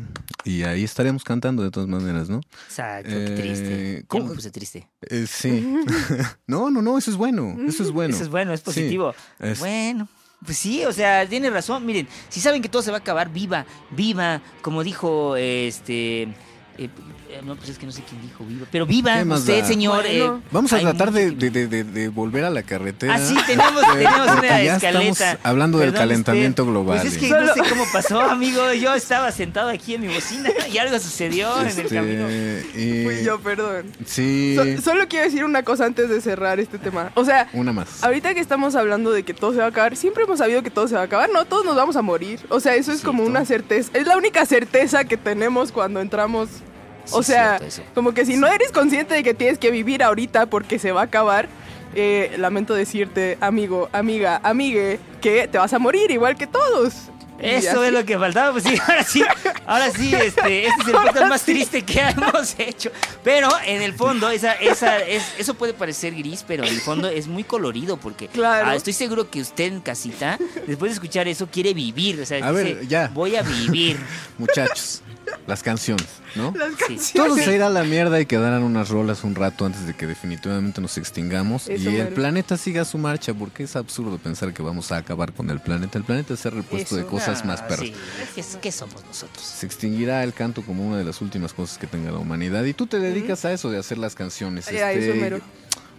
y 0.43 0.63
ahí 0.63 0.83
estaremos 0.83 1.23
cantando 1.23 1.61
de 1.61 1.69
todas 1.69 1.87
maneras, 1.87 2.29
¿no? 2.29 2.41
Exacto, 2.65 3.09
qué 3.11 3.25
triste. 3.39 3.97
Eh, 3.99 4.03
¿cómo? 4.07 4.29
me 4.29 4.33
puse 4.33 4.49
triste. 4.49 4.89
Eh, 5.01 5.27
sí. 5.29 5.63
no, 6.47 6.71
no, 6.71 6.81
no, 6.81 6.97
eso 6.97 7.11
es 7.11 7.17
bueno, 7.17 7.55
eso 7.67 7.83
es 7.83 7.91
bueno. 7.91 8.11
Eso 8.15 8.23
es 8.23 8.29
bueno, 8.29 8.51
es 8.53 8.61
Sí, 8.61 8.65
positivo. 8.65 9.13
es- 9.39 9.59
Bueno, 9.59 10.07
pues 10.45 10.57
sí, 10.57 10.85
o 10.85 10.91
sea, 10.91 11.27
tiene 11.27 11.49
razón. 11.49 11.85
Miren, 11.85 12.07
si 12.29 12.39
saben 12.39 12.61
que 12.61 12.69
todo 12.69 12.81
se 12.81 12.91
va 12.91 12.97
a 12.97 12.99
acabar, 12.99 13.29
viva, 13.29 13.65
viva, 13.91 14.41
como 14.61 14.83
dijo 14.83 15.35
este. 15.35 16.27
Eh, 16.77 16.89
eh, 17.29 17.41
no, 17.43 17.55
pues 17.55 17.69
es 17.69 17.77
que 17.79 17.85
no 17.87 17.91
sé 17.91 18.03
quién 18.07 18.21
dijo 18.21 18.43
viva, 18.45 18.65
pero 18.71 18.85
viva 18.85 19.17
¿Qué 19.17 19.25
más 19.25 19.39
usted, 19.39 19.61
da? 19.61 19.67
señor. 19.67 20.03
eh. 20.05 20.29
Vamos 20.51 20.71
a 20.73 20.79
tratar 20.79 21.11
de, 21.11 21.25
mucho 21.27 21.37
que- 21.39 21.49
de- 21.49 21.67
de- 21.67 21.83
de 21.83 22.07
volver 22.09 22.43
a 22.45 22.49
la 22.51 22.61
carretera. 22.63 23.15
Ah, 23.15 23.19
sí, 23.19 23.35
tenemos, 23.47 23.81
Eh, 23.95 24.05
una 24.05 24.63
ya 24.63 24.75
escaleta. 24.75 25.09
estamos 25.31 25.37
hablando 25.43 25.77
del 25.79 25.93
calentamiento 25.93 26.63
usted. 26.63 26.71
global. 26.73 26.99
Pues 27.01 27.13
es 27.13 27.19
que 27.19 27.27
eh. 27.27 27.31
no 27.31 27.53
sé 27.53 27.61
cómo 27.69 27.85
pasó, 27.91 28.21
amigo. 28.21 28.71
Yo 28.73 28.93
estaba 28.93 29.31
sentado 29.31 29.69
aquí 29.69 29.95
en 29.95 30.01
mi 30.01 30.13
bocina 30.13 30.49
y 30.71 30.77
algo 30.77 30.99
sucedió 30.99 31.53
en 31.61 31.67
el 31.67 31.79
Este, 31.79 31.95
camino. 31.95 32.27
Fui 32.73 33.23
yo, 33.25 33.39
perdón. 33.39 33.91
Sí, 34.05 34.55
So- 34.55 34.81
solo 34.91 35.07
quiero 35.07 35.25
decir 35.25 35.43
una 35.43 35.63
cosa 35.63 35.85
antes 35.85 36.09
de 36.09 36.21
cerrar 36.21 36.59
este 36.59 36.77
tema. 36.77 37.11
O 37.15 37.25
sea, 37.25 37.49
una 37.53 37.73
más. 37.73 38.03
ahorita 38.03 38.33
que 38.35 38.39
estamos 38.41 38.75
hablando 38.75 39.11
de 39.11 39.23
que 39.23 39.33
todo 39.33 39.51
se 39.53 39.57
va 39.59 39.65
a 39.65 39.69
acabar, 39.69 39.95
siempre 39.95 40.23
hemos 40.23 40.39
sabido 40.39 40.61
que 40.63 40.69
todo 40.69 40.87
se 40.87 40.95
va 40.95 41.01
a 41.01 41.05
acabar. 41.05 41.29
No, 41.33 41.45
todos 41.45 41.65
nos 41.65 41.75
vamos 41.75 41.95
a 41.95 42.01
morir. 42.01 42.39
O 42.49 42.59
sea, 42.59 42.75
eso 42.75 42.91
es 42.91 42.99
Sí, 42.99 43.05
como 43.05 43.19
todo. 43.23 43.29
una 43.31 43.45
certeza. 43.45 43.89
Es 43.93 44.05
la 44.07 44.17
única 44.17 44.45
certeza 44.45 45.03
que 45.05 45.17
tenemos 45.17 45.71
cuando 45.71 45.99
entramos. 45.99 46.49
Sí, 47.05 47.11
o 47.15 47.23
sea, 47.23 47.59
como 47.93 48.13
que 48.13 48.25
si 48.25 48.37
no 48.37 48.47
eres 48.47 48.71
consciente 48.71 49.13
de 49.13 49.23
que 49.23 49.33
tienes 49.33 49.57
que 49.57 49.71
vivir 49.71 50.03
ahorita 50.03 50.45
porque 50.47 50.79
se 50.79 50.91
va 50.91 51.01
a 51.01 51.05
acabar, 51.05 51.47
eh, 51.95 52.33
lamento 52.37 52.73
decirte, 52.73 53.37
amigo, 53.41 53.89
amiga, 53.91 54.39
amigue, 54.43 54.99
que 55.21 55.47
te 55.47 55.57
vas 55.57 55.73
a 55.73 55.79
morir 55.79 56.09
igual 56.11 56.35
que 56.35 56.47
todos. 56.47 56.93
Eso 57.39 57.83
es 57.83 57.91
lo 57.91 58.05
que 58.05 58.17
faltaba, 58.17 58.53
pues 58.53 58.63
sí, 58.63 58.77
ahora 58.87 59.03
sí, 59.03 59.21
ahora 59.65 59.91
sí, 59.91 60.15
este, 60.15 60.65
este 60.65 60.81
es 60.81 60.87
el 60.87 60.93
podcast 60.93 61.27
más 61.27 61.41
sí. 61.41 61.51
triste 61.53 61.81
que 61.81 61.99
hemos 61.99 62.55
hecho. 62.57 62.89
Pero 63.21 63.49
en 63.65 63.81
el 63.81 63.93
fondo, 63.93 64.29
esa, 64.29 64.53
esa, 64.53 64.99
es, 65.07 65.23
eso 65.37 65.53
puede 65.55 65.73
parecer 65.73 66.15
gris, 66.15 66.45
pero 66.47 66.63
en 66.63 66.69
el 66.69 66.79
fondo 66.79 67.09
es 67.09 67.27
muy 67.27 67.43
colorido 67.43 67.97
porque 67.97 68.27
Claro. 68.29 68.69
ah, 68.69 68.75
estoy 68.75 68.93
seguro 68.93 69.29
que 69.29 69.41
usted 69.41 69.65
en 69.65 69.81
casita, 69.81 70.37
después 70.67 70.91
de 70.91 70.93
escuchar 70.93 71.27
eso, 71.27 71.47
quiere 71.51 71.73
vivir. 71.73 72.21
O 72.21 72.25
sea, 72.25 72.37
A 72.47 72.51
dice, 72.53 72.75
ver, 72.75 72.87
ya. 72.87 73.11
voy 73.13 73.35
a 73.35 73.41
vivir. 73.41 73.97
Muchachos, 74.37 75.01
las 75.47 75.61
canciones, 75.63 76.07
¿no? 76.35 76.53
Las 76.55 76.75
canciones. 76.75 77.13
Todos 77.13 77.39
se 77.39 77.53
irá 77.55 77.67
a 77.67 77.69
la 77.69 77.83
mierda 77.83 78.19
y 78.21 78.25
quedarán 78.25 78.63
unas 78.63 78.89
rolas 78.89 79.23
un 79.23 79.35
rato 79.35 79.65
antes 79.65 79.85
de 79.85 79.93
que 79.93 80.07
definitivamente 80.07 80.79
nos 80.81 80.97
extingamos 80.97 81.67
Eso 81.67 81.89
y 81.89 81.95
el 81.95 82.03
mero. 82.05 82.15
planeta 82.15 82.57
siga 82.57 82.85
su 82.85 82.97
marcha, 82.97 83.33
porque 83.33 83.63
es 83.63 83.75
absurdo 83.75 84.17
pensar 84.17 84.53
que 84.53 84.61
vamos 84.63 84.91
a 84.91 84.97
acabar 84.97 85.33
con 85.33 85.49
el 85.49 85.59
planeta. 85.59 85.97
El 85.97 86.03
planeta 86.05 86.33
es 86.35 86.45
el 86.45 86.51
repuesto 86.53 86.95
de 86.95 87.05
cosas 87.05 87.43
más 87.45 87.61
Ah, 87.61 87.67
perras. 87.67 87.87
sí, 87.87 87.93
¿qué, 88.35 88.43
qué 88.61 88.71
somos 88.71 89.03
nosotros? 89.05 89.43
Se 89.45 89.65
extinguirá 89.65 90.23
el 90.23 90.33
canto 90.33 90.61
como 90.63 90.87
una 90.87 90.97
de 90.97 91.03
las 91.03 91.21
últimas 91.21 91.53
cosas 91.53 91.77
que 91.77 91.87
tenga 91.87 92.11
la 92.11 92.19
humanidad. 92.19 92.63
Y 92.65 92.73
tú 92.73 92.87
te 92.87 92.99
dedicas 92.99 93.43
a 93.45 93.51
eso, 93.53 93.69
de 93.69 93.77
hacer 93.79 93.97
las 93.97 94.15
canciones. 94.15 94.65
Ya, 94.67 94.91
Este, 94.91 95.09
eso 95.11 95.19
mero. 95.19 95.39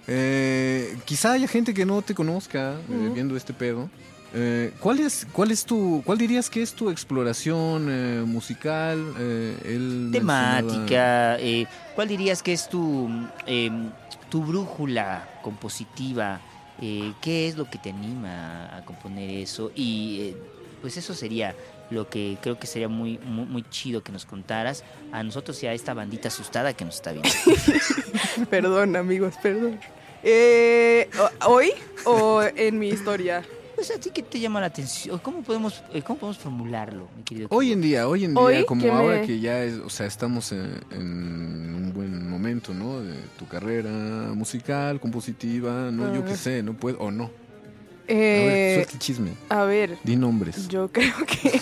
eh, 0.06 0.96
quizá 1.04 1.32
haya 1.32 1.48
gente 1.48 1.74
que 1.74 1.86
no 1.86 2.02
te 2.02 2.14
conozca 2.14 2.72
eh, 2.90 3.10
viendo 3.14 3.36
este 3.36 3.52
pedo. 3.52 3.88
Eh, 4.36 4.72
¿cuál, 4.80 4.98
es, 4.98 5.26
¿Cuál 5.32 5.52
es 5.52 5.64
tu, 5.64 6.02
cuál 6.04 6.18
dirías 6.18 6.50
que 6.50 6.60
es 6.60 6.72
tu 6.74 6.90
exploración 6.90 7.86
eh, 7.88 8.22
musical? 8.26 9.14
Eh, 9.18 9.56
él 9.64 10.08
mencionaba- 10.10 10.56
Temática, 10.60 11.38
eh, 11.38 11.66
¿cuál 11.94 12.08
dirías 12.08 12.42
que 12.42 12.52
es 12.52 12.68
tu, 12.68 13.08
eh, 13.46 13.70
tu 14.30 14.42
brújula 14.44 15.28
compositiva? 15.42 16.40
Eh, 16.82 17.12
¿Qué 17.22 17.46
es 17.48 17.56
lo 17.56 17.70
que 17.70 17.78
te 17.78 17.90
anima 17.90 18.76
a 18.76 18.84
componer 18.84 19.30
eso? 19.30 19.70
Y 19.76 20.18
eh, 20.20 20.36
pues 20.82 20.96
eso 20.96 21.14
sería 21.14 21.54
lo 21.90 22.08
que 22.08 22.36
creo 22.42 22.58
que 22.58 22.66
sería 22.66 22.88
muy, 22.88 23.18
muy, 23.18 23.44
muy 23.46 23.62
chido 23.70 24.02
que 24.02 24.10
nos 24.10 24.24
contaras 24.24 24.82
a 25.12 25.22
nosotros 25.22 25.62
y 25.62 25.68
a 25.68 25.74
esta 25.74 25.94
bandita 25.94 26.26
asustada 26.26 26.72
que 26.72 26.84
nos 26.84 26.96
está 26.96 27.12
viendo. 27.12 27.30
Perdón, 28.50 28.96
amigos, 28.96 29.34
perdón. 29.40 29.78
Eh, 30.24 31.08
¿Hoy 31.46 31.70
o 32.04 32.42
en 32.42 32.78
mi 32.80 32.88
historia? 32.88 33.44
Pues 33.86 33.98
a 33.98 34.00
ti 34.00 34.08
qué 34.14 34.22
te 34.22 34.40
llama 34.40 34.60
la 34.62 34.66
atención, 34.68 35.18
¿cómo 35.18 35.42
podemos, 35.42 35.82
eh, 35.92 36.00
cómo 36.00 36.18
podemos 36.18 36.38
formularlo, 36.38 37.06
mi 37.18 37.22
querido? 37.22 37.48
Hoy 37.50 37.70
en 37.70 37.82
día, 37.82 38.08
hoy 38.08 38.24
en 38.24 38.32
día, 38.32 38.42
Hoy 38.42 38.64
como 38.64 38.80
que 38.80 38.90
me- 38.90 38.96
ahora 38.96 39.20
que 39.20 39.38
ya 39.40 39.62
es, 39.62 39.74
o 39.74 39.90
sea, 39.90 40.06
estamos 40.06 40.52
en, 40.52 40.80
en 40.90 41.74
un 41.74 41.92
buen 41.92 42.30
momento, 42.30 42.72
¿no? 42.72 43.02
De 43.02 43.12
tu 43.38 43.46
carrera 43.46 43.90
musical, 44.34 45.00
compositiva, 45.00 45.90
no, 45.90 46.14
yo 46.14 46.24
qué 46.24 46.32
Ah. 46.32 46.36
sé, 46.36 46.62
no 46.62 46.72
puedo, 46.72 46.96
o 46.98 47.10
no. 47.10 47.24
A 47.24 47.30
Eh, 48.08 48.46
ver, 48.46 48.74
suelta 48.76 48.92
el 48.94 48.98
chisme, 49.00 49.30
a 49.50 49.64
ver, 49.64 49.98
di 50.02 50.16
nombres. 50.16 50.66
yo 50.68 50.90
creo 50.90 51.12
que 51.26 51.60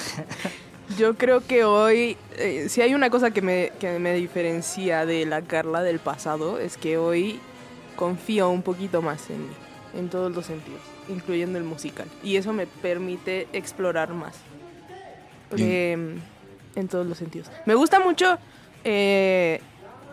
yo 0.96 1.14
creo 1.16 1.44
que 1.44 1.64
hoy 1.64 2.16
eh, 2.38 2.66
si 2.68 2.82
hay 2.82 2.94
una 2.94 3.10
cosa 3.10 3.32
que 3.32 3.42
me, 3.42 3.72
que 3.80 3.98
me 3.98 4.14
diferencia 4.14 5.04
de 5.06 5.26
la 5.26 5.42
Carla 5.42 5.82
del 5.82 5.98
pasado 5.98 6.60
es 6.60 6.76
que 6.76 6.98
hoy 6.98 7.40
confío 7.96 8.48
un 8.48 8.62
poquito 8.62 9.02
más 9.02 9.28
en 9.28 9.40
mí, 9.40 9.54
en 9.98 10.08
todos 10.08 10.32
los 10.32 10.46
sentidos, 10.46 10.82
incluyendo 11.08 11.58
el 11.58 11.64
musical. 11.64 12.06
Y 12.22 12.36
eso 12.36 12.52
me 12.52 12.66
permite 12.66 13.48
explorar 13.52 14.12
más. 14.12 14.36
Eh, 15.56 16.16
en 16.74 16.88
todos 16.88 17.06
los 17.06 17.18
sentidos. 17.18 17.50
Me 17.66 17.74
gusta 17.74 18.00
mucho 18.00 18.38
eh, 18.84 19.60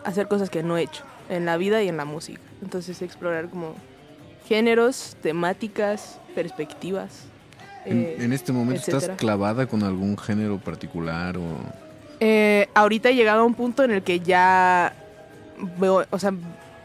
hacer 0.04 0.28
cosas 0.28 0.50
que 0.50 0.62
no 0.62 0.76
he 0.76 0.82
hecho 0.82 1.04
en 1.28 1.44
la 1.46 1.56
vida 1.56 1.82
y 1.82 1.88
en 1.88 1.96
la 1.96 2.04
música. 2.04 2.40
Entonces 2.62 3.00
explorar 3.02 3.48
como 3.48 3.74
géneros, 4.46 5.16
temáticas, 5.22 6.18
perspectivas. 6.34 7.24
eh, 7.86 8.16
en, 8.18 8.24
en 8.24 8.32
este 8.32 8.52
momento 8.52 8.82
estás 8.86 9.16
clavada 9.16 9.66
con 9.66 9.82
algún 9.82 10.18
género 10.18 10.58
particular 10.58 11.36
o... 11.36 11.42
Eh, 12.22 12.68
ahorita 12.74 13.08
he 13.08 13.14
llegado 13.14 13.40
a 13.40 13.44
un 13.44 13.54
punto 13.54 13.82
en 13.82 13.92
el 13.92 14.02
que 14.02 14.20
ya 14.20 14.94
veo, 15.78 16.04
o 16.10 16.18
sea, 16.18 16.34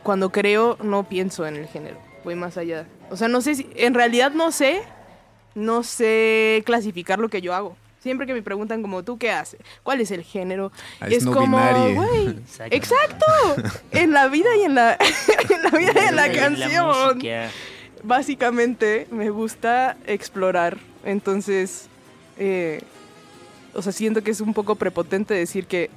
cuando 0.01 0.29
creo 0.29 0.77
no 0.81 1.03
pienso 1.09 1.45
en 1.45 1.57
el 1.57 1.67
género, 1.67 1.97
voy 2.25 2.35
más 2.35 2.57
allá. 2.57 2.85
O 3.09 3.15
sea, 3.15 3.29
no 3.29 3.39
sé 3.39 3.55
si, 3.55 3.69
en 3.75 3.93
realidad 3.93 4.33
no 4.33 4.51
sé, 4.51 4.81
no 5.53 5.83
sé 5.83 6.63
clasificar 6.65 7.19
lo 7.19 7.29
que 7.29 7.39
yo 7.41 7.53
hago. 7.53 7.77
Siempre 7.99 8.27
que 8.27 8.33
me 8.33 8.41
preguntan 8.43 8.81
como, 8.81 9.03
¿tú 9.03 9.17
qué 9.17 9.31
haces? 9.31 9.59
¿Cuál 9.81 10.01
es 10.01 10.11
el 10.11 10.23
género? 10.23 10.71
Ah, 10.99 11.07
es 11.07 11.17
es 11.17 11.23
no 11.25 11.31
como, 11.31 11.57
güey, 11.93 12.35
Exacto. 12.71 13.25
en 13.91 14.11
la 14.11 14.27
vida 14.27 14.49
y 14.57 14.63
en 14.63 14.75
la, 14.75 14.93
en 15.49 15.63
la 15.63 15.69
vida 15.77 15.93
y 15.95 16.07
en 16.09 16.15
la 16.15 16.31
canción. 16.31 17.15
música. 17.15 17.49
Básicamente 18.03 19.07
me 19.09 19.29
gusta 19.31 19.97
explorar, 20.05 20.77
entonces, 21.03 21.87
eh, 22.37 22.81
o 23.73 23.81
sea, 23.81 23.91
siento 23.91 24.21
que 24.23 24.29
es 24.31 24.41
un 24.41 24.53
poco 24.53 24.75
prepotente 24.75 25.33
decir 25.33 25.65
que 25.65 25.89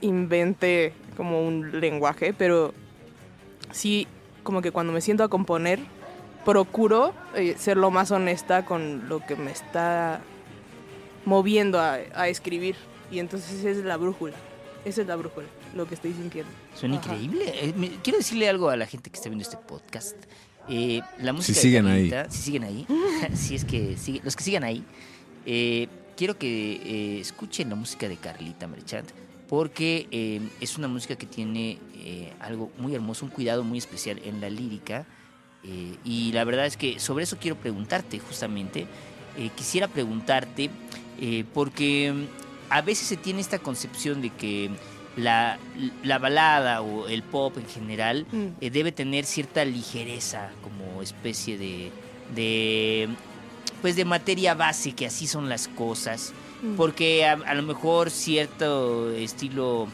invente 0.00 0.92
como 1.16 1.46
un 1.46 1.80
lenguaje, 1.80 2.34
pero 2.36 2.74
sí, 3.70 4.08
como 4.46 4.62
que 4.62 4.70
cuando 4.72 4.94
me 4.94 5.02
siento 5.02 5.22
a 5.24 5.28
componer, 5.28 5.80
procuro 6.46 7.12
eh, 7.34 7.54
ser 7.58 7.76
lo 7.76 7.90
más 7.90 8.10
honesta 8.12 8.64
con 8.64 9.08
lo 9.10 9.20
que 9.20 9.36
me 9.36 9.50
está 9.50 10.22
moviendo 11.24 11.78
a, 11.80 11.98
a 12.14 12.28
escribir. 12.28 12.76
Y 13.10 13.18
entonces 13.18 13.50
esa 13.60 13.70
es 13.70 13.76
la 13.84 13.96
brújula, 13.96 14.36
esa 14.84 15.02
es 15.02 15.06
la 15.06 15.16
brújula, 15.16 15.46
lo 15.74 15.86
que 15.86 15.94
estoy 15.94 16.12
sintiendo. 16.12 16.50
Suena 16.74 16.96
Ajá. 16.98 17.12
increíble. 17.14 17.44
Eh, 17.54 17.72
me- 17.76 17.90
quiero 18.02 18.18
decirle 18.18 18.48
algo 18.48 18.68
a 18.70 18.76
la 18.76 18.86
gente 18.86 19.10
que 19.10 19.16
está 19.16 19.28
viendo 19.28 19.42
este 19.42 19.56
podcast. 19.58 20.16
Eh, 20.68 21.00
la 21.20 21.32
música 21.32 21.54
de 21.56 21.60
siguen 21.62 21.86
ahí. 21.86 22.12
Si 22.28 22.38
siguen 22.42 22.64
ahí. 22.64 22.86
si 23.34 23.54
es 23.54 23.64
que 23.64 23.96
sigue- 23.96 24.20
los 24.24 24.34
que 24.34 24.42
sigan 24.44 24.64
ahí. 24.64 24.84
eh, 25.44 25.86
quiero 26.16 26.36
que 26.38 26.80
eh, 26.82 27.20
escuchen 27.20 27.68
la 27.68 27.76
música 27.76 28.08
de 28.08 28.16
Carlita 28.16 28.66
Merchant. 28.66 29.08
Porque 29.48 30.08
eh, 30.10 30.40
es 30.60 30.76
una 30.76 30.88
música 30.88 31.16
que 31.16 31.26
tiene 31.26 31.78
eh, 31.96 32.32
algo 32.40 32.70
muy 32.78 32.94
hermoso, 32.94 33.24
un 33.24 33.30
cuidado 33.30 33.62
muy 33.64 33.78
especial 33.78 34.20
en 34.24 34.40
la 34.40 34.50
lírica. 34.50 35.06
eh, 35.64 35.96
y 36.04 36.32
la 36.32 36.44
verdad 36.44 36.66
es 36.66 36.76
que 36.76 36.98
sobre 37.00 37.24
eso 37.24 37.36
quiero 37.40 37.56
preguntarte 37.56 38.18
justamente. 38.18 38.86
Eh, 39.38 39.50
quisiera 39.56 39.86
preguntarte, 39.88 40.70
porque 41.54 42.12
mm, 42.12 42.72
a 42.72 42.82
veces 42.82 43.06
se 43.08 43.16
tiene 43.16 43.40
esta 43.40 43.58
concepción 43.58 44.20
de 44.22 44.30
que 44.30 44.70
la, 45.16 45.58
la 46.02 46.18
balada 46.18 46.82
o 46.82 47.08
el 47.08 47.22
pop 47.22 47.56
en 47.58 47.66
general 47.68 48.26
Mm. 48.32 48.46
debe 48.70 48.92
tener 48.92 49.24
cierta 49.24 49.64
ligereza 49.64 50.50
como 50.62 51.00
especie 51.02 51.56
de, 51.56 51.90
de 52.34 53.08
pues 53.82 53.96
de 53.96 54.04
materia 54.04 54.54
base 54.54 54.92
que 54.92 55.06
así 55.06 55.26
son 55.26 55.48
las 55.48 55.68
cosas. 55.68 56.32
Porque 56.76 57.24
a, 57.26 57.32
a 57.32 57.54
lo 57.54 57.62
mejor 57.62 58.10
cierto 58.10 59.10
estilo 59.10 59.88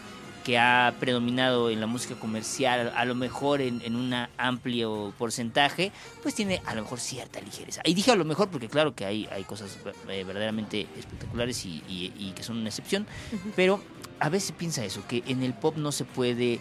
que 0.45 0.59
ha 0.59 0.93
predominado 0.99 1.71
en 1.71 1.79
la 1.81 1.87
música 1.87 2.17
comercial, 2.17 2.93
a 2.97 3.05
lo 3.05 3.15
mejor 3.15 3.61
en, 3.61 3.81
en 3.83 3.95
un 3.95 4.13
amplio 4.37 5.13
porcentaje, 5.17 5.93
pues 6.21 6.35
tiene 6.35 6.61
a 6.67 6.75
lo 6.75 6.83
mejor 6.83 6.99
cierta 6.99 7.41
ligereza. 7.41 7.81
Y 7.85 7.95
dije 7.95 8.11
a 8.11 8.17
lo 8.17 8.25
mejor 8.25 8.49
porque 8.49 8.69
claro 8.69 8.93
que 8.95 9.05
hay, 9.05 9.29
hay 9.31 9.45
cosas 9.45 9.79
eh, 10.09 10.25
verdaderamente 10.25 10.89
espectaculares 10.99 11.65
y, 11.65 11.83
y- 11.89 12.13
y 12.19 12.33
que 12.33 12.43
son 12.43 12.57
una 12.59 12.71
excepción, 12.71 13.07
pero 13.55 13.81
a 14.19 14.29
veces 14.29 14.51
piensa 14.53 14.85
eso, 14.85 15.03
que 15.07 15.23
en 15.27 15.45
el 15.45 15.55
pop 15.55 15.77
no 15.77 15.93
se 15.93 16.05
puede 16.05 16.55
eh, 16.55 16.61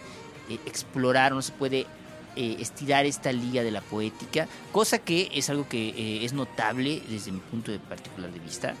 explorar, 0.66 1.32
no 1.32 1.42
se 1.42 1.50
puede 1.52 1.86
eh, 2.36 2.56
estirar 2.60 3.04
esta 3.04 3.32
liga 3.32 3.64
de 3.64 3.72
la 3.72 3.80
poética, 3.80 4.46
cosa 4.70 4.98
que 4.98 5.28
es 5.34 5.50
algo 5.50 5.68
que 5.68 5.88
eh, 5.88 6.24
es 6.24 6.32
notable 6.34 7.02
desde 7.08 7.32
mi 7.32 7.40
punto 7.40 7.72
de 7.72 7.80
particular 7.80 8.30
de 8.32 8.38
vista. 8.38 8.74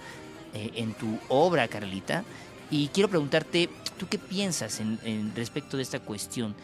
Eh, 0.54 0.70
en 0.76 0.94
tu 0.94 1.18
obra, 1.28 1.68
Carlita. 1.68 2.24
Y 2.70 2.88
quiero 2.88 3.08
preguntarte, 3.08 3.68
¿tú 3.98 4.08
qué 4.08 4.18
piensas 4.18 4.80
en, 4.80 4.98
en 5.04 5.34
respecto 5.34 5.76
de 5.76 5.82
esta 5.82 6.00
cuestión? 6.00 6.54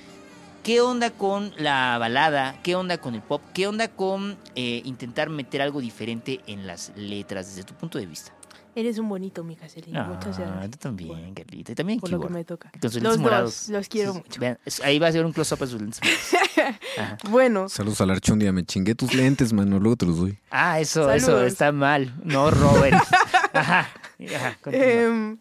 ¿Qué 0.63 0.81
onda 0.81 1.11
con 1.11 1.53
la 1.57 1.97
balada? 1.99 2.61
¿Qué 2.63 2.75
onda 2.75 2.99
con 2.99 3.15
el 3.15 3.23
pop? 3.23 3.41
¿Qué 3.55 3.67
onda 3.67 3.89
con 3.89 4.37
eh, 4.55 4.83
intentar 4.85 5.31
meter 5.31 5.63
algo 5.63 5.81
diferente 5.81 6.41
en 6.47 6.67
las 6.67 6.93
letras 6.97 7.49
desde 7.49 7.63
tu 7.63 7.75
punto 7.75 7.99
de 7.99 8.07
vista? 8.07 8.33
Eres 8.75 8.99
un 8.99 9.09
bonito, 9.09 9.43
mi 9.43 9.57
Caselina. 9.57 10.05
Muchas 10.05 10.39
Ah, 10.39 10.43
gracias. 10.53 10.71
tú 10.71 10.79
también, 10.79 11.35
Carlita. 11.35 11.73
Y 11.73 11.75
también 11.75 11.99
Por 12.01 12.11
lo 12.11 12.21
que 12.21 12.29
me 12.29 12.45
toca. 12.45 12.71
Con 12.71 12.83
sus 12.91 12.95
Los 13.03 13.13
lentes 13.15 13.21
morados. 13.21 13.55
dos, 13.67 13.69
los 13.71 13.89
quiero 13.89 14.15
mucho. 14.15 14.41
vean, 14.41 14.59
ahí 14.85 14.99
va 14.99 15.09
a 15.09 15.13
ser 15.13 15.25
un 15.25 15.33
close-up 15.33 15.63
a 15.63 15.67
sus 15.67 15.81
lentes 15.81 16.01
morados. 16.03 16.79
Bueno, 17.31 17.69
Saludos 17.69 18.01
al 18.01 18.11
Archón, 18.11 18.39
día 18.39 18.53
me 18.53 18.65
chingué 18.65 18.95
tus 18.95 19.15
lentes, 19.15 19.53
mano, 19.53 19.79
luego 19.81 19.97
te 19.97 20.07
los 20.07 20.19
doy. 20.19 20.39
Ah, 20.51 20.81
eso, 20.81 21.11
eso 21.13 21.43
está 21.45 21.73
mal. 21.73 22.15
No, 22.25 22.51
Robert. 22.51 22.97
Ajá. 23.53 23.89
Ajá, 24.35 24.59
continúa. 24.61 24.87
Em, 24.87 25.39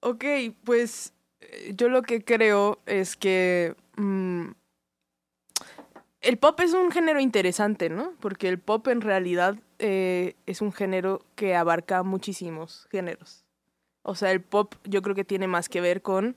ok, 0.00 0.24
pues 0.64 1.12
eh, 1.40 1.74
yo 1.76 1.88
lo 1.88 2.02
que 2.02 2.24
creo 2.24 2.80
es 2.86 3.16
que 3.16 3.74
mm, 3.96 4.46
el 6.22 6.38
pop 6.38 6.58
es 6.60 6.72
un 6.72 6.90
género 6.90 7.20
interesante, 7.20 7.88
¿no? 7.90 8.12
Porque 8.20 8.48
el 8.48 8.58
pop 8.58 8.86
en 8.88 9.00
realidad 9.00 9.56
eh, 9.80 10.36
es 10.46 10.60
un 10.60 10.72
género 10.72 11.22
que 11.34 11.56
abarca 11.56 12.02
muchísimos 12.02 12.86
géneros. 12.90 13.44
O 14.02 14.14
sea, 14.14 14.30
el 14.30 14.40
pop 14.40 14.74
yo 14.84 15.02
creo 15.02 15.14
que 15.14 15.24
tiene 15.24 15.46
más 15.48 15.68
que 15.68 15.80
ver 15.80 16.00
con 16.02 16.36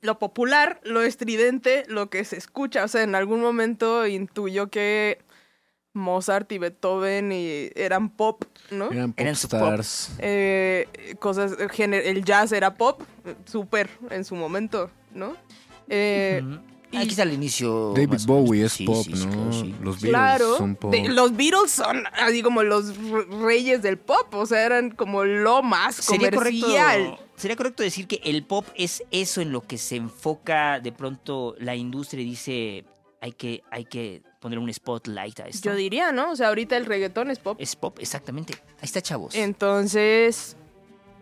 lo 0.00 0.18
popular, 0.18 0.80
lo 0.82 1.02
estridente, 1.02 1.84
lo 1.86 2.10
que 2.10 2.24
se 2.24 2.36
escucha. 2.36 2.84
O 2.84 2.88
sea, 2.88 3.02
en 3.02 3.14
algún 3.14 3.40
momento 3.40 4.06
intuyó 4.06 4.68
que 4.68 5.18
Mozart 5.92 6.50
y 6.52 6.58
Beethoven 6.58 7.30
y 7.32 7.70
eran 7.76 8.08
pop, 8.10 8.44
¿no? 8.70 8.90
Eran 8.90 9.14
Eran 9.16 9.36
su 9.36 9.48
popstars. 9.48 10.10
eh, 10.18 10.88
cosas, 11.20 11.52
el 11.60 11.68
género- 11.70 12.04
el 12.04 12.24
jazz 12.24 12.50
era 12.52 12.74
pop, 12.74 13.02
eh, 13.26 13.34
súper 13.44 13.90
en 14.10 14.24
su 14.24 14.34
momento, 14.34 14.90
¿no? 15.14 15.36
Eh, 15.88 16.42
Aquí 16.98 17.08
está 17.10 17.22
el 17.22 17.32
inicio. 17.32 17.92
David 17.94 18.08
más. 18.10 18.26
Bowie 18.26 18.64
es 18.66 18.72
Sí, 18.72 18.84
pop, 18.84 19.04
sí, 19.04 19.16
sí, 19.16 19.26
¿no? 19.26 19.52
sí. 19.52 19.74
Los 19.80 19.96
Beatles 20.00 20.10
claro, 20.10 20.56
son 20.58 20.76
pop. 20.76 20.90
de- 20.92 21.08
los 21.08 21.36
Beatles 21.36 21.70
son 21.70 22.04
así 22.12 22.42
como 22.42 22.62
los 22.62 22.92
reyes 23.42 23.82
del 23.82 23.98
pop, 23.98 24.34
o 24.34 24.46
sea, 24.46 24.64
eran 24.64 24.90
como 24.90 25.24
lo 25.24 25.62
más 25.62 25.96
Sería 25.96 26.30
comercial. 26.30 27.04
correcto, 27.10 27.24
sería 27.36 27.56
correcto 27.56 27.82
decir 27.82 28.06
que 28.06 28.20
el 28.24 28.44
pop 28.44 28.66
es 28.74 29.02
eso 29.10 29.40
en 29.40 29.52
lo 29.52 29.62
que 29.62 29.78
se 29.78 29.96
enfoca 29.96 30.80
de 30.80 30.92
pronto 30.92 31.54
la 31.58 31.74
industria 31.74 32.22
y 32.22 32.26
dice 32.26 32.84
hay 33.20 33.32
que, 33.32 33.62
hay 33.70 33.84
que 33.84 34.20
poner 34.40 34.58
un 34.58 34.72
spotlight 34.72 35.38
a 35.40 35.46
esto. 35.46 35.68
Yo 35.70 35.76
diría, 35.76 36.10
¿no? 36.10 36.32
O 36.32 36.36
sea, 36.36 36.48
ahorita 36.48 36.76
el 36.76 36.86
reggaetón 36.86 37.30
es 37.30 37.38
pop. 37.38 37.56
Es 37.60 37.76
pop, 37.76 37.98
exactamente. 38.00 38.54
Ahí 38.54 38.84
está, 38.84 39.00
chavos. 39.00 39.34
Entonces, 39.36 40.56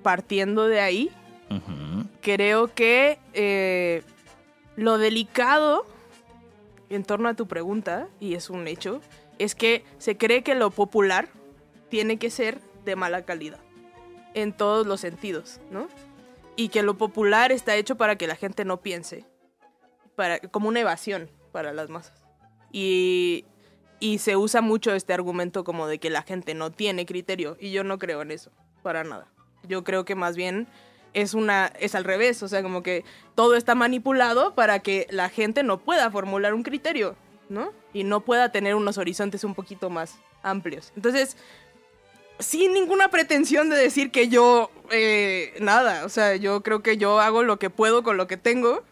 partiendo 0.03 0.67
de 0.67 0.81
ahí, 0.81 1.11
creo 2.23 2.73
que 2.75 3.19
eh, 3.35 4.03
lo 4.81 4.97
delicado 4.97 5.85
en 6.89 7.05
torno 7.05 7.29
a 7.29 7.35
tu 7.35 7.47
pregunta, 7.47 8.09
y 8.19 8.35
es 8.35 8.49
un 8.49 8.67
hecho, 8.67 9.01
es 9.39 9.55
que 9.55 9.85
se 9.99 10.17
cree 10.17 10.43
que 10.43 10.55
lo 10.55 10.71
popular 10.71 11.29
tiene 11.91 12.17
que 12.17 12.31
ser 12.31 12.61
de 12.85 12.97
mala 12.97 13.27
calidad, 13.27 13.61
en 14.35 14.53
todos 14.55 14.87
los 14.87 15.01
sentidos, 15.01 15.61
¿no? 15.71 15.87
Y 16.57 16.71
que 16.71 16.83
lo 16.83 16.97
popular 16.97 17.53
está 17.53 17.77
hecho 17.77 17.97
para 17.97 18.17
que 18.17 18.27
la 18.27 18.37
gente 18.37 18.65
no 18.65 18.81
piense, 18.81 19.27
para, 20.17 20.41
como 20.41 20.69
una 20.69 20.81
evasión 20.81 21.31
para 21.53 21.75
las 21.75 21.91
masas. 21.91 22.25
Y, 22.73 23.45
y 24.01 24.19
se 24.19 24.37
usa 24.37 24.63
mucho 24.63 24.95
este 24.95 25.13
argumento 25.13 25.63
como 25.63 25.89
de 25.89 25.99
que 25.99 26.09
la 26.09 26.23
gente 26.23 26.55
no 26.55 26.73
tiene 26.73 27.05
criterio, 27.05 27.59
y 27.61 27.71
yo 27.71 27.85
no 27.85 27.99
creo 27.99 28.23
en 28.23 28.31
eso, 28.31 28.51
para 28.83 29.05
nada. 29.05 29.27
Yo 29.69 29.85
creo 29.85 30.07
que 30.07 30.15
más 30.15 30.37
bien 30.37 30.69
es 31.15 31.35
una 31.35 31.73
es 31.79 31.95
al 31.95 32.05
revés, 32.05 32.43
o 32.43 32.49
sea, 32.49 32.63
como 32.63 32.83
que 32.83 33.05
todo 33.35 33.57
está 33.57 33.75
manipulado 33.75 34.55
para 34.55 34.81
que 34.81 35.07
la 35.11 35.29
gente 35.29 35.63
no 35.63 35.79
pueda 35.79 36.11
formular 36.11 36.55
un 36.55 36.63
criterio, 36.63 37.17
¿no? 37.49 37.73
Y 37.93 38.05
no 38.05 38.21
pueda 38.21 38.53
tener 38.53 38.75
unos 38.75 38.99
horizontes 38.99 39.45
un 39.45 39.55
poquito 39.55 39.91
más 39.91 40.19
amplios. 40.43 40.93
Entonces, 40.97 41.37
sin 42.39 42.73
ninguna 42.73 43.09
pretensión 43.09 43.69
de 43.71 43.77
decir 43.77 44.11
que 44.11 44.29
yo 44.29 44.71
eh, 44.91 45.55
nada, 45.61 46.05
o 46.05 46.09
sea, 46.09 46.37
yo 46.37 46.63
creo 46.63 46.83
que 46.83 46.97
yo 46.97 47.21
hago 47.21 47.43
lo 47.43 47.59
que 47.59 47.71
puedo 47.71 48.03
con 48.03 48.17
lo 48.17 48.27
que 48.27 48.37
tengo, 48.37 48.83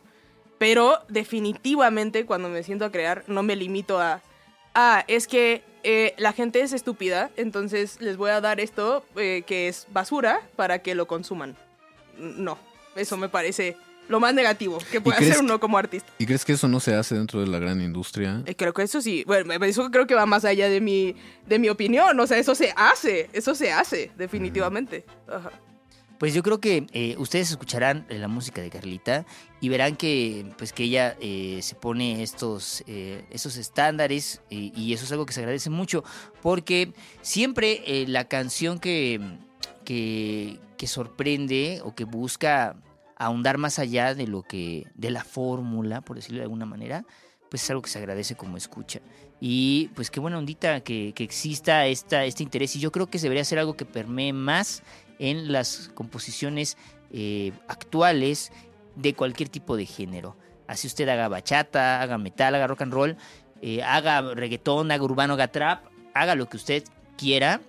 pero 0.58 0.98
definitivamente 1.08 2.26
cuando 2.26 2.48
me 2.48 2.62
siento 2.62 2.84
a 2.84 2.92
crear 2.92 3.24
no 3.26 3.42
me 3.42 3.56
limito 3.56 4.00
a 4.00 4.22
ah, 4.74 5.04
es 5.08 5.26
que 5.26 5.62
eh, 5.82 6.14
la 6.18 6.32
gente 6.32 6.60
es 6.60 6.72
estúpida, 6.72 7.30
entonces 7.36 8.00
les 8.00 8.16
voy 8.16 8.30
a 8.30 8.40
dar 8.40 8.60
esto 8.60 9.04
eh, 9.16 9.42
que 9.46 9.68
es 9.68 9.86
basura 9.90 10.42
para 10.56 10.80
que 10.80 10.94
lo 10.94 11.06
consuman. 11.06 11.56
No, 12.18 12.58
eso 12.96 13.16
me 13.16 13.28
parece 13.28 13.76
lo 14.08 14.20
más 14.20 14.34
negativo 14.34 14.78
que 14.90 15.00
puede 15.00 15.18
hacer 15.18 15.38
uno 15.40 15.60
como 15.60 15.76
artista. 15.78 16.10
¿Y 16.18 16.26
crees 16.26 16.44
que 16.44 16.52
eso 16.52 16.66
no 16.66 16.80
se 16.80 16.94
hace 16.94 17.14
dentro 17.14 17.40
de 17.40 17.46
la 17.46 17.58
gran 17.58 17.80
industria? 17.80 18.42
Eh, 18.46 18.54
Creo 18.54 18.72
que 18.72 18.82
eso 18.82 19.00
sí, 19.00 19.22
bueno, 19.26 19.52
eso 19.64 19.90
creo 19.90 20.06
que 20.06 20.14
va 20.14 20.26
más 20.26 20.44
allá 20.44 20.68
de 20.68 20.80
mi, 20.80 21.14
de 21.46 21.58
mi 21.58 21.68
opinión, 21.68 22.18
o 22.18 22.26
sea, 22.26 22.38
eso 22.38 22.54
se 22.54 22.72
hace, 22.76 23.28
eso 23.32 23.54
se 23.54 23.70
hace, 23.70 24.10
definitivamente. 24.16 25.04
Ajá. 25.28 25.52
Pues 26.18 26.34
yo 26.34 26.42
creo 26.42 26.58
que 26.58 26.84
eh, 26.92 27.14
ustedes 27.18 27.50
escucharán 27.50 28.04
eh, 28.08 28.18
la 28.18 28.26
música 28.26 28.60
de 28.60 28.70
Carlita 28.70 29.24
y 29.60 29.68
verán 29.68 29.94
que, 29.94 30.46
pues 30.58 30.72
que 30.72 30.82
ella 30.84 31.16
eh, 31.20 31.60
se 31.62 31.76
pone 31.76 32.24
estos, 32.24 32.82
eh, 32.88 33.24
estos 33.30 33.56
estándares 33.56 34.40
y 34.50 34.92
eso 34.92 35.04
es 35.04 35.12
algo 35.12 35.26
que 35.26 35.32
se 35.32 35.40
agradece 35.40 35.70
mucho 35.70 36.02
porque 36.42 36.92
siempre 37.22 37.82
eh, 37.86 38.06
la 38.08 38.26
canción 38.26 38.80
que, 38.80 39.20
que, 39.84 40.58
sorprende 40.86 41.80
o 41.84 41.94
que 41.94 42.04
busca 42.04 42.76
ahondar 43.16 43.58
más 43.58 43.78
allá 43.78 44.14
de 44.14 44.26
lo 44.26 44.42
que 44.42 44.86
de 44.94 45.10
la 45.10 45.24
fórmula, 45.24 46.00
por 46.00 46.16
decirlo 46.16 46.38
de 46.38 46.44
alguna 46.44 46.66
manera, 46.66 47.04
pues 47.50 47.64
es 47.64 47.70
algo 47.70 47.82
que 47.82 47.90
se 47.90 47.98
agradece 47.98 48.36
como 48.36 48.56
escucha. 48.56 49.00
Y 49.40 49.90
pues 49.94 50.10
qué 50.10 50.20
buena 50.20 50.38
ondita 50.38 50.80
que, 50.80 51.12
que 51.14 51.24
exista 51.24 51.86
esta, 51.86 52.24
este 52.24 52.42
interés 52.42 52.74
y 52.76 52.80
yo 52.80 52.92
creo 52.92 53.06
que 53.06 53.18
debería 53.18 53.44
ser 53.44 53.58
algo 53.58 53.76
que 53.76 53.84
permee 53.84 54.32
más 54.32 54.82
en 55.18 55.52
las 55.52 55.90
composiciones 55.94 56.76
eh, 57.10 57.52
actuales 57.68 58.52
de 58.96 59.14
cualquier 59.14 59.48
tipo 59.48 59.76
de 59.76 59.86
género. 59.86 60.36
Así 60.66 60.86
usted 60.86 61.08
haga 61.08 61.28
bachata, 61.28 62.02
haga 62.02 62.18
metal, 62.18 62.54
haga 62.54 62.66
rock 62.66 62.82
and 62.82 62.92
roll, 62.92 63.16
eh, 63.62 63.82
haga 63.82 64.20
reggaetón, 64.34 64.90
haga 64.90 65.02
urbano, 65.02 65.34
haga 65.34 65.48
trap, 65.48 65.86
haga 66.14 66.34
lo 66.34 66.48
que 66.48 66.56
usted 66.56 66.84
quiera. 67.16 67.60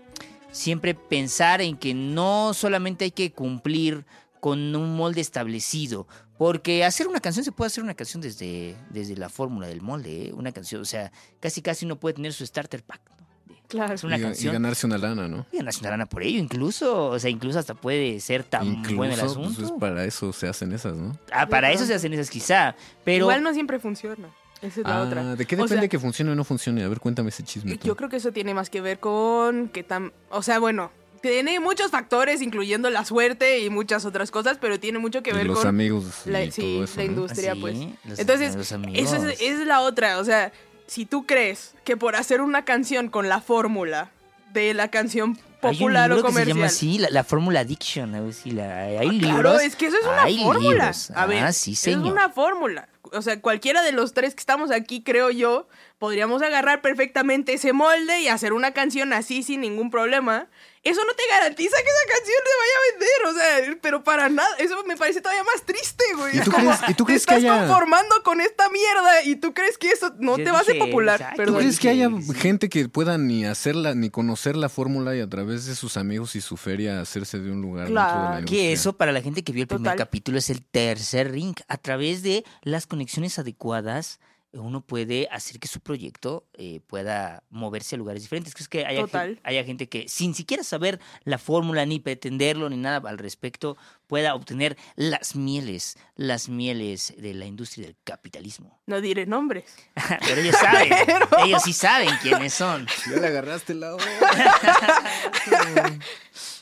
Siempre 0.51 0.95
pensar 0.95 1.62
en 1.62 1.77
que 1.77 1.93
no 1.93 2.53
solamente 2.53 3.05
hay 3.05 3.12
que 3.12 3.31
cumplir 3.31 4.05
con 4.39 4.75
un 4.75 4.95
molde 4.95 5.21
establecido, 5.21 6.07
porque 6.38 6.85
hacer 6.85 7.07
una 7.07 7.19
canción 7.19 7.43
se 7.43 7.51
puede 7.51 7.67
hacer 7.67 7.83
una 7.83 7.93
canción 7.93 8.21
desde, 8.21 8.75
desde 8.89 9.15
la 9.17 9.29
fórmula 9.29 9.67
del 9.67 9.81
molde, 9.81 10.27
¿eh? 10.27 10.33
una 10.33 10.51
canción, 10.51 10.81
o 10.81 10.85
sea, 10.85 11.12
casi 11.39 11.62
casi 11.62 11.85
uno 11.85 11.97
puede 11.99 12.13
tener 12.15 12.31
su 12.33 12.45
starter 12.45 12.81
pack. 12.81 13.01
¿no? 13.19 13.55
Claro. 13.67 13.93
Es 13.93 14.03
una 14.03 14.17
y, 14.17 14.21
y 14.21 14.23
canción. 14.23 14.53
ganarse 14.53 14.88
una 14.88 14.97
lana, 14.97 15.27
¿no? 15.27 15.45
Y 15.51 15.57
ganarse 15.57 15.81
una 15.81 15.89
lana 15.91 16.05
por 16.07 16.23
ello, 16.23 16.39
incluso, 16.39 17.07
o 17.07 17.19
sea, 17.19 17.29
incluso 17.29 17.59
hasta 17.59 17.73
puede 17.75 18.19
ser 18.21 18.43
tan 18.45 18.65
Incluso, 18.65 18.95
bueno 18.95 19.13
el 19.13 19.19
pues, 19.19 19.31
asunto. 19.31 19.77
para 19.77 20.05
eso 20.05 20.31
se 20.31 20.47
hacen 20.47 20.71
esas, 20.71 20.95
¿no? 20.95 21.19
Ah, 21.31 21.45
para 21.47 21.71
eso 21.71 21.85
se 21.85 21.93
hacen 21.93 22.13
esas 22.13 22.29
quizá, 22.29 22.75
pero 23.03 23.25
Igual 23.25 23.43
no 23.43 23.53
siempre 23.53 23.77
funciona. 23.77 24.29
Esa 24.62 24.82
es 24.82 24.86
la 24.88 24.98
Ah, 24.98 25.02
otra. 25.04 25.36
¿De 25.36 25.45
qué 25.45 25.56
O 25.56 25.60
depende 25.60 25.82
sea, 25.84 25.88
que 25.89 26.00
funcione 26.00 26.32
o 26.32 26.36
no 26.36 26.43
funcione? 26.43 26.84
A 26.84 26.88
ver, 26.88 27.00
cuéntame 27.00 27.30
ese 27.30 27.43
chisme. 27.43 27.78
tú. 27.78 27.88
Yo 27.88 27.95
creo 27.95 28.10
que 28.10 28.17
eso 28.17 28.32
tiene 28.32 28.54
más 28.54 28.69
que 28.69 28.82
ver 28.82 29.00
con 29.00 29.69
que 29.69 29.84
tan... 29.84 30.12
O 30.30 30.41
sea, 30.43 30.60
bueno, 30.60 30.91
tiene 31.22 31.60
muchos 31.60 31.91
factores, 31.91 32.41
incluyendo 32.41 32.89
la 32.89 33.06
suerte 33.06 33.60
y 33.60 33.69
muchas 33.69 34.06
otras 34.06 34.32
cosas, 34.32 34.58
pero 34.60 34.80
tiene 34.80 35.00
mucho 35.00 35.22
que 35.24 35.34
ver 35.34 35.45
los 35.45 35.60
con... 35.60 35.67
amigos 35.67 36.22
la- 36.26 36.43
y 36.43 36.52
sí, 36.52 36.62
todo 36.62 36.84
eso, 36.86 36.93
la 36.98 37.04
¿no? 37.04 37.10
industria. 37.12 37.52
Así, 37.54 37.62
pues. 37.62 37.78
los- 38.06 38.19
Entonces, 38.19 38.56
los 38.56 38.65
Esa 38.65 38.76
amigos. 38.76 39.13
es, 39.13 39.41
es 39.41 39.60
la 39.67 39.82
otra, 39.82 40.17
o 40.19 40.24
sea, 40.26 40.52
si 40.88 41.06
tú 41.06 41.26
crees 41.26 41.74
que 41.84 41.98
por 41.98 42.15
hacer 42.15 42.41
una 42.41 42.65
canción 42.65 43.10
con 43.10 43.30
la 43.30 43.41
fórmula 43.41 44.12
de 44.54 44.74
la 44.74 44.88
canción 44.89 45.38
popular 45.62 46.10
hay 46.10 46.17
un 46.17 46.24
o 46.24 46.28
libro 46.28 46.28
que 46.28 46.34
se 46.34 46.39
llama 46.39 46.45
comercial... 46.45 46.65
así, 46.65 46.98
la, 47.00 47.10
la 47.12 47.24
fórmula 47.26 47.60
addiction, 47.60 48.15
a 48.15 48.22
ver 48.22 48.34
si 48.34 48.52
la, 48.52 48.78
hay 48.86 49.10
libros. 49.10 49.41
Claro, 49.41 49.60
es 49.60 49.76
que 49.76 49.88
eso 49.88 49.98
es 49.98 50.06
una 50.06 50.43
fórmula. 50.43 50.69
libros. 50.86 51.12
A 51.12 51.26
ver, 51.26 51.43
ah, 51.43 51.52
sí, 51.54 51.74
es 51.74 51.80
señor. 51.80 52.12
una 52.12 52.30
fórmula. 52.30 52.88
O 53.13 53.22
sea, 53.22 53.41
cualquiera 53.41 53.82
de 53.82 53.91
los 53.91 54.13
tres 54.13 54.36
que 54.36 54.39
estamos 54.39 54.72
aquí, 54.72 55.04
creo 55.04 55.30
yo, 55.32 55.67
podríamos 55.98 56.41
agarrar 56.41 56.82
perfectamente 56.82 57.54
ese 57.54 57.74
molde 57.74 58.22
y 58.22 58.28
hacer 58.28 58.54
una 58.54 58.72
canción 58.72 59.13
así 59.13 59.43
sin 59.43 59.62
ningún 59.62 59.91
problema. 59.91 60.48
Eso 60.84 61.02
no 61.06 61.13
te 61.13 61.24
garantiza 61.30 61.76
que 61.76 61.89
esa 61.89 62.13
canción 62.15 62.38
te 62.46 62.52
vaya 62.60 62.76
a 62.78 62.92
vender, 62.92 63.26
o 63.26 63.34
sea, 63.74 63.80
pero 63.82 64.04
para 64.04 64.30
nada. 64.30 64.50
Eso 64.60 64.82
me 64.86 64.96
parece 64.96 65.20
todavía 65.22 65.44
más 65.44 65.63
triste, 65.65 66.04
güey. 66.15 66.38
¿Y 66.38 66.42
tú 66.42 66.52
como, 66.52 66.72
crees- 66.72 66.89
y 66.89 66.94
tú 66.94 67.04
te 67.06 67.12
que 67.12 67.18
estás 67.18 67.36
haya- 67.38 67.60
conformando 67.68 68.24
con 68.24 68.39
esta 68.39 68.70
mierda 68.70 69.23
y 69.23 69.36
tú 69.36 69.54
crees 69.54 69.77
que 69.77 69.90
eso 69.92 70.13
no 70.19 70.38
Yo 70.38 70.46
te 70.46 70.52
va 70.52 70.60
a 70.60 70.62
hacer 70.62 70.77
popular. 70.80 71.34
¿Tú 71.46 71.54
crees 71.56 71.80
que 71.80 71.90
haya 71.90 72.10
gente 72.36 72.69
que 72.69 72.88
pueda 72.88 73.17
ni 73.17 73.46
hacerla, 73.46 73.94
ni 73.94 74.10
conocer 74.10 74.56
la 74.56 74.69
fórmula 74.69 75.15
y 75.15 75.19
a 75.21 75.27
través 75.27 75.65
de 75.65 75.75
sus 75.75 75.98
amigos 75.98 76.36
y 76.36 76.42
su 76.42 76.56
feria 76.56 77.02
hacerse 77.02 77.40
de 77.40 77.52
un 77.52 77.62
lugar 77.62 77.88
dentro 77.88 78.02
de 78.04 78.08
la 78.10 78.30
Claro. 78.32 78.46
Que 78.46 78.71
eso 78.71 78.94
para 78.94 79.12
la 79.12 79.21
gente 79.21 79.44
que 79.44 79.52
vio 79.52 79.63
el 79.63 79.67
primer 79.67 79.84
Total. 79.94 79.98
capítulo 79.98 80.38
es 80.38 80.50
el 80.50 80.63
tercer 80.63 81.32
ring. 81.32 81.56
A 81.67 81.77
través 81.77 82.23
de 82.23 82.46
las 82.62 82.88
conexiones 82.88 83.38
adecuadas 83.38 84.19
uno 84.54 84.81
puede 84.81 85.27
hacer 85.31 85.60
que 85.60 85.67
su 85.67 85.79
proyecto 85.79 86.47
eh, 86.54 86.79
pueda 86.87 87.43
moverse 87.50 87.95
a 87.95 87.97
lugares 87.97 88.23
diferentes. 88.23 88.54
Que 88.56 88.63
es 88.63 88.69
que 88.69 88.85
haya, 88.85 89.02
Total. 89.02 89.39
haya 89.43 89.63
gente 89.63 89.87
que 89.89 90.08
sin 90.08 90.33
siquiera 90.33 90.63
saber 90.63 91.00
la 91.23 91.37
fórmula 91.37 91.85
ni 91.85 92.00
pretenderlo 92.00 92.69
ni 92.69 92.77
nada 92.77 93.08
al 93.10 93.17
respecto 93.17 93.77
pueda 94.08 94.33
obtener 94.33 94.77
las 94.95 95.35
mieles, 95.35 95.97
las 96.15 96.50
mieles 96.50 97.13
de 97.17 97.33
la 97.35 97.45
industria 97.45 97.85
del 97.85 97.95
capitalismo. 98.04 98.81
No 98.87 99.02
diré 99.02 99.25
nombres. 99.25 99.65
Pero 100.27 100.41
ellos 100.41 100.56
saben, 100.56 100.93
ellos 101.45 101.63
sí 101.63 101.73
saben 101.73 102.10
quiénes 102.21 102.54
son. 102.54 102.87
Ya 103.10 103.17
le 103.17 103.27
agarraste 103.27 103.73
la 103.73 103.95
hora. 103.95 104.06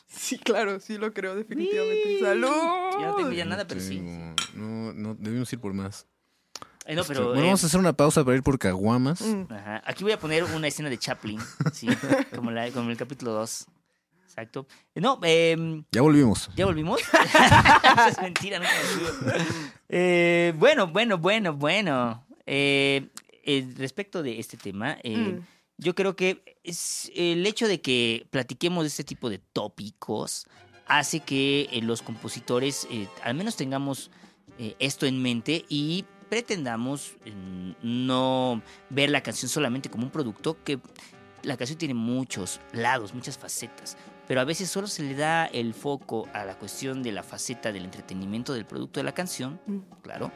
Sí, 0.08 0.38
claro, 0.38 0.80
sí 0.80 0.98
lo 0.98 1.14
creo 1.14 1.36
definitivamente. 1.36 2.20
¡Salud! 2.20 2.50
Yo 2.94 3.00
no 3.00 3.16
tengo 3.16 3.32
ya 3.32 3.46
nada, 3.46 3.66
pero 3.66 3.80
sí. 3.80 4.02
No, 4.54 4.92
no, 4.94 5.16
debimos 5.16 5.52
ir 5.54 5.60
por 5.60 5.74
más. 5.74 6.06
No, 6.96 7.02
Este, 7.02 7.14
pero, 7.14 7.28
bueno, 7.28 7.42
eh, 7.42 7.46
vamos 7.46 7.64
a 7.64 7.68
hacer 7.68 7.80
una 7.80 7.94
pausa 7.94 8.24
para 8.24 8.38
ir 8.38 8.44
por 8.44 8.58
caguamas. 8.60 9.22
Mm. 9.22 9.52
Ajá. 9.52 9.82
Aquí 9.86 10.04
voy 10.04 10.14
a 10.14 10.20
poner 10.20 10.44
una 10.46 10.68
escena 10.68 10.90
de 10.90 10.98
Chaplin, 10.98 11.40
¿sí? 11.74 11.88
como, 12.36 12.52
la, 12.52 12.72
como 12.72 12.90
el 12.90 12.98
capítulo 12.98 13.32
2. 13.34 13.66
Exacto. 14.24 14.68
Eh, 14.96 15.02
No, 15.02 15.20
eh, 15.24 15.84
Ya 15.92 16.02
volvimos. 16.02 16.50
¿ya 16.56 16.66
volvimos? 16.66 17.02
Eso 17.02 17.10
es 18.10 18.22
mentira, 18.22 18.60
no 18.60 18.66
eh, 19.90 20.54
Bueno, 20.58 20.88
bueno, 20.88 21.18
bueno, 21.18 21.54
bueno. 21.54 22.26
Eh, 22.46 23.10
eh, 23.44 23.68
respecto 23.78 24.24
de 24.24 24.40
este 24.40 24.58
tema, 24.58 24.98
eh, 25.04 25.18
Mm. 25.18 25.40
yo 25.78 25.96
creo 25.96 26.16
que 26.16 26.58
es 26.64 27.12
el 27.16 27.46
hecho 27.46 27.68
de 27.68 27.82
que 27.82 28.26
platiquemos 28.30 28.84
de 28.84 28.88
este 28.88 29.04
tipo 29.04 29.30
de 29.30 29.40
tópicos 29.40 30.48
hace 30.88 31.20
que 31.20 31.68
eh, 31.72 31.82
los 31.82 32.02
compositores 32.02 32.88
eh, 32.90 33.08
al 33.24 33.36
menos 33.36 33.56
tengamos 33.58 34.10
eh, 34.60 34.76
esto 34.80 35.06
en 35.06 35.22
mente 35.22 35.66
y 35.70 36.06
pretendamos 36.30 37.16
no 37.82 38.62
ver 38.90 39.10
la 39.10 39.22
canción 39.22 39.50
solamente 39.50 39.90
como 39.90 40.06
un 40.06 40.12
producto 40.12 40.58
que 40.64 40.80
la 41.44 41.58
canción 41.58 41.78
tiene 41.78 41.94
muchos 41.94 42.60
lados, 42.74 43.14
muchas 43.14 43.38
facetas, 43.38 43.98
pero 44.28 44.42
a 44.42 44.44
veces 44.44 44.70
solo 44.70 44.88
se 44.88 45.04
le 45.04 45.16
da 45.16 45.46
el 45.46 45.74
foco 45.74 46.28
a 46.34 46.44
la 46.44 46.58
cuestión 46.58 47.04
de 47.04 47.12
la 47.12 47.24
faceta 47.24 47.72
del 47.72 47.86
entretenimiento 47.86 48.54
del 48.54 48.66
producto 48.66 49.00
de 49.00 49.04
la 49.06 49.14
canción, 49.14 49.60
Mm. 49.66 49.78
claro, 50.02 50.32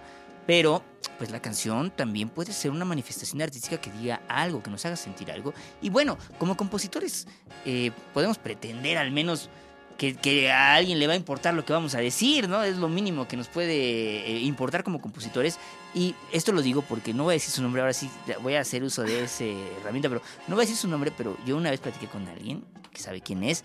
pero 0.48 0.84
pues 1.18 1.30
la 1.32 1.42
canción 1.42 1.92
también 1.92 2.30
puede 2.30 2.52
ser 2.54 2.72
una 2.72 2.86
manifestación 2.86 3.42
artística 3.42 3.80
que 3.80 3.92
diga 3.92 4.22
algo, 4.28 4.64
que 4.64 4.70
nos 4.72 4.84
haga 4.86 4.96
sentir 4.96 5.32
algo. 5.32 5.54
Y 5.82 5.90
bueno, 5.90 6.18
como 6.40 6.58
compositores 6.58 7.28
eh, 7.66 7.92
podemos 8.14 8.38
pretender 8.40 8.98
al 8.98 9.12
menos 9.12 9.50
que, 9.98 10.16
que 10.16 10.52
a 10.52 10.74
alguien 10.74 10.98
le 10.98 11.06
va 11.06 11.14
a 11.14 11.16
importar 11.16 11.54
lo 11.54 11.64
que 11.64 11.74
vamos 11.74 11.94
a 11.94 12.00
decir, 12.00 12.50
¿no? 12.50 12.64
Es 12.64 12.78
lo 12.78 12.90
mínimo 12.90 13.28
que 13.28 13.38
nos 13.38 13.50
puede 13.50 14.26
eh, 14.26 14.40
importar 14.40 14.84
como 14.84 15.00
compositores. 15.00 15.60
Y 15.94 16.16
esto 16.32 16.52
lo 16.54 16.62
digo 16.62 16.82
porque 16.84 17.14
no 17.14 17.24
voy 17.24 17.34
a 17.34 17.36
decir 17.36 17.52
su 17.52 17.62
nombre, 17.62 17.82
ahora 17.82 17.94
sí 17.94 18.10
voy 18.42 18.56
a 18.56 18.62
hacer 18.62 18.82
uso 18.84 19.02
de 19.04 19.24
esa 19.26 19.44
herramienta, 19.44 20.08
pero 20.08 20.22
no 20.48 20.56
voy 20.56 20.64
a 20.64 20.66
decir 20.66 20.78
su 20.78 20.88
nombre, 20.88 21.12
pero 21.16 21.36
yo 21.46 21.58
una 21.58 21.70
vez 21.70 21.80
platiqué 21.82 22.08
con 22.08 22.28
alguien 22.30 22.64
que 22.94 23.02
sabe 23.02 23.22
quién 23.22 23.44
es, 23.44 23.64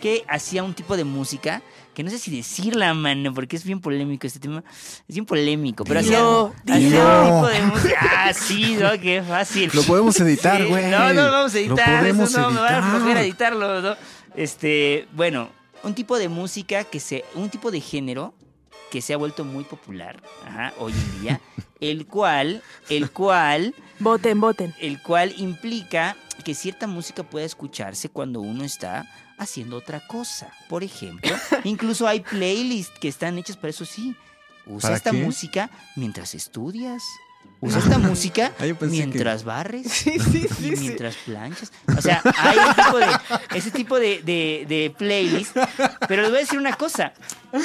que 0.00 0.24
hacía 0.28 0.62
un 0.62 0.74
tipo 0.74 0.96
de 0.96 1.02
música 1.04 1.62
que 1.94 2.04
no 2.04 2.10
sé 2.10 2.18
si 2.20 2.36
decirla, 2.36 2.94
mano, 2.94 3.34
porque 3.34 3.56
es 3.56 3.64
bien 3.64 3.80
polémico 3.80 4.26
este 4.26 4.38
tema. 4.38 4.62
Es 5.08 5.14
bien 5.14 5.26
polémico, 5.26 5.82
pero 5.84 5.98
hacía, 5.98 6.18
Dilo, 6.18 6.54
hacía 6.68 7.22
un 7.22 7.26
tipo 7.26 7.48
de 7.48 7.62
música. 7.62 7.98
Ah, 8.08 8.32
sí, 8.32 8.76
¿no? 8.78 8.90
Qué 9.00 9.22
fácil. 9.26 9.70
Lo 9.74 9.82
podemos 9.82 10.18
editar, 10.20 10.60
Sí, 10.62 10.68
güey. 10.68 10.88
No, 10.90 11.12
no 11.12 11.24
lo 11.24 11.32
vamos 11.32 11.52
a 11.52 11.58
Lo 11.58 11.60
editar. 11.64 11.98
podemos 12.00 12.30
eso 12.30 12.40
no, 12.40 12.50
me 12.52 12.60
van 12.60 12.74
a 12.74 12.78
editar. 12.78 12.90
flojera 13.00 13.20
editarlo, 13.22 13.82
¿no? 13.82 13.96
Este, 14.36 15.08
bueno, 15.12 15.48
un 15.82 15.94
tipo 15.94 16.16
de 16.18 16.28
música 16.28 16.84
que 16.84 17.00
se. 17.00 17.24
Un 17.34 17.50
tipo 17.50 17.72
de 17.72 17.80
género 17.80 18.32
que 18.90 19.02
se 19.02 19.14
ha 19.14 19.16
vuelto 19.16 19.44
muy 19.44 19.64
popular 19.64 20.22
ajá, 20.44 20.72
hoy 20.78 20.92
en 20.92 21.20
día. 21.22 21.40
el 21.80 22.06
cual. 22.06 22.62
El 22.88 23.10
cual. 23.10 23.74
Voten, 23.98 24.40
voten. 24.40 24.74
El 24.80 25.00
cual 25.02 25.34
implica 25.38 26.16
que 26.44 26.54
cierta 26.54 26.86
música 26.86 27.22
pueda 27.22 27.44
escucharse 27.46 28.08
cuando 28.08 28.40
uno 28.40 28.64
está 28.64 29.06
haciendo 29.38 29.76
otra 29.76 30.06
cosa. 30.06 30.52
Por 30.68 30.82
ejemplo, 30.84 31.30
incluso 31.64 32.06
hay 32.06 32.20
playlists 32.20 32.98
que 32.98 33.08
están 33.08 33.38
hechas 33.38 33.56
para 33.56 33.70
eso 33.70 33.84
sí. 33.84 34.14
Usa 34.66 34.88
¿Para 34.88 34.96
esta 34.96 35.10
qué? 35.12 35.16
música 35.18 35.70
mientras 35.96 36.34
estudias. 36.34 37.02
Usa 37.60 37.78
esta 37.80 37.98
música 37.98 38.52
Ah, 38.58 38.64
que- 38.64 38.86
mientras 38.86 39.42
barres 39.44 39.86
Sí, 39.92 40.18
sí, 40.18 40.46
y 40.60 40.76
sí, 40.76 40.76
mientras 40.80 41.16
planchas. 41.16 41.72
O 41.96 42.00
sea, 42.00 42.22
hay 42.38 42.56
un 42.58 42.74
tipo 42.74 42.98
de, 42.98 43.06
ese 43.58 43.70
tipo 43.70 43.98
de, 43.98 44.22
de, 44.22 44.64
de 44.68 44.94
playlist. 44.96 45.56
Pero 46.08 46.22
les 46.22 46.30
voy 46.30 46.38
a 46.38 46.42
decir 46.42 46.58
una 46.58 46.74
cosa. 46.74 47.12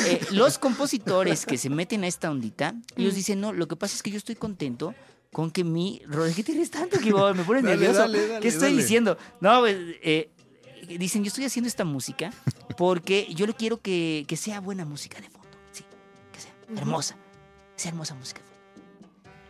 Eh, 0.07 0.19
los 0.31 0.57
compositores 0.57 1.45
que 1.45 1.57
se 1.57 1.69
meten 1.69 2.03
a 2.03 2.07
esta 2.07 2.31
ondita, 2.31 2.73
ellos 2.95 3.13
Mm. 3.13 3.15
dicen, 3.15 3.41
no, 3.41 3.53
lo 3.53 3.67
que 3.67 3.75
pasa 3.75 3.95
es 3.95 4.01
que 4.03 4.09
yo 4.11 4.17
estoy 4.17 4.35
contento 4.35 4.95
con 5.31 5.51
que 5.51 5.63
mi... 5.63 6.01
¿Qué 6.35 6.43
tienes 6.43 6.71
tanto, 6.71 6.99
Kibor? 6.99 7.35
Me 7.35 7.43
pones 7.43 7.63
Dale, 7.63 7.75
nervioso. 7.75 7.99
dale, 7.99 8.27
dale, 8.27 8.39
¿Qué 8.39 8.47
estoy 8.47 8.75
diciendo? 8.75 9.17
No, 9.41 9.59
pues, 9.61 9.75
eh, 10.03 10.29
dicen, 10.97 11.23
yo 11.23 11.27
estoy 11.29 11.45
haciendo 11.45 11.67
esta 11.67 11.85
música 11.85 12.31
porque 12.77 13.27
yo 13.33 13.45
le 13.47 13.53
quiero 13.53 13.81
que, 13.81 14.25
que 14.27 14.37
sea 14.37 14.59
buena 14.59 14.85
música 14.85 15.19
de 15.21 15.29
fondo. 15.29 15.49
Sí, 15.71 15.83
que 16.31 16.39
sea 16.39 16.51
hermosa. 16.77 17.15
Sea 17.75 17.89
hermosa 17.89 18.13
música 18.15 18.39
de 18.41 18.45
fondo. 18.45 18.52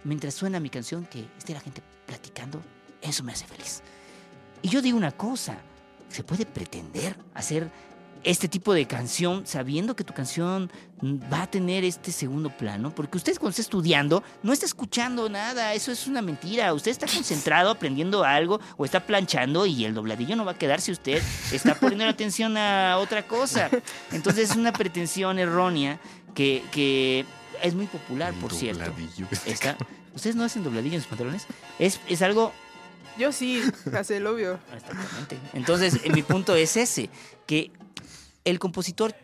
Mientras 0.04 0.34
suena 0.34 0.60
mi 0.60 0.70
canción, 0.70 1.06
que 1.06 1.26
esté 1.38 1.54
la 1.54 1.62
gente 1.62 1.82
platicando, 2.06 2.62
eso 3.02 3.24
me 3.24 3.32
hace 3.32 3.46
feliz. 3.46 3.82
Y 4.62 4.70
yo 4.70 4.82
digo 4.82 4.98
una 4.98 5.12
cosa, 5.12 5.58
se 6.10 6.24
puede 6.24 6.46
pretender 6.46 7.18
hacer 7.34 7.70
este 8.24 8.48
tipo 8.48 8.74
de 8.74 8.86
canción 8.86 9.46
sabiendo 9.46 9.96
que 9.96 10.04
tu 10.04 10.14
canción 10.14 10.72
va 11.32 11.44
a 11.44 11.48
tener 11.48 11.84
este 11.84 12.12
segundo 12.12 12.50
plano, 12.50 12.94
porque 12.96 13.18
usted 13.18 13.34
cuando 13.38 13.50
está 13.50 13.62
estudiando 13.62 14.24
no 14.42 14.54
está 14.54 14.66
escuchando 14.66 15.28
nada, 15.30 15.74
eso 15.74 15.92
es 15.92 16.08
una 16.08 16.22
mentira, 16.22 16.74
usted 16.74 16.92
está 16.92 17.06
concentrado 17.08 17.70
aprendiendo 17.70 18.24
algo 18.24 18.62
o 18.78 18.86
está 18.86 19.02
planchando 19.02 19.66
y 19.66 19.84
el 19.84 19.94
dobladillo 19.94 20.36
no 20.36 20.46
va 20.46 20.54
a 20.54 20.58
quedar 20.58 20.80
si 20.80 20.92
usted 20.92 21.22
está 21.52 21.76
poniendo 21.76 22.06
la 22.06 22.12
atención 22.12 22.56
a 22.56 22.98
otra 22.98 23.28
cosa. 23.28 23.70
Entonces 24.12 24.52
es 24.52 24.56
una 24.56 24.72
pretensión 24.72 25.38
errónea 25.40 26.00
que, 26.34 26.64
que 26.72 27.26
es 27.62 27.74
muy 27.76 27.88
popular, 27.88 28.34
por 28.36 28.54
cierto. 28.54 28.84
Está- 29.46 29.78
¿Ustedes 30.16 30.36
no 30.36 30.44
hacen 30.44 30.64
dobladillo 30.64 30.96
en 30.96 31.02
sus 31.02 31.10
pantalones? 31.10 31.48
Es, 31.80 32.00
es 32.08 32.22
algo 32.22 32.52
Yo 33.18 33.32
sí, 33.32 33.62
hace 33.98 34.18
el 34.18 34.28
obvio. 34.28 34.60
Exactamente. 34.74 35.38
Entonces, 35.54 36.00
eh, 36.04 36.10
mi 36.12 36.22
punto 36.24 36.56
es 36.56 36.78
ese, 36.78 37.10
que 37.48 37.72
el 38.44 38.60
compositor, 38.60 39.16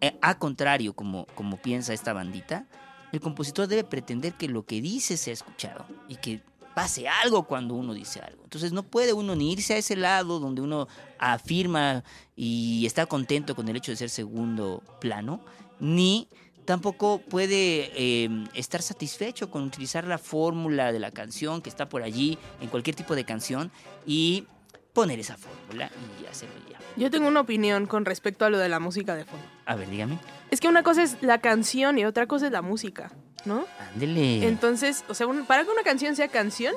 eh, 0.00 0.16
a 0.22 0.38
contrario, 0.38 0.94
como, 0.94 1.26
como 1.34 1.56
piensa 1.56 1.92
esta 1.94 2.12
bandita, 2.12 2.66
el 3.12 3.20
compositor 3.20 3.66
debe 3.68 3.84
pretender 3.84 4.34
que 4.34 4.48
lo 4.48 4.64
que 4.66 4.80
dice 4.80 5.16
sea 5.16 5.32
escuchado 5.32 5.86
y 6.08 6.16
que 6.16 6.42
pase 6.74 7.08
algo 7.08 7.44
cuando 7.44 7.74
uno 7.74 7.94
dice 7.94 8.20
algo. 8.20 8.42
Entonces 8.44 8.72
no 8.72 8.82
puede 8.82 9.12
uno 9.14 9.34
ni 9.34 9.52
irse 9.52 9.74
a 9.74 9.78
ese 9.78 9.96
lado 9.96 10.38
donde 10.40 10.60
uno 10.60 10.88
afirma 11.18 12.04
y 12.36 12.84
está 12.84 13.06
contento 13.06 13.54
con 13.56 13.68
el 13.68 13.76
hecho 13.76 13.92
de 13.92 13.96
ser 13.96 14.10
segundo 14.10 14.82
plano, 15.00 15.40
ni 15.80 16.28
tampoco 16.66 17.20
puede 17.20 17.90
eh, 17.94 18.28
estar 18.54 18.82
satisfecho 18.82 19.50
con 19.50 19.62
utilizar 19.62 20.04
la 20.06 20.18
fórmula 20.18 20.92
de 20.92 20.98
la 20.98 21.10
canción 21.10 21.62
que 21.62 21.70
está 21.70 21.88
por 21.88 22.02
allí 22.02 22.38
en 22.60 22.68
cualquier 22.68 22.94
tipo 22.96 23.14
de 23.14 23.24
canción 23.24 23.70
y 24.04 24.46
poner 24.92 25.18
esa 25.20 25.36
fórmula 25.36 25.90
y 26.22 26.26
hacerlo 26.26 26.54
ya. 26.70 26.78
Yo 26.96 27.10
tengo 27.10 27.28
una 27.28 27.40
opinión 27.40 27.86
con 27.86 28.04
respecto 28.04 28.44
a 28.44 28.50
lo 28.50 28.58
de 28.58 28.68
la 28.68 28.80
música 28.80 29.14
de 29.14 29.24
fondo. 29.24 29.44
A 29.66 29.76
ver, 29.76 29.88
dígame. 29.90 30.18
Es 30.50 30.60
que 30.60 30.68
una 30.68 30.82
cosa 30.82 31.02
es 31.02 31.16
la 31.22 31.38
canción 31.40 31.98
y 31.98 32.04
otra 32.04 32.26
cosa 32.26 32.46
es 32.46 32.52
la 32.52 32.62
música, 32.62 33.12
¿no? 33.44 33.66
Ándele. 33.92 34.46
Entonces, 34.48 35.04
o 35.08 35.14
sea, 35.14 35.26
un- 35.26 35.44
para 35.46 35.64
que 35.64 35.70
una 35.70 35.82
canción 35.82 36.16
sea 36.16 36.28
canción, 36.28 36.74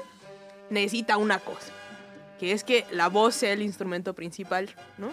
necesita 0.69 1.17
una 1.17 1.39
cosa. 1.39 1.71
Que 2.39 2.51
es 2.51 2.63
que 2.63 2.85
la 2.91 3.07
voz 3.09 3.35
sea 3.35 3.53
el 3.53 3.61
instrumento 3.61 4.13
principal, 4.13 4.69
¿no? 4.97 5.09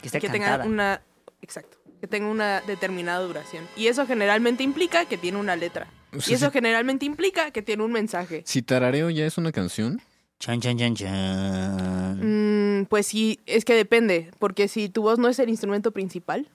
que 0.00 0.08
está 0.08 0.20
que 0.20 0.28
cantada. 0.28 0.62
tenga 0.62 0.66
una. 0.66 1.02
Exacto. 1.42 1.78
Que 2.00 2.06
tenga 2.06 2.28
una 2.28 2.60
determinada 2.62 3.20
duración. 3.20 3.66
Y 3.76 3.88
eso 3.88 4.06
generalmente 4.06 4.62
implica 4.62 5.04
que 5.04 5.18
tiene 5.18 5.38
una 5.38 5.54
letra. 5.56 5.86
O 6.12 6.16
Y 6.16 6.32
eso 6.34 6.46
si, 6.46 6.52
generalmente 6.52 7.04
implica 7.04 7.50
que 7.50 7.62
tiene 7.62 7.82
un 7.84 7.92
mensaje. 7.92 8.42
si 8.46 8.62
tarareo 8.62 9.10
ya 9.10 9.26
es 9.26 9.38
una 9.38 9.52
canción, 9.52 10.00
Chan, 10.40 10.58
chan, 10.62 10.78
chan, 10.78 10.94
chan. 10.94 12.80
Mm, 12.80 12.86
pues 12.86 13.06
sí, 13.06 13.40
es 13.44 13.66
que 13.66 13.74
depende. 13.74 14.30
Porque 14.38 14.68
si 14.68 14.88
tu 14.88 15.02
voz 15.02 15.18
no 15.18 15.28
es 15.28 15.38
el 15.38 15.50
instrumento 15.50 15.92
principal, 15.92 16.48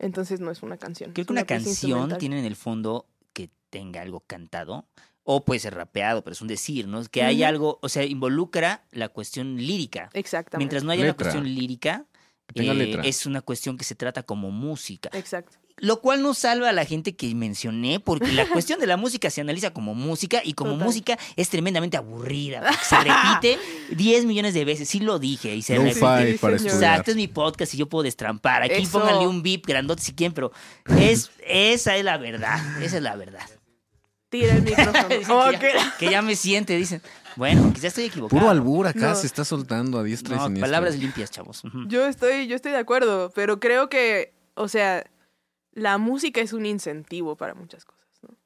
entonces 0.00 0.40
no 0.40 0.50
es 0.50 0.64
una 0.64 0.76
canción. 0.78 1.12
Creo 1.12 1.26
que 1.26 1.32
una 1.32 1.44
canción 1.44 2.18
tiene 2.18 2.40
en 2.40 2.44
el 2.44 2.56
fondo 2.56 3.06
que 3.32 3.48
tenga 3.70 4.02
algo 4.02 4.20
cantado. 4.26 4.84
O 5.22 5.44
puede 5.44 5.60
ser 5.60 5.74
rapeado, 5.74 6.24
pero 6.24 6.32
es 6.32 6.40
un 6.40 6.48
decir, 6.48 6.88
¿no? 6.88 7.04
Que 7.04 7.22
hay 7.22 7.44
algo, 7.44 7.78
o 7.82 7.88
sea, 7.88 8.04
involucra 8.04 8.82
la 8.90 9.08
cuestión 9.10 9.56
lírica. 9.58 10.10
Exactamente. 10.12 10.58
Mientras 10.58 10.82
no 10.82 10.90
haya 10.90 11.04
Letra. 11.04 11.16
cuestión 11.26 11.44
lírica, 11.54 12.06
que 12.52 12.60
tenga 12.60 12.72
eh, 12.72 12.76
letra. 12.86 13.02
es 13.04 13.26
una 13.26 13.40
cuestión 13.40 13.76
que 13.78 13.84
se 13.84 13.94
trata 13.94 14.22
como 14.22 14.50
música. 14.50 15.10
Exacto. 15.12 15.56
Lo 15.82 16.02
cual 16.02 16.20
no 16.20 16.34
salva 16.34 16.68
a 16.68 16.72
la 16.72 16.84
gente 16.84 17.16
que 17.16 17.34
mencioné, 17.34 18.00
porque 18.00 18.30
la 18.32 18.46
cuestión 18.52 18.80
de 18.80 18.86
la 18.86 18.98
música 18.98 19.30
se 19.30 19.40
analiza 19.40 19.70
como 19.72 19.94
música 19.94 20.42
y 20.44 20.52
como 20.52 20.72
Total. 20.72 20.86
música 20.86 21.18
es 21.36 21.48
tremendamente 21.48 21.96
aburrida. 21.96 22.70
Se 22.82 22.96
repite 23.02 23.58
10 23.96 24.26
millones 24.26 24.52
de 24.52 24.66
veces. 24.66 24.88
Sí 24.90 25.00
lo 25.00 25.18
dije 25.18 25.56
y 25.56 25.62
se 25.62 25.76
no 25.76 25.84
repite. 25.84 26.38
para. 26.38 26.56
Exacto, 26.56 27.12
es 27.12 27.16
mi 27.16 27.28
podcast 27.28 27.72
y 27.72 27.78
yo 27.78 27.88
puedo 27.88 28.02
destrampar. 28.02 28.62
Aquí 28.62 28.82
Eso. 28.82 28.98
pónganle 29.00 29.26
un 29.26 29.42
beep 29.42 29.64
grandote 29.66 30.02
si 30.02 30.12
quieren, 30.12 30.34
pero 30.34 30.52
es, 30.98 31.30
esa 31.46 31.96
es 31.96 32.04
la 32.04 32.18
verdad. 32.18 32.58
Esa 32.82 32.98
es 32.98 33.02
la 33.02 33.16
verdad. 33.16 33.48
tira 34.28 34.54
el 34.54 34.62
micrófono. 34.62 35.08
Que- 35.58 35.72
ya, 35.74 35.94
que 35.98 36.10
ya 36.10 36.20
me 36.20 36.36
siente, 36.36 36.76
dicen. 36.76 37.00
Bueno, 37.36 37.70
quizás 37.72 37.84
estoy 37.86 38.04
equivocado. 38.04 38.38
Puro 38.40 38.50
albur 38.50 38.86
acá 38.86 39.10
No. 39.10 39.14
se 39.14 39.26
está 39.26 39.44
soltando 39.44 39.98
a 39.98 40.02
diestra 40.02 40.34
y 40.34 40.38
No, 40.38 40.44
siniestra. 40.46 40.66
palabras 40.68 40.98
limpias, 40.98 41.30
chavos. 41.30 41.62
Yo 41.86 42.06
estoy, 42.06 42.46
yo 42.46 42.56
estoy 42.56 42.72
de 42.72 42.78
acuerdo, 42.78 43.30
pero 43.34 43.60
creo 43.60 43.88
que, 43.88 44.32
o 44.54 44.68
sea, 44.68 45.04
la 45.72 45.98
música 45.98 46.40
es 46.40 46.52
un 46.52 46.66
incentivo 46.66 47.36
para 47.36 47.54
muchas 47.54 47.84
cosas, 47.84 48.08
¿no? 48.22 48.36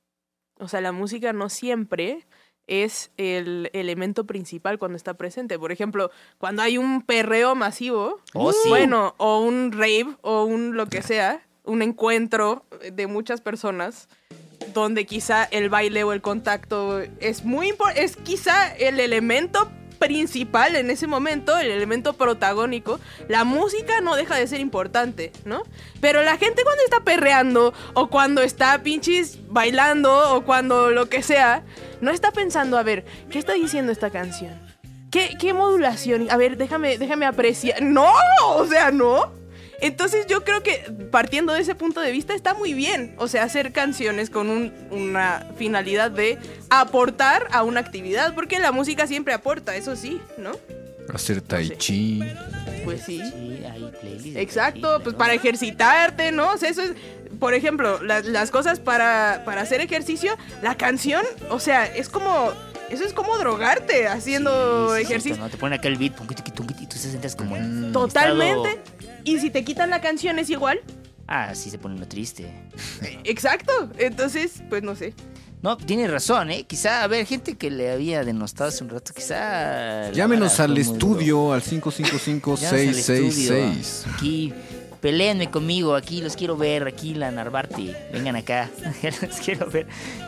O 0.59 0.69
sea, 0.69 0.81
la 0.81 0.93
música 0.93 1.33
no 1.33 1.49
siempre 1.49 2.27
es 2.67 3.11
el 3.19 3.69
elemento 3.75 4.25
principal 4.27 4.79
cuando 4.79 4.97
está 4.97 5.15
presente. 5.15 5.59
Por 5.59 5.71
ejemplo, 5.73 6.11
cuando 6.39 6.63
hay 6.63 6.79
un 6.79 7.03
perreo 7.03 7.55
masivo, 7.55 8.21
Oh, 8.33 8.53
sí. 8.53 8.69
bueno, 8.69 9.15
o 9.19 9.41
un 9.41 9.73
rave, 9.73 10.17
o 10.23 10.45
un 10.45 10.77
lo 10.77 10.87
que 10.87 11.03
sea, 11.03 11.47
un 11.65 11.83
encuentro 11.83 12.65
de 12.93 13.07
muchas 13.07 13.41
personas, 13.41 14.09
donde 14.73 15.07
quizá 15.07 15.45
el 15.45 15.69
baile 15.69 16.05
o 16.05 16.13
el 16.13 16.21
contacto 16.21 17.01
es 17.21 17.45
muy 17.45 17.69
importante, 17.69 18.05
es 18.05 18.17
quizá 18.17 18.75
el 18.75 19.01
elemento 19.01 19.71
principal 19.99 20.77
en 20.77 20.91
ese 20.91 21.07
momento, 21.07 21.59
el 21.59 21.71
elemento 21.71 22.13
protagónico, 22.15 23.01
la 23.29 23.45
música 23.45 24.01
no 24.01 24.17
deja 24.17 24.37
de 24.37 24.47
ser 24.47 24.61
importante, 24.61 25.33
¿no? 25.45 25.63
Pero 26.01 26.23
la 26.23 26.37
gente 26.37 26.63
cuando 26.63 26.83
está 26.85 27.01
perreando 27.01 27.73
o 27.95 28.09
cuando 28.09 28.43
está 28.43 28.83
pinches 28.83 29.39
bailando 29.49 30.35
o 30.35 30.45
cuando 30.45 30.91
lo 30.91 31.09
que 31.09 31.23
sea, 31.23 31.63
no 32.01 32.11
está 32.11 32.33
pensando, 32.33 32.77
a 32.77 32.83
ver, 32.83 33.05
¿qué 33.31 33.39
está 33.39 33.55
diciendo 33.55 33.93
esta 33.93 34.11
canción? 34.11 34.53
¿Qué, 35.11 35.37
qué 35.39 35.55
modulación? 35.55 36.31
A 36.31 36.37
ver, 36.37 36.57
déjame, 36.57 36.99
déjame 36.99 37.25
apreciar. 37.25 37.81
No, 37.81 38.13
o 38.49 38.67
sea, 38.67 38.91
no. 38.91 39.33
Entonces 39.85 40.27
yo 40.27 40.45
creo 40.45 40.63
que 40.63 40.91
partiendo 41.11 41.53
de 41.53 41.61
ese 41.61 41.75
punto 41.75 42.01
de 42.01 42.11
vista 42.11 42.33
está 42.35 42.55
muy 42.55 42.73
bien. 42.73 43.15
O 43.19 43.29
sea, 43.29 43.43
hacer 43.45 43.71
canciones 43.73 44.31
con 44.31 44.49
un- 44.49 44.73
una 44.91 45.47
finalidad 45.59 46.11
de 46.11 46.39
aportar 46.71 47.47
a 47.53 47.63
una 47.63 47.81
actividad. 47.81 48.35
Porque 48.35 48.59
la 48.59 48.73
música 48.73 49.07
siempre 49.07 49.35
aporta, 49.35 49.77
eso 49.77 49.95
sí, 49.95 50.21
¿no? 50.39 50.53
Hacer 51.13 51.43
tai 51.43 51.69
sé. 51.69 51.77
chi. 51.77 52.23
Pues 52.85 53.03
sí. 53.05 53.21
Exacto, 54.37 55.01
pues 55.03 55.15
para 55.15 55.35
ejercitarte, 55.35 56.33
¿no? 56.33 56.53
O 56.53 56.57
sea, 56.57 56.71
eso 56.71 56.83
es, 56.83 56.93
por 57.39 57.53
ejemplo, 57.55 58.03
la- 58.03 58.21
las 58.23 58.51
cosas 58.51 58.81
para, 58.81 59.43
para 59.45 59.61
hacer 59.63 59.81
ejercicio, 59.81 60.37
la 60.63 60.77
canción, 60.77 61.25
o 61.51 61.61
sea, 61.61 61.85
es 61.87 62.09
como, 62.09 62.53
eso 62.91 63.05
es 63.05 63.13
como 63.13 63.37
drogarte 63.39 64.09
haciendo 64.09 64.95
Sí, 64.95 64.97
sí, 64.97 65.03
ejercicio. 65.05 65.35
cierto, 65.37 65.45
¿no? 65.45 65.51
Te 65.51 65.57
ponen 65.59 65.79
acá 65.79 65.89
el 65.89 65.97
beat, 65.97 66.15
y 66.21 66.53
tú 66.53 66.65
te 66.89 66.99
sientes 66.99 67.37
como 67.37 67.57
en. 67.57 67.93
Totalmente. 67.93 68.81
Y 69.25 69.39
si 69.41 69.51
te 69.51 69.65
quitan 69.65 69.91
la 69.91 70.01
canción 70.01 70.39
es 70.39 70.51
igual. 70.51 70.81
Ah, 71.27 71.55
sí 71.55 71.71
se 71.71 71.79
pone 71.79 71.95
uno 71.97 72.07
triste. 72.07 72.53
Exacto. 73.25 73.73
Entonces, 73.99 74.63
pues 74.69 74.83
no 74.83 74.95
sé. 74.95 75.15
No, 75.63 75.79
tiene 75.79 76.07
razón, 76.09 76.51
¿eh? 76.51 76.65
Quizá, 76.65 77.03
a 77.03 77.07
ver, 77.07 77.25
gente 77.25 77.57
que 77.57 77.71
le 77.71 77.91
había 77.91 78.23
denostado 78.23 78.69
hace 78.69 78.85
un 78.85 78.91
rato, 78.91 79.15
quizá... 79.15 80.11
Llámenos 80.13 80.61
al 80.61 80.77
estudio 80.77 81.55
al 81.55 81.63
Llámenos 81.63 81.89
al 81.89 82.05
estudio. 82.05 82.43
555-666. 82.43 84.15
Aquí, 84.15 84.53
peleenme 85.01 85.51
conmigo, 85.51 85.95
aquí 85.95 86.21
los 86.21 86.37
quiero 86.37 86.59
ver, 86.59 86.87
aquí 86.87 87.15
la 87.15 87.31
Narvarte. 87.31 87.97
Vengan 88.13 88.37
acá, 88.37 88.71
los 89.23 89.37
quiero 89.41 89.71
ver. 89.71 89.87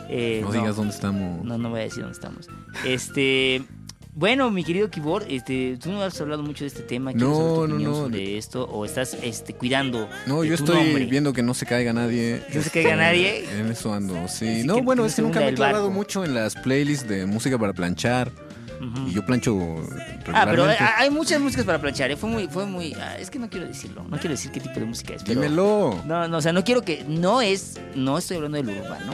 Eh, 0.09 0.41
No 0.43 0.51
digas 0.51 0.75
dónde 0.75 0.95
estamos. 0.95 1.45
No, 1.45 1.59
no 1.59 1.69
voy 1.69 1.81
a 1.81 1.83
decir 1.83 2.01
dónde 2.01 2.15
estamos. 2.15 2.47
Este... 2.83 3.63
Bueno, 4.19 4.49
mi 4.49 4.63
querido 4.63 4.89
Kibor, 4.89 5.25
este, 5.29 5.77
tú 5.79 5.91
no 5.91 6.01
has 6.01 6.19
hablado 6.19 6.41
mucho 6.41 6.63
de 6.63 6.69
este 6.69 6.81
tema. 6.81 7.11
¿Quieres 7.11 7.29
No, 7.29 7.35
saber 7.35 7.47
tu 7.53 7.55
no, 7.55 7.63
opinión 7.75 7.91
no. 7.91 7.97
sobre 8.05 8.37
esto 8.39 8.63
o 8.63 8.83
estás 8.83 9.15
este, 9.21 9.53
cuidando 9.53 10.09
No, 10.25 10.41
de 10.41 10.47
yo 10.49 10.57
tu 10.57 10.63
estoy 10.63 10.83
nombre? 10.85 11.05
viendo 11.05 11.33
que 11.33 11.43
no 11.43 11.53
se 11.53 11.67
caiga 11.67 11.93
nadie. 11.93 12.41
¿Que 12.51 12.57
no 12.57 12.63
se 12.63 12.71
caiga 12.71 12.89
Este, 12.89 12.95
nadie? 13.03 13.59
En 13.59 13.67
eso 13.67 13.93
ando, 13.93 14.15
sí. 14.27 14.47
Así 14.47 14.63
no, 14.65 14.81
bueno, 14.81 15.03
no 15.03 15.07
es 15.07 15.13
que 15.13 15.21
nunca 15.21 15.39
me 15.39 15.49
he 15.49 15.53
clavado 15.53 15.91
mucho 15.91 16.25
en 16.25 16.33
las 16.33 16.55
playlists 16.55 17.07
de 17.07 17.27
música 17.27 17.59
para 17.59 17.73
planchar. 17.73 18.31
Y 19.07 19.11
yo 19.13 19.23
plancho 19.23 19.55
Ah, 20.33 20.47
pero 20.49 20.65
hay 20.97 21.09
muchas 21.11 21.39
músicas 21.39 21.65
para 21.65 21.79
planchar, 21.79 22.09
¿eh? 22.09 22.15
Fue 22.17 22.27
muy, 22.29 22.47
fue 22.47 22.65
muy... 22.65 22.93
ah, 22.95 23.17
es 23.19 23.29
que 23.29 23.37
no 23.37 23.49
quiero 23.51 23.67
decirlo, 23.67 24.03
no 24.03 24.17
quiero 24.17 24.31
decir 24.31 24.49
qué 24.51 24.59
tipo 24.59 24.79
de 24.79 24.85
música 24.85 25.13
es, 25.13 25.23
pero... 25.23 25.41
Dímelo. 25.41 26.01
No, 26.07 26.27
no, 26.27 26.37
o 26.37 26.41
sea, 26.41 26.53
no 26.53 26.63
quiero 26.63 26.81
que... 26.83 27.03
No 27.07 27.41
es... 27.43 27.79
No 27.95 28.17
estoy 28.17 28.37
hablando 28.37 28.57
del 28.57 28.69
urbano. 28.81 29.13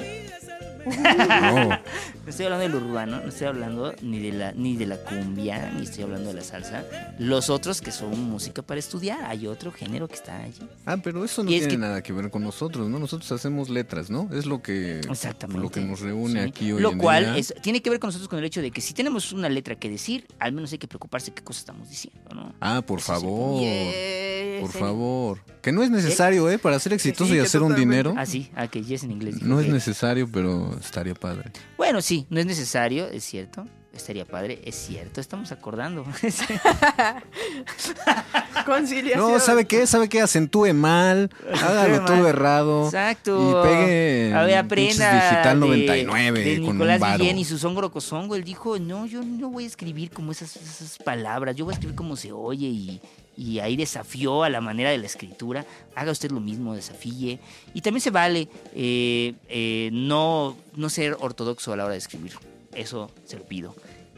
No. 0.85 1.69
No 1.69 2.29
estoy 2.29 2.45
hablando 2.45 2.63
del 2.79 2.83
urbano, 2.87 3.19
no 3.21 3.27
estoy 3.29 3.47
hablando 3.47 3.93
ni 4.01 4.19
de 4.19 4.31
la 4.31 4.51
ni 4.53 4.75
de 4.77 4.85
la 4.85 4.97
cumbia, 4.97 5.71
ni 5.75 5.83
estoy 5.83 6.03
hablando 6.03 6.29
de 6.29 6.35
la 6.35 6.41
salsa. 6.41 6.85
Los 7.19 7.49
otros 7.49 7.81
que 7.81 7.91
son 7.91 8.17
música 8.29 8.61
para 8.61 8.79
estudiar, 8.79 9.23
hay 9.25 9.47
otro 9.47 9.71
género 9.71 10.07
que 10.07 10.15
está 10.15 10.37
allí. 10.41 10.61
Ah, 10.85 10.97
pero 11.03 11.23
eso 11.25 11.43
no 11.43 11.49
Y 11.51 11.55
es 11.55 11.59
tiene 11.61 11.73
que- 11.73 11.77
nada 11.79 12.01
que 12.01 12.13
ver 12.13 12.29
con 12.29 12.43
nosotros, 12.43 12.87
¿no? 12.89 12.99
Nosotros 12.99 13.31
hacemos 13.31 13.69
letras, 13.69 14.09
¿no? 14.09 14.29
Es 14.33 14.45
lo 14.45 14.61
que, 14.61 14.99
Exactamente. 14.99 15.61
lo 15.61 15.69
que 15.69 15.81
nos 15.81 15.99
reúne 15.99 16.43
Sí. 16.43 16.49
aquí 16.49 16.71
hoy 16.71 16.81
Lo 16.81 16.91
en 16.91 16.97
cual 16.97 17.25
día. 17.25 17.37
es- 17.37 17.53
tiene 17.61 17.81
que 17.81 17.89
ver 17.89 17.99
con 17.99 18.07
nosotros 18.09 18.29
con 18.29 18.39
el 18.39 18.45
hecho 18.45 18.61
de 18.61 18.71
que 18.71 18.81
si 18.81 18.93
tenemos 18.93 19.31
una 19.33 19.49
letra 19.49 19.75
que 19.75 19.89
decir, 19.89 20.25
al 20.39 20.53
menos 20.53 20.71
hay 20.71 20.77
que 20.77 20.87
preocuparse 20.87 21.33
qué 21.33 21.43
cosa 21.43 21.59
estamos 21.59 21.89
diciendo, 21.89 22.21
¿no? 22.33 22.53
Ah, 22.61 22.81
por 22.85 22.99
Eso 22.99 23.07
favor. 23.13 23.61
Yes, 23.61 24.61
Por 24.61 24.71
favor. 24.71 25.39
Que 25.61 25.71
no 25.71 25.81
es 25.83 25.89
necesario, 25.89 26.49
¿eh? 26.49 26.57
Para 26.59 26.77
ser 26.79 26.93
exitoso 26.93 27.31
sí, 27.31 27.37
y 27.37 27.39
hacer 27.39 27.61
un 27.61 27.75
dinero. 27.75 28.13
Ah, 28.17 28.25
sí, 28.25 28.49
ah, 28.55 28.67
que 28.67 28.81
yes 28.83 29.03
en 29.03 29.11
inglés. 29.11 29.41
No 29.41 29.59
es 29.59 29.67
necesario, 29.67 30.29
pero 30.31 30.72
estaría 30.79 31.13
padre. 31.13 31.51
Bueno, 31.77 32.01
sí, 32.01 32.27
no 32.29 32.39
es 32.39 32.45
necesario, 32.45 33.07
es 33.07 33.23
cierto. 33.23 33.65
Estaría 33.93 34.25
padre, 34.25 34.59
es 34.65 34.75
cierto, 34.75 35.21
estamos 35.21 35.51
acordando. 35.51 36.03
Conciliación. 38.65 39.19
No, 39.33 39.39
¿sabe 39.39 39.65
qué? 39.65 39.85
¿Sabe 39.85 40.09
qué? 40.09 40.21
Acentúe 40.21 40.73
mal, 40.73 41.29
hágalo 41.61 41.97
mal. 41.97 42.05
todo 42.05 42.27
errado. 42.27 42.85
Exacto. 42.85 43.61
Y 43.61 43.67
pegue 43.67 44.33
A 44.33 44.43
ver, 44.43 44.57
aprenda. 44.57 45.13
Digital 45.29 45.59
de- 45.59 45.67
99 45.67 46.39
de 46.43 46.55
con 46.55 46.63
un 46.69 46.73
Nicolás. 46.77 47.19
Guillén 47.19 47.37
y 47.37 47.45
su 47.45 47.57
songo 47.59 47.81
rocosongo. 47.81 48.35
Él 48.35 48.43
dijo: 48.43 48.79
No, 48.79 49.05
yo 49.05 49.21
no 49.23 49.49
voy 49.49 49.65
a 49.65 49.67
escribir 49.67 50.09
como 50.09 50.31
esas, 50.31 50.55
esas 50.55 50.97
palabras. 50.97 51.55
Yo 51.55 51.65
voy 51.65 51.73
a 51.73 51.75
escribir 51.75 51.95
como 51.95 52.15
se 52.15 52.31
oye. 52.31 52.67
Y, 52.67 53.01
y 53.37 53.59
ahí 53.59 53.75
desafió 53.75 54.43
a 54.43 54.49
la 54.49 54.61
manera 54.61 54.89
de 54.89 54.97
la 54.97 55.05
escritura. 55.05 55.65
Haga 55.95 56.11
usted 56.11 56.31
lo 56.31 56.39
mismo, 56.39 56.73
desafíe. 56.73 57.39
Y 57.75 57.81
también 57.81 58.01
se 58.01 58.09
vale 58.11 58.47
eh, 58.73 59.33
eh, 59.49 59.89
no, 59.93 60.55
no 60.75 60.89
ser 60.89 61.15
ortodoxo 61.19 61.73
a 61.73 61.77
la 61.77 61.83
hora 61.85 61.93
de 61.93 61.99
escribir. 61.99 62.31
Eso 62.75 63.11
se 63.25 63.37
lo 63.37 63.43
pido. 63.45 63.75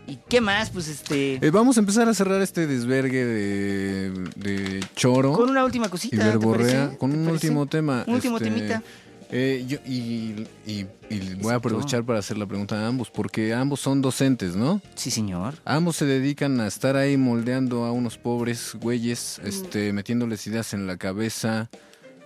¿Y 0.08 0.18
qué 0.30 0.40
más? 0.40 0.70
Pues 0.70 0.88
este. 0.88 1.36
Eh, 1.46 1.50
vamos 1.50 1.78
a 1.78 1.80
empezar 1.80 2.08
a 2.08 2.14
cerrar 2.14 2.40
este 2.42 2.68
desvergue 2.68 3.26
de, 3.26 4.12
de 4.36 4.86
choro 4.96 5.34
con 5.34 5.50
una 5.50 5.66
última 5.66 5.90
cosita. 5.90 6.16
y 6.16 6.20
¿te 6.20 6.26
verborrea 6.26 6.82
parece? 6.84 6.98
con 7.00 7.12
¿Te 7.12 7.18
un 7.18 7.26
parece? 7.26 7.48
último 7.48 7.66
tema. 7.66 8.04
Un 8.08 8.14
último 8.14 8.38
este, 8.38 8.50
temita. 8.52 8.84
eh, 9.32 9.66
yo- 9.68 9.80
y, 9.86 10.46
y- 10.68 10.86
y 11.10 11.34
voy 11.42 11.54
a 11.54 11.56
aprovechar 11.56 12.04
para 12.04 12.20
hacer 12.20 12.38
la 12.38 12.46
pregunta 12.46 12.76
a 12.80 12.88
ambos, 12.88 13.10
porque 13.10 13.54
ambos 13.56 13.80
son 13.80 14.02
docentes, 14.02 14.56
¿no? 14.56 14.80
Sí, 14.94 15.10
señor. 15.10 15.56
Ambos 15.66 15.96
se 15.96 16.06
dedican 16.06 16.60
a 16.62 16.68
estar 16.68 16.96
ahí 16.98 17.18
moldeando 17.18 17.84
a 17.86 17.92
unos 17.92 18.18
pobres 18.20 18.74
güeyes, 18.80 19.40
este, 19.44 19.92
metiéndoles 19.92 20.46
ideas 20.46 20.74
en 20.76 20.86
la 20.86 20.98
cabeza, 20.98 21.70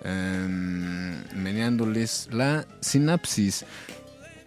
em, 0.03 1.15
meneándoles 1.35 2.27
la 2.31 2.65
sinapsis. 2.81 3.65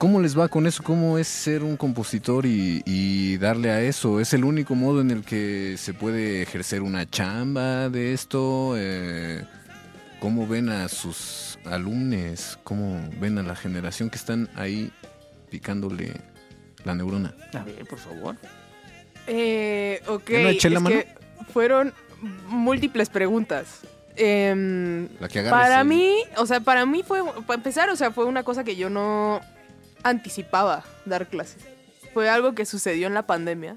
¿Cómo 0.02 0.20
les 0.20 0.36
va 0.36 0.48
con 0.48 0.66
eso? 0.66 0.82
¿Cómo 0.82 1.16
es 1.16 1.28
ser 1.28 1.62
un 1.62 1.76
compositor 1.76 2.44
y, 2.44 2.82
y 2.84 3.36
darle 3.36 3.70
a 3.70 3.82
eso? 3.82 4.18
¿Es 4.18 4.34
el 4.34 4.42
único 4.44 4.74
modo 4.74 5.00
en 5.00 5.12
el 5.12 5.22
que 5.22 5.76
se 5.78 5.94
puede 5.94 6.42
ejercer 6.42 6.82
una 6.82 7.08
chamba 7.08 7.88
de 7.88 8.12
esto? 8.12 8.74
Eh, 8.76 9.44
¿Cómo 10.18 10.48
ven 10.48 10.70
a 10.70 10.88
sus 10.88 11.56
alumnos? 11.66 12.58
¿Cómo 12.64 13.00
ven 13.20 13.38
a 13.38 13.44
la 13.44 13.54
generación 13.54 14.10
que 14.10 14.16
están 14.16 14.48
ahí 14.56 14.90
picándole 15.50 16.14
la 16.82 16.96
neurona? 16.96 17.32
A 17.54 17.62
ver, 17.62 17.86
por 17.86 18.00
favor. 18.00 18.36
Eh, 19.28 20.02
ok. 20.08 20.30
¿Ya 20.30 20.42
no 20.42 20.48
eché 20.48 20.68
la 20.68 20.78
es 20.78 20.82
mano? 20.82 20.96
que 20.96 21.14
fueron 21.52 21.94
múltiples 22.48 23.08
preguntas. 23.08 23.82
Em, 24.16 25.08
La 25.20 25.28
que 25.28 25.44
para 25.44 25.84
mí, 25.84 26.24
o 26.38 26.44
sea, 26.44 26.58
para 26.58 26.86
mí 26.86 27.04
fue, 27.06 27.20
para 27.46 27.58
empezar, 27.58 27.88
o 27.88 27.94
sea, 27.94 28.10
fue 28.10 28.24
una 28.24 28.42
cosa 28.42 28.64
que 28.64 28.74
yo 28.74 28.90
no 28.90 29.40
anticipaba 30.02 30.84
dar 31.04 31.28
clases. 31.28 31.64
Fue 32.14 32.28
algo 32.28 32.54
que 32.54 32.64
sucedió 32.66 33.06
en 33.06 33.14
la 33.14 33.26
pandemia. 33.26 33.76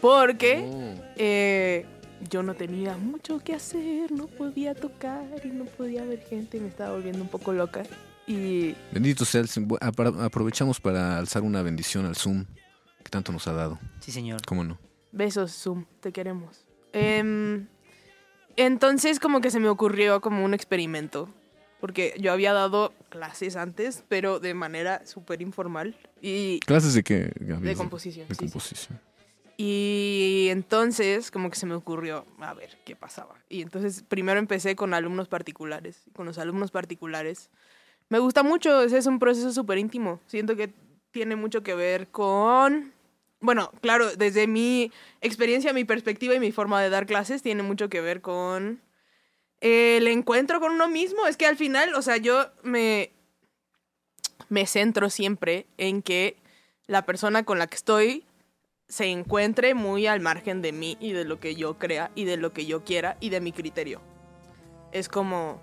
Porque 0.00 0.64
Oh. 0.64 0.94
eh, 1.16 1.84
yo 2.30 2.42
no 2.42 2.54
tenía 2.54 2.96
mucho 2.96 3.38
que 3.40 3.54
hacer, 3.54 4.10
no 4.12 4.26
podía 4.28 4.74
tocar 4.74 5.24
y 5.44 5.48
no 5.48 5.64
podía 5.66 6.04
ver 6.04 6.20
gente, 6.28 6.58
me 6.60 6.68
estaba 6.68 6.92
volviendo 6.92 7.20
un 7.22 7.28
poco 7.28 7.52
loca. 7.52 7.82
Y 8.26 8.74
Bendito 8.92 9.24
sea 9.24 9.40
el 9.42 9.48
Zoom. 9.48 9.68
Aprovechamos 9.80 10.80
para 10.80 11.18
alzar 11.18 11.42
una 11.42 11.62
bendición 11.62 12.06
al 12.06 12.16
Zoom 12.16 12.46
que 13.02 13.10
tanto 13.10 13.32
nos 13.32 13.46
ha 13.48 13.52
dado. 13.52 13.78
Sí, 14.00 14.10
señor. 14.12 14.40
¿Cómo 14.46 14.64
no? 14.64 14.78
Besos, 15.12 15.52
Zoom, 15.52 15.84
te 16.00 16.12
queremos. 16.12 16.64
Em, 16.92 17.66
entonces 18.56 19.18
como 19.20 19.40
que 19.40 19.50
se 19.50 19.60
me 19.60 19.68
ocurrió 19.68 20.20
como 20.20 20.44
un 20.44 20.54
experimento, 20.54 21.28
porque 21.80 22.14
yo 22.18 22.32
había 22.32 22.52
dado 22.52 22.92
clases 23.08 23.56
antes, 23.56 24.04
pero 24.08 24.38
de 24.40 24.54
manera 24.54 25.04
súper 25.06 25.42
informal 25.42 25.96
y 26.20 26.60
¿Clases 26.60 26.94
de 26.94 27.02
qué? 27.02 27.32
Gaby? 27.40 27.66
de 27.66 27.76
composición. 27.76 28.28
De 28.28 28.34
sí, 28.34 28.38
sí. 28.40 28.44
composición. 28.46 29.00
Y 29.56 30.46
entonces 30.50 31.30
como 31.30 31.50
que 31.50 31.56
se 31.56 31.66
me 31.66 31.74
ocurrió 31.74 32.24
a 32.38 32.54
ver 32.54 32.78
qué 32.84 32.96
pasaba. 32.96 33.34
Y 33.48 33.60
entonces 33.62 34.02
primero 34.08 34.38
empecé 34.38 34.74
con 34.74 34.94
alumnos 34.94 35.28
particulares. 35.28 36.04
Con 36.14 36.26
los 36.26 36.38
alumnos 36.38 36.70
particulares 36.70 37.50
me 38.08 38.18
gusta 38.18 38.42
mucho, 38.42 38.82
ese 38.82 38.98
es 38.98 39.06
un 39.06 39.18
proceso 39.18 39.52
súper 39.52 39.78
íntimo. 39.78 40.20
Siento 40.26 40.56
que 40.56 40.72
tiene 41.10 41.36
mucho 41.36 41.62
que 41.62 41.74
ver 41.74 42.08
con... 42.08 42.92
Bueno, 43.40 43.72
claro, 43.80 44.14
desde 44.16 44.46
mi 44.46 44.90
experiencia, 45.20 45.72
mi 45.72 45.84
perspectiva 45.84 46.34
y 46.34 46.40
mi 46.40 46.52
forma 46.52 46.82
de 46.82 46.90
dar 46.90 47.06
clases 47.06 47.42
tiene 47.42 47.62
mucho 47.62 47.88
que 47.88 48.00
ver 48.00 48.20
con 48.20 48.80
el 49.60 50.06
encuentro 50.08 50.60
con 50.60 50.72
uno 50.72 50.88
mismo. 50.88 51.26
Es 51.26 51.36
que 51.36 51.46
al 51.46 51.56
final, 51.56 51.94
o 51.94 52.02
sea, 52.02 52.16
yo 52.16 52.46
me, 52.62 53.12
me 54.48 54.66
centro 54.66 55.10
siempre 55.10 55.66
en 55.78 56.02
que 56.02 56.36
la 56.86 57.06
persona 57.06 57.44
con 57.44 57.58
la 57.58 57.66
que 57.66 57.76
estoy 57.76 58.24
se 58.88 59.06
encuentre 59.06 59.74
muy 59.74 60.06
al 60.08 60.20
margen 60.20 60.62
de 60.62 60.72
mí 60.72 60.96
y 61.00 61.12
de 61.12 61.24
lo 61.24 61.38
que 61.38 61.54
yo 61.54 61.78
crea 61.78 62.10
y 62.16 62.24
de 62.24 62.36
lo 62.36 62.52
que 62.52 62.66
yo 62.66 62.84
quiera 62.84 63.16
y 63.20 63.30
de 63.30 63.40
mi 63.40 63.52
criterio. 63.52 64.00
Es 64.90 65.08
como, 65.08 65.62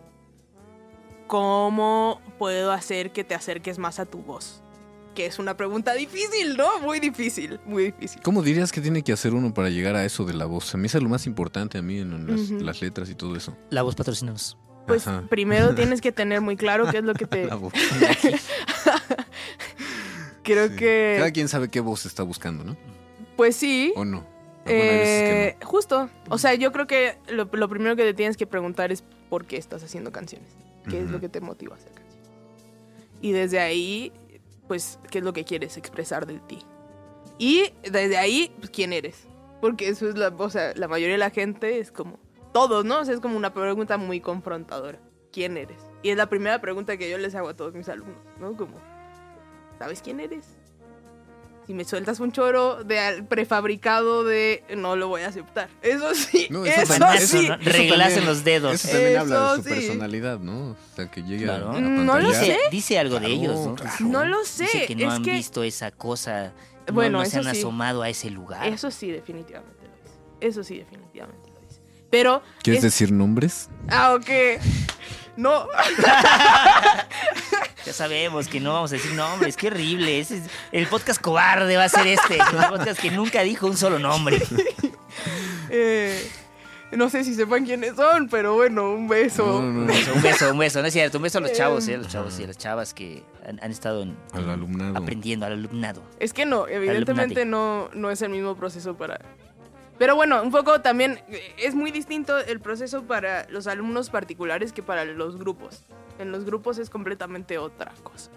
¿cómo 1.27 2.21
puedo 2.39 2.71
hacer 2.71 3.11
que 3.11 3.25
te 3.25 3.35
acerques 3.35 3.77
más 3.77 3.99
a 3.99 4.05
tu 4.05 4.19
voz? 4.19 4.61
Que 5.17 5.25
es 5.25 5.39
una 5.39 5.57
pregunta 5.57 5.95
difícil, 5.95 6.55
¿no? 6.57 6.79
Muy 6.79 6.99
difícil, 6.99 7.59
muy 7.65 7.85
difícil. 7.85 8.21
¿Cómo 8.21 8.43
dirías 8.43 8.71
que 8.71 8.81
tiene 8.81 9.01
que 9.01 9.11
hacer 9.11 9.33
uno 9.33 9.51
para 9.51 9.71
llegar 9.71 9.95
a 9.95 10.05
eso 10.05 10.25
de 10.25 10.35
la 10.35 10.45
voz? 10.45 10.75
A 10.75 10.77
mí 10.77 10.85
es 10.85 10.93
lo 10.93 11.09
más 11.09 11.25
importante 11.25 11.79
a 11.79 11.81
mí 11.81 11.97
en 11.97 12.63
las, 12.63 12.81
letras 12.83 13.09
y 13.09 13.15
todo 13.15 13.35
eso. 13.35 13.57
La 13.71 13.81
voz 13.81 13.95
patrocinanos. 13.95 14.59
Pues 14.85 15.07
Ajá. 15.07 15.23
primero 15.27 15.73
tienes 15.75 16.01
que 16.01 16.11
tener 16.11 16.41
muy 16.41 16.55
claro 16.55 16.85
qué 16.91 16.99
es 16.99 17.03
lo 17.03 17.15
que 17.15 17.25
te... 17.25 17.47
La 17.47 17.55
voz. 17.55 17.73
Creo 20.43 20.67
Sí. 20.69 20.75
que... 20.75 21.15
Cada 21.17 21.31
quien 21.31 21.47
sabe 21.47 21.69
qué 21.69 21.79
voz 21.79 22.05
está 22.05 22.21
buscando, 22.21 22.63
¿no? 22.63 22.77
Pues 23.35 23.55
sí. 23.55 23.93
¿O 23.95 24.05
no? 24.05 24.23
Que 24.65 25.47
Eh, 25.47 25.57
justo. 25.63 26.09
O 26.29 26.37
sea, 26.37 26.53
yo 26.53 26.71
creo 26.71 26.85
que 26.85 27.17
lo, 27.29 27.49
lo 27.51 27.69
primero 27.69 27.95
que 27.95 28.03
te 28.03 28.13
tienes 28.13 28.37
que 28.37 28.45
preguntar 28.45 28.91
es 28.91 29.03
por 29.29 29.45
qué 29.45 29.57
estás 29.57 29.83
haciendo 29.83 30.11
canciones. 30.11 30.49
¿Qué 30.89 31.01
es 31.01 31.09
lo 31.09 31.19
que 31.19 31.27
te 31.27 31.41
motiva 31.41 31.73
a 31.75 31.79
hacer 31.79 31.91
canciones? 31.91 32.17
Y 33.19 33.31
desde 33.31 33.59
ahí, 33.59 34.13
pues, 34.67 34.99
¿qué 35.09 35.19
es 35.19 35.23
lo 35.23 35.33
que 35.33 35.45
quieres 35.45 35.77
expresar 35.77 36.25
de 36.25 36.39
ti? 36.39 36.59
Y 37.37 37.73
desde 37.83 38.17
ahí, 38.17 38.53
pues, 38.59 38.69
¿quién 38.69 38.93
eres? 38.93 39.27
Porque 39.61 39.89
eso 39.89 40.07
es 40.07 40.17
la, 40.17 40.29
o 40.29 40.49
sea, 40.49 40.73
la 40.75 40.87
mayoría 40.87 41.13
de 41.13 41.19
la 41.19 41.29
gente 41.29 41.79
es 41.79 41.91
como, 41.91 42.19
todos, 42.53 42.85
¿no? 42.85 42.99
O 42.99 43.05
sea, 43.05 43.13
es 43.13 43.19
como 43.19 43.37
una 43.37 43.53
pregunta 43.53 43.97
muy 43.97 44.19
confrontadora. 44.19 44.99
¿Quién 45.31 45.57
eres? 45.57 45.77
Y 46.01 46.09
es 46.09 46.17
la 46.17 46.27
primera 46.27 46.59
pregunta 46.61 46.97
que 46.97 47.09
yo 47.09 47.17
les 47.17 47.35
hago 47.35 47.49
a 47.49 47.55
todos 47.55 47.73
mis 47.73 47.89
alumnos, 47.89 48.17
¿no? 48.39 48.55
Como, 48.55 48.77
¿sabes 49.77 50.01
quién 50.01 50.19
eres? 50.19 50.56
Si 51.67 51.73
me 51.73 51.83
sueltas 51.83 52.19
un 52.21 52.31
choro 52.31 52.83
de 52.85 53.23
prefabricado 53.27 54.23
de 54.23 54.63
no 54.77 54.95
lo 54.95 55.09
voy 55.09 55.23
a 55.23 55.27
aceptar. 55.27 55.67
Eso 55.81 56.15
sí, 56.15 56.47
No, 56.49 56.65
eso, 56.65 56.81
eso 56.83 56.93
también- 56.97 57.21
Eso, 57.23 57.37
sí. 57.37 57.47
¿no? 57.49 57.55
Eso 57.55 57.69
Reglas 57.71 57.99
también- 57.99 58.19
en 58.19 58.25
los 58.25 58.43
dedos. 58.45 58.73
Eso 58.75 58.87
también 58.87 59.17
habla 59.17 59.51
de 59.51 59.55
su 59.57 59.63
sí. 59.63 59.69
personalidad, 59.75 60.39
¿no? 60.39 60.69
O 60.71 60.75
sea, 60.95 61.11
que 61.11 61.23
llegue 61.23 61.43
Claro. 61.43 61.71
a, 61.71 61.75
a 61.77 61.81
No 61.81 62.19
lo 62.19 62.31
sé. 62.33 62.57
Dice, 62.71 62.97
algo 62.97 63.19
de 63.19 63.27
ellos, 63.27 63.59
¿no? 63.65 63.75
claro. 63.75 63.97
No 63.99 64.23
lo 64.23 64.45
sé. 64.45 64.63
Dice 64.63 64.85
que 64.85 64.95
no 64.95 65.07
es 65.09 65.13
han 65.15 65.23
que 65.23 65.31
visto 65.31 65.61
esa 65.63 65.91
cosa. 65.91 66.53
No, 66.87 66.93
Bueno, 66.93 67.17
no 67.19 67.25
se 67.25 67.37
eso 67.37 67.49
han 67.49 67.53
sí. 67.53 67.59
asomado 67.59 68.01
a 68.01 68.07
ese 68.09 68.29
lugar. 68.29 68.65
Eso 68.65 68.89
sí, 68.89 69.11
definitivamente 69.11 69.83
lo 69.83 69.89
dice. 70.03 70.17
Eso 70.39 70.63
sí, 70.63 70.77
definitivamente 70.77 71.49
lo 71.53 71.59
dice. 71.67 71.81
Pero. 72.09 72.41
¿Quieres 72.63 72.81
es- 72.85 72.93
decir 72.93 73.11
nombres? 73.11 73.69
Ah, 73.89 74.13
ok. 74.15 74.29
No. 75.35 75.67
Ya 77.87 77.93
sabemos 77.93 78.49
que 78.49 78.59
no 78.59 78.73
vamos 78.73 78.91
a 78.91 78.95
decir 78.95 79.13
nombres. 79.13 79.55
Qué 79.55 79.67
horrible. 79.67 80.19
Ese 80.19 80.39
es- 80.39 80.43
el 80.73 80.87
podcast 80.87 81.21
cobarde 81.21 81.77
va 81.77 81.85
a 81.85 81.89
ser 81.89 82.05
este. 82.05 82.33
El 82.35 82.65
podcast 82.69 82.99
que 82.99 83.11
nunca 83.11 83.43
dijo 83.43 83.65
un 83.65 83.77
solo 83.77 83.97
nombre. 83.97 84.41
eh, 85.69 86.29
no 86.91 87.09
sé 87.09 87.23
si 87.23 87.33
sepan 87.33 87.65
quiénes 87.65 87.95
son, 87.95 88.27
pero 88.27 88.55
bueno, 88.55 88.91
un 88.91 89.07
beso. 89.07 89.45
No, 89.45 89.61
no, 89.61 89.67
Un 89.69 89.87
no. 89.87 89.93
beso, 89.93 90.13
un 90.13 90.21
beso, 90.21 90.51
un 90.51 90.57
beso. 90.59 90.81
No 90.81 90.87
es 90.87 90.93
cierto. 90.93 91.17
Un 91.17 91.23
beso 91.23 91.37
a 91.37 91.41
los 91.41 91.53
chavos, 91.53 91.87
Em. 91.87 91.93
¿eh? 91.93 91.95
A 91.95 91.97
los 91.99 92.07
chavos 92.09 92.39
y 92.39 92.43
a 92.43 92.47
las 92.47 92.57
chavas 92.57 92.93
que 92.93 93.23
han, 93.47 93.57
han 93.63 93.71
estado 93.71 94.03
en- 94.03 94.17
Al 94.33 94.49
alumnado. 94.49 94.97
aprendiendo, 94.97 95.45
al 95.45 95.53
alumnado. 95.53 96.03
Es 96.19 96.33
que 96.33 96.45
no, 96.45 96.67
evidentemente 96.67 97.45
no, 97.45 97.89
no 97.93 98.11
es 98.11 98.21
el 98.21 98.29
mismo 98.31 98.55
proceso 98.57 98.97
para... 98.97 99.21
Pero 99.99 100.15
bueno, 100.15 100.41
un 100.43 100.51
poco 100.51 100.81
también 100.81 101.19
eh, 101.29 101.41
es 101.57 101.73
muy 101.75 101.91
distinto 101.91 102.37
el 102.37 102.59
proceso 102.59 103.03
para 103.03 103.47
los 103.49 103.67
alumnos 103.67 104.09
particulares 104.09 104.71
que 104.73 104.83
para 104.83 105.05
los 105.05 105.37
grupos. 105.37 105.83
En 106.19 106.31
los 106.31 106.45
grupos 106.45 106.77
es 106.77 106.89
completamente 106.89 107.57
otra 107.57 107.93
cosa. 108.03 108.31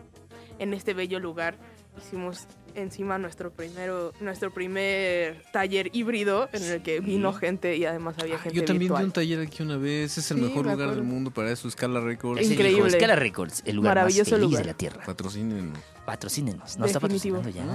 En 0.59 0.75
este 0.75 0.95
bello 0.95 1.19
lugar 1.21 1.57
hicimos 1.99 2.47
encima 2.77 3.19
nuestro 3.19 3.51
primero 3.51 4.13
nuestro 4.21 4.53
primer 4.53 5.43
taller 5.53 5.91
híbrido 5.93 6.49
en 6.53 6.63
el 6.63 6.83
que 6.83 7.01
vino 7.01 7.33
gente 7.33 7.77
y 7.77 7.85
además 7.85 8.15
había 8.21 8.37
Ah, 8.37 8.39
gente 8.39 8.57
yo 8.59 8.65
también 8.65 8.91
virtual. 8.93 9.03
di 9.03 9.07
un 9.07 9.13
taller 9.13 9.41
aquí 9.41 9.63
una 9.63 9.77
vez. 9.77 10.17
Es 10.19 10.31
el 10.31 10.37
Sí, 10.39 10.43
mejor 10.45 10.67
me 10.67 10.73
lugar 10.75 10.91
del 10.95 11.03
mundo 11.03 11.31
para 11.33 11.51
eso. 11.51 11.67
Escala 11.67 12.01
Records. 12.01 12.49
Increíble. 12.49 12.91
Scala 12.91 13.17
Records, 13.17 13.63
el 13.67 13.77
lugar 13.77 13.97
Maravilloso 13.97 14.31
más 14.31 14.39
feliz 14.39 14.51
lugar. 14.51 14.63
de 14.63 14.67
la 14.71 14.77
tierra. 14.77 15.03
Patrocínenos. 15.05 15.79
Patrocínenos. 16.11 16.77
No 16.77 16.87
está 16.87 16.99
patrocinando 16.99 17.49
ya. 17.51 17.65
ya. 17.65 17.71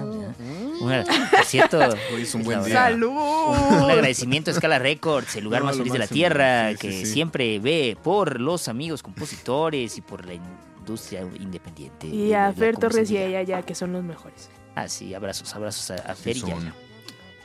Una- 0.82 1.06
por 1.32 1.46
cierto, 1.46 1.80
Hoy 2.14 2.24
es 2.24 2.36
un 2.36 2.44
buen 2.44 2.62
día. 2.66 2.74
¡Salud! 2.74 3.10
Un 3.10 3.90
agradecimiento 3.92 4.52
a 4.52 4.54
Scala 4.54 4.78
Records, 4.78 5.38
el 5.38 5.46
lugar 5.46 5.62
No, 5.62 5.68
más 5.68 5.78
feliz 5.78 5.94
de 5.94 6.00
la 6.00 6.08
tierra, 6.08 6.72
Sí, 6.72 6.78
que 6.80 6.92
sí. 6.92 7.06
siempre 7.06 7.60
ve 7.60 7.98
por 8.04 8.42
los 8.42 8.68
amigos 8.68 9.02
compositores 9.04 9.98
y 9.98 10.02
por 10.02 10.26
la 10.26 10.34
industria 10.34 11.22
independiente. 11.40 12.08
Y 12.08 12.34
a 12.34 12.52
Fer 12.52 12.76
Torres 12.76 13.10
y 13.10 13.16
a 13.16 13.26
ella 13.26 13.42
ya, 13.44 13.62
que 13.62 13.74
son 13.74 13.94
los 13.94 14.04
mejores. 14.04 14.50
Ah, 14.76 14.90
sí, 14.90 15.14
abrazos, 15.14 15.56
abrazos 15.56 15.92
a, 15.92 16.12
a 16.12 16.14
Fer 16.14 16.36
y 16.36 16.42
Yaya. 16.42 16.74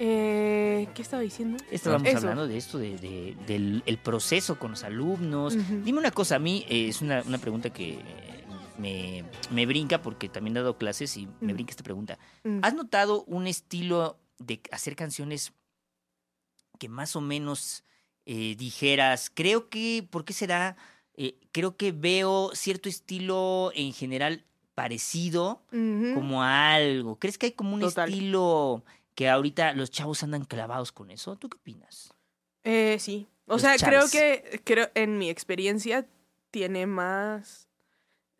Eh, 0.00 0.88
¿Qué 0.92 1.02
estaba 1.02 1.22
diciendo? 1.22 1.62
Estábamos 1.70 2.08
Eso. 2.08 2.18
hablando 2.18 2.48
de 2.48 2.56
esto, 2.56 2.78
de, 2.78 2.96
de- 2.98 3.36
del 3.46 3.84
el 3.86 3.98
proceso 3.98 4.58
con 4.58 4.72
los 4.72 4.82
alumnos. 4.82 5.56
Dime 5.84 6.00
una 6.00 6.10
cosa, 6.10 6.34
a 6.34 6.38
mí 6.40 6.64
eh, 6.68 6.88
es 6.88 7.00
una, 7.00 7.22
una 7.24 7.38
pregunta 7.38 7.70
que 7.70 7.98
me, 8.80 9.24
me 9.50 9.66
brinca 9.66 10.00
porque 10.02 10.28
también 10.28 10.56
he 10.56 10.60
dado 10.60 10.76
clases 10.78 11.16
y 11.16 11.26
me 11.40 11.52
Mm. 11.52 11.56
brinca 11.56 11.70
esta 11.70 11.82
pregunta. 11.84 12.18
Mm. 12.44 12.60
¿Has 12.62 12.74
notado 12.74 13.24
un 13.24 13.46
estilo 13.46 14.18
de 14.38 14.60
hacer 14.72 14.96
canciones 14.96 15.52
que 16.78 16.88
más 16.88 17.14
o 17.16 17.20
menos 17.20 17.84
eh, 18.26 18.54
dijeras, 18.56 19.30
creo 19.34 19.68
que, 19.70 20.06
¿por 20.08 20.24
qué 20.24 20.32
será? 20.32 20.76
Eh, 21.14 21.36
creo 21.52 21.76
que 21.76 21.90
veo 21.92 22.50
cierto 22.54 22.88
estilo 22.88 23.72
en 23.74 23.92
general 23.92 24.44
parecido 24.74 25.62
como 26.14 26.42
a 26.42 26.74
algo. 26.74 27.18
¿Crees 27.18 27.36
que 27.38 27.46
hay 27.46 27.52
como 27.52 27.74
un 27.74 27.80
Total. 27.80 28.08
estilo 28.08 28.84
que 29.14 29.28
ahorita 29.28 29.72
los 29.74 29.90
chavos 29.90 30.22
andan 30.22 30.44
clavados 30.44 30.92
con 30.92 31.10
eso? 31.10 31.36
¿Tú 31.36 31.48
qué 31.50 31.56
opinas? 31.56 32.14
Eh, 32.62 32.96
sí. 33.00 33.26
O 33.46 33.54
Los 33.54 33.62
sea, 33.62 33.76
creo 33.76 34.08
que 34.10 34.60
creo 34.64 34.88
en 34.94 35.18
mi 35.18 35.28
experiencia 35.28 36.06
tiene 36.50 36.86
más 36.86 37.68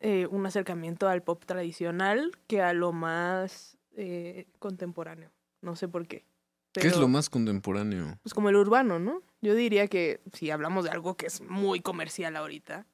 eh, 0.01 0.27
un 0.31 0.45
acercamiento 0.47 1.09
al 1.09 1.23
pop 1.23 1.45
tradicional 1.45 2.33
que 2.47 2.63
a 2.63 2.73
lo 2.73 2.93
más 2.93 3.77
eh, 3.97 4.47
contemporáneo. 4.59 5.31
No 5.63 5.77
sé 5.77 5.89
por 5.89 6.07
qué. 6.07 6.25
¿Qué 6.73 6.87
es 6.87 6.97
lo 6.97 7.09
más 7.09 7.29
contemporáneo? 7.29 8.19
Pues 8.23 8.33
como 8.33 8.49
el 8.49 8.57
urbano, 8.57 8.99
¿no? 8.99 9.23
Yo 9.41 9.55
diría 9.55 9.89
que 9.89 10.21
si 10.33 10.51
hablamos 10.51 10.85
de 10.85 10.91
algo 10.91 11.17
que 11.17 11.27
es 11.27 11.41
muy 11.41 11.81
comercial 11.81 12.37
ahorita, 12.37 12.87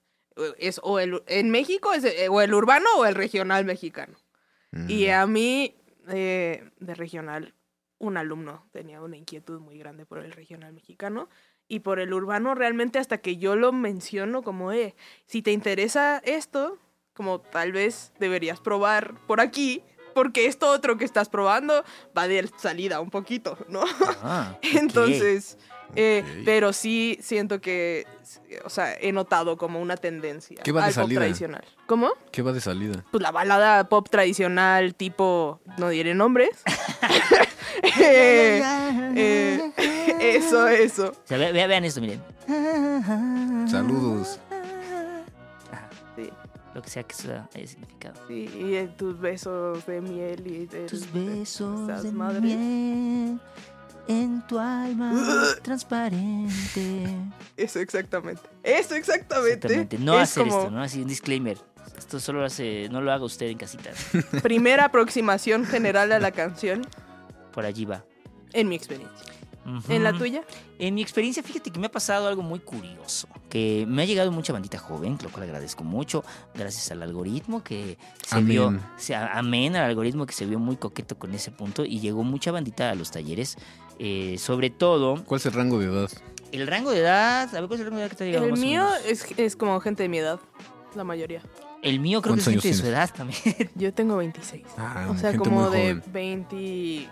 es 0.59 0.81
o 0.83 0.99
el 0.99 1.23
en 1.27 1.51
México 1.51 1.93
es 1.93 2.05
eh, 2.05 2.29
o 2.31 2.41
el 2.41 2.55
urbano 2.55 2.87
o 2.99 3.05
el 3.07 3.15
regional 3.15 3.65
mexicano. 3.65 4.17
Y 4.89 5.07
Mm. 5.07 5.11
a 5.13 5.27
mí, 5.27 5.77
eh, 6.09 6.71
de 6.81 6.95
regional, 6.95 7.55
un 7.99 8.17
alumno 8.17 8.67
tenía 8.73 9.01
una 9.01 9.17
inquietud 9.17 9.61
muy 9.61 9.79
grande 9.79 10.05
por 10.05 10.19
el 10.19 10.33
regional 10.33 10.73
mexicano 10.75 11.29
y 11.69 11.81
por 11.81 11.99
el 11.99 12.13
urbano 12.13 12.55
realmente 12.55 12.99
hasta 12.99 13.19
que 13.19 13.39
yo 13.39 13.57
lo 13.57 13.73
menciono 13.73 14.43
como, 14.43 14.73
eh, 14.73 14.95
si 15.25 15.41
te 15.43 15.53
interesa 15.53 16.19
esto, 16.25 16.79
como 17.17 17.41
tal 17.41 17.73
vez 17.73 18.13
deberías 18.19 18.61
probar 18.61 19.15
por 19.27 19.41
aquí, 19.41 19.83
porque 20.15 20.47
esto 20.47 20.71
otro 20.71 20.97
que 20.97 21.05
estás 21.05 21.29
probando 21.29 21.85
va 22.17 22.29
de 22.29 22.49
salida 22.59 23.01
un 23.01 23.11
poquito, 23.11 23.59
¿no? 23.69 23.83
Ah. 24.23 24.57
Entonces, 24.63 25.59
eh, 25.95 26.25
pero 26.45 26.73
sí 26.73 27.19
siento 27.23 27.61
que, 27.61 28.07
o 28.65 28.71
sea, 28.71 28.95
he 28.95 29.13
notado 29.13 29.57
como 29.57 29.81
una 29.81 29.97
tendencia 29.97 30.61
¿Qué 30.65 30.73
va 30.73 30.81
de 30.83 30.87
al 30.89 30.95
pop 30.95 31.11
tradicional. 31.13 31.65
¿Cómo? 31.87 32.11
¿Qué 32.33 32.43
va 32.43 32.53
de 32.53 32.61
salida? 32.61 33.05
pues 33.13 33.23
la 33.23 33.31
balada 33.31 33.89
pop 33.89 34.09
tradicional 34.11 34.95
tipo 34.95 35.61
no 35.79 35.89
diré 35.91 36.15
nombres 36.15 36.51
Eh, 38.01 38.63
eh, 39.17 39.73
eso 40.19 40.67
eso 40.67 41.09
O 41.09 41.15
sea, 41.29 41.37
ve- 41.37 41.53
ve- 41.53 41.67
vean 41.67 41.85
esto, 41.85 42.01
miren. 42.01 42.23
Saludos. 43.71 44.41
Lo 46.77 46.83
que 46.83 46.91
sea 46.91 47.03
que 47.05 47.15
sea 47.15 47.49
haya 47.55 47.67
significado. 47.67 48.15
sí, 48.29 48.51
y 48.55 48.75
eh, 48.75 48.87
tus 48.99 49.19
besos 49.19 49.87
de 49.87 50.03
miel 50.03 50.47
y 50.47 50.67
de 50.67 50.85
Tus 50.87 51.11
besos 51.11 52.03
de 52.03 52.13
madres. 52.13 52.43
miel 52.43 53.41
en 54.09 54.47
tu 54.47 54.59
alma 54.59 55.11
transparente. 55.63 57.09
eso 57.57 57.81
exactamente 57.81 58.43
eso 58.63 58.95
exactamente, 58.95 59.55
Exactamente. 59.67 59.99
No 59.99 60.17
es 60.21 60.31
hacer 60.31 60.45
como 60.45 60.59
esto, 60.61 60.71
¿no? 60.71 60.83
Así 60.83 61.01
un 61.01 61.09
disclaimer. 61.09 61.57
Esto 61.97 62.21
solo 62.21 62.41
lo 62.41 62.45
hace, 62.47 62.89
no 62.91 63.01
lo 63.01 63.11
haga 63.11 63.25
usted 63.25 63.47
en 63.47 63.57
casita. 63.59 63.91
primera 64.43 64.85
aproximación 64.85 65.65
general 65.65 66.13
a 66.13 66.19
la 66.21 66.31
canción 66.31 66.83
Por 67.53 67.65
allí 67.65 67.87
va. 67.87 68.05
en 68.53 68.69
mi 68.69 68.77
experiencia 68.77 69.25
¿En 69.89 70.05
la 70.05 70.13
tuya? 70.13 70.43
En 70.79 70.95
mi 70.95 71.03
experiencia, 71.03 71.43
fíjate 71.43 71.71
que 71.71 71.79
me 71.79 71.87
ha 71.87 71.91
pasado 71.91 72.29
algo 72.29 72.43
muy 72.43 72.61
curioso, 72.61 73.29
que 73.49 73.85
me 73.89 74.03
ha 74.03 74.05
llegado 74.05 74.31
mucha 74.31 74.53
bandita 74.53 74.79
joven, 74.79 75.19
lo 75.23 75.31
cual 75.31 75.45
agradezco 75.45 75.83
mucho, 75.83 76.25
gracias 76.55 76.91
al 76.93 77.03
algoritmo 77.03 77.65
que 77.65 77.99
se 78.25 78.37
Amén. 78.37 78.49
vio, 78.49 78.81
se, 78.97 79.15
amén 79.15 79.75
al 79.77 79.85
algoritmo 79.85 80.27
que 80.27 80.33
se 80.35 80.47
vio 80.47 80.59
muy 80.59 80.77
coqueto 80.77 81.19
con 81.19 81.35
ese 81.35 81.51
punto 81.51 81.85
y 81.85 82.01
llegó 82.01 82.23
mucha 82.23 82.53
bandita 82.53 82.91
a 82.91 82.95
los 82.95 83.11
talleres, 83.11 83.57
eh, 83.99 84.37
sobre 84.39 84.71
todo 84.71 85.25
¿Cuál 85.25 85.41
es 85.41 85.47
el 85.47 85.53
rango 85.53 85.79
de 85.79 85.87
edad? 85.87 86.11
el 86.53 86.67
rango 86.67 86.91
de 86.91 87.01
edad, 87.01 87.55
a 87.55 87.61
ver 87.61 87.67
cuál 87.69 87.81
es 87.81 87.81
el 87.81 87.87
rango 87.87 87.99
de 87.99 88.03
edad 88.03 88.11
que 88.11 88.17
te 88.17 88.25
ha 88.25 88.27
llegado 88.27 88.45
El 88.45 88.51
más 88.53 88.61
mío 88.61 88.87
es, 89.07 89.27
es 89.37 89.57
como 89.57 89.81
gente 89.81 90.05
de 90.05 90.09
mi 90.09 90.19
edad, 90.19 90.39
la 90.95 91.05
mayoría. 91.05 91.43
El 91.83 92.01
mío 92.01 92.23
creo 92.23 92.35
que 92.35 92.41
es 92.41 92.47
¿Cuántos 92.47 92.63
gente 92.63 92.77
de 92.77 92.83
su 92.83 92.87
edad 92.87 93.11
también. 93.15 93.41
Yo 93.75 93.93
tengo 93.93 94.17
26. 94.17 94.65
Ah, 94.77 95.09
o 95.11 95.17
sea, 95.17 95.33
gente 95.33 95.49
como 95.49 95.63
muy 95.63 95.71
de 95.71 95.95
joven. 95.95 96.03
20... 96.13 97.09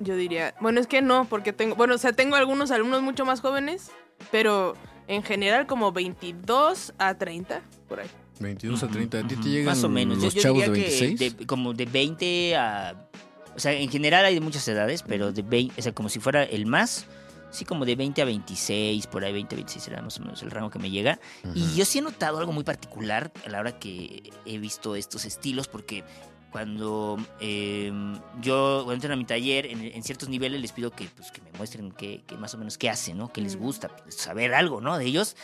Yo 0.00 0.16
diría... 0.16 0.54
Bueno, 0.60 0.80
es 0.80 0.86
que 0.86 1.02
no, 1.02 1.24
porque 1.28 1.52
tengo... 1.52 1.74
Bueno, 1.74 1.94
o 1.94 1.98
sea, 1.98 2.12
tengo 2.12 2.36
algunos 2.36 2.70
alumnos 2.70 3.02
mucho 3.02 3.24
más 3.24 3.40
jóvenes, 3.40 3.90
pero 4.30 4.76
en 5.08 5.22
general 5.22 5.66
como 5.66 5.90
22 5.92 6.94
a 6.98 7.14
30, 7.14 7.62
por 7.88 8.00
ahí. 8.00 8.08
22 8.40 8.82
a 8.84 8.88
30. 8.88 9.18
¿A 9.18 9.22
ti 9.22 9.28
te 9.34 9.40
Ujú, 9.40 9.48
llegan 9.48 9.66
Más 9.66 9.82
o 9.84 9.88
menos. 9.88 10.18
Yo- 10.18 10.24
los 10.26 10.34
yo 10.34 10.42
chavos 10.42 10.60
de 10.64 10.70
diría 10.70 10.88
que 10.88 11.00
26? 11.00 11.36
de- 11.38 11.46
como 11.46 11.74
de 11.74 11.86
20 11.86 12.56
a... 12.56 13.08
O 13.56 13.58
sea, 13.60 13.72
en 13.72 13.90
general 13.90 14.24
hay 14.24 14.34
de 14.34 14.40
muchas 14.40 14.66
edades, 14.68 15.02
pero 15.02 15.32
de 15.32 15.42
20, 15.42 15.74
o 15.80 15.82
sea, 15.82 15.92
como 15.92 16.08
si 16.08 16.20
fuera 16.20 16.44
el 16.44 16.66
más, 16.66 17.06
sí, 17.50 17.64
como 17.64 17.84
de 17.84 17.96
20 17.96 18.22
a 18.22 18.24
26, 18.24 19.08
por 19.08 19.24
ahí 19.24 19.32
20 19.32 19.56
a 19.56 19.56
26 19.56 19.82
será 19.84 20.00
más 20.00 20.16
o 20.18 20.22
menos 20.22 20.40
el 20.44 20.52
rango 20.52 20.70
que 20.70 20.78
me 20.78 20.90
llega. 20.90 21.18
Y 21.56 21.62
Ujú. 21.64 21.74
yo 21.78 21.84
sí 21.84 21.98
he 21.98 22.02
notado 22.02 22.38
algo 22.38 22.52
muy 22.52 22.62
particular 22.62 23.32
a 23.44 23.48
la 23.48 23.58
hora 23.58 23.72
que 23.80 24.30
he 24.46 24.58
visto 24.58 24.94
estos 24.94 25.24
estilos, 25.24 25.66
porque 25.66 26.04
cuando 26.50 27.18
eh, 27.40 27.92
yo 28.40 28.82
cuando 28.84 28.94
entro 28.94 29.12
a 29.12 29.16
mi 29.16 29.24
taller, 29.24 29.66
en, 29.66 29.82
en 29.82 30.02
ciertos 30.02 30.28
niveles 30.28 30.60
les 30.60 30.72
pido 30.72 30.90
que, 30.90 31.06
pues, 31.16 31.30
que 31.30 31.40
me 31.42 31.50
muestren 31.58 31.92
qué, 31.92 32.22
más 32.38 32.54
o 32.54 32.58
menos 32.58 32.78
qué 32.78 32.88
hacen, 32.88 33.18
¿no? 33.18 33.32
Qué 33.32 33.40
les 33.40 33.56
Mm. 33.56 33.60
gusta, 33.60 33.88
pues, 33.88 34.14
saber 34.16 34.54
algo, 34.54 34.80
¿no? 34.80 34.96
De 34.98 35.04
ellos. 35.04 35.36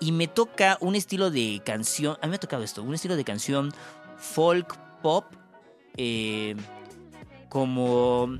Y 0.00 0.12
me 0.12 0.26
toca 0.28 0.76
un 0.80 0.94
estilo 0.94 1.30
de 1.30 1.62
canción, 1.64 2.16
a 2.20 2.26
mí 2.26 2.30
me 2.30 2.36
ha 2.36 2.40
tocado 2.40 2.62
esto, 2.62 2.82
un 2.82 2.94
estilo 2.94 3.16
de 3.16 3.24
canción 3.24 3.72
folk 4.18 4.76
pop, 5.02 5.24
eh, 5.96 6.54
como, 7.48 8.36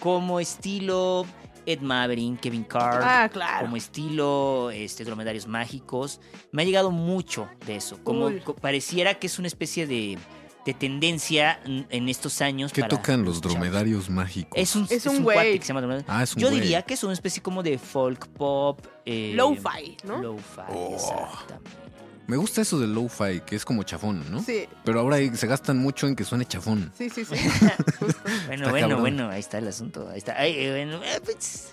como 0.00 0.40
estilo 0.40 1.26
Ed 1.66 1.80
Maverick, 1.80 2.40
Kevin 2.40 2.64
Carr 2.64 3.00
Ah, 3.04 3.28
claro. 3.28 3.64
como 3.66 3.76
estilo 3.76 4.70
este, 4.70 5.04
dromedarios 5.04 5.46
mágicos. 5.46 6.20
Me 6.52 6.62
ha 6.62 6.64
llegado 6.64 6.90
mucho 6.90 7.48
de 7.66 7.76
eso. 7.76 7.98
Como 8.04 8.26
Cool. 8.42 8.54
pareciera 8.60 9.14
que 9.18 9.26
es 9.26 9.38
una 9.38 9.48
especie 9.48 9.86
de, 9.86 10.16
de 10.68 10.74
tendencia 10.74 11.58
en, 11.64 12.08
estos 12.10 12.42
años. 12.42 12.72
¿Qué 12.72 12.82
para 12.82 12.90
tocan 12.96 13.24
los 13.24 13.40
chavos. 13.40 13.54
dromedarios 13.54 14.10
mágicos? 14.10 14.52
Es 14.60 14.76
un, 14.76 14.86
Es 14.90 15.06
un 15.06 15.22
cuate 15.22 15.40
güey. 15.40 15.58
que 15.58 15.64
se 15.64 15.68
llama 15.68 15.80
dromedario. 15.80 16.06
Ah, 16.08 16.22
es 16.22 16.34
un 16.36 16.42
Yo 16.42 16.50
diría 16.50 16.82
que 16.82 16.92
es 16.94 17.02
una 17.04 17.14
especie 17.14 17.42
como 17.42 17.62
de 17.62 17.78
folk 17.78 18.28
pop. 18.28 18.86
Eh, 19.06 19.32
Lo-fi, 19.34 19.96
¿no? 20.04 20.18
Lo-fi, 20.22 20.60
Oh. 20.68 20.94
exactamente. 20.94 21.70
Me 22.26 22.36
gusta 22.36 22.60
eso 22.60 22.78
del 22.78 22.92
lo-fi, 22.92 23.40
que 23.46 23.56
es 23.56 23.64
como 23.64 23.82
chafón, 23.84 24.22
¿no? 24.30 24.42
Sí, 24.42 24.68
Pero 24.84 25.00
ahora 25.00 25.16
se 25.34 25.46
gastan 25.46 25.78
mucho 25.78 26.06
en 26.06 26.14
que 26.14 26.24
suene 26.24 26.44
chafón. 26.44 26.92
sí, 26.98 27.08
sí, 27.08 27.24
sí. 27.24 27.34
Bueno, 28.46 28.64
Está 28.66 28.70
bueno, 28.70 28.70
cabrón. 28.88 29.00
bueno, 29.00 29.30
ahí 29.30 29.40
está 29.40 29.56
el 29.56 29.68
asunto. 29.68 30.06
Ahí 30.10 30.18
está. 30.18 30.34
Ay, 30.38 30.52
eh, 30.58 30.70
bueno, 30.72 31.02
eh, 31.02 31.20
pues, 31.24 31.72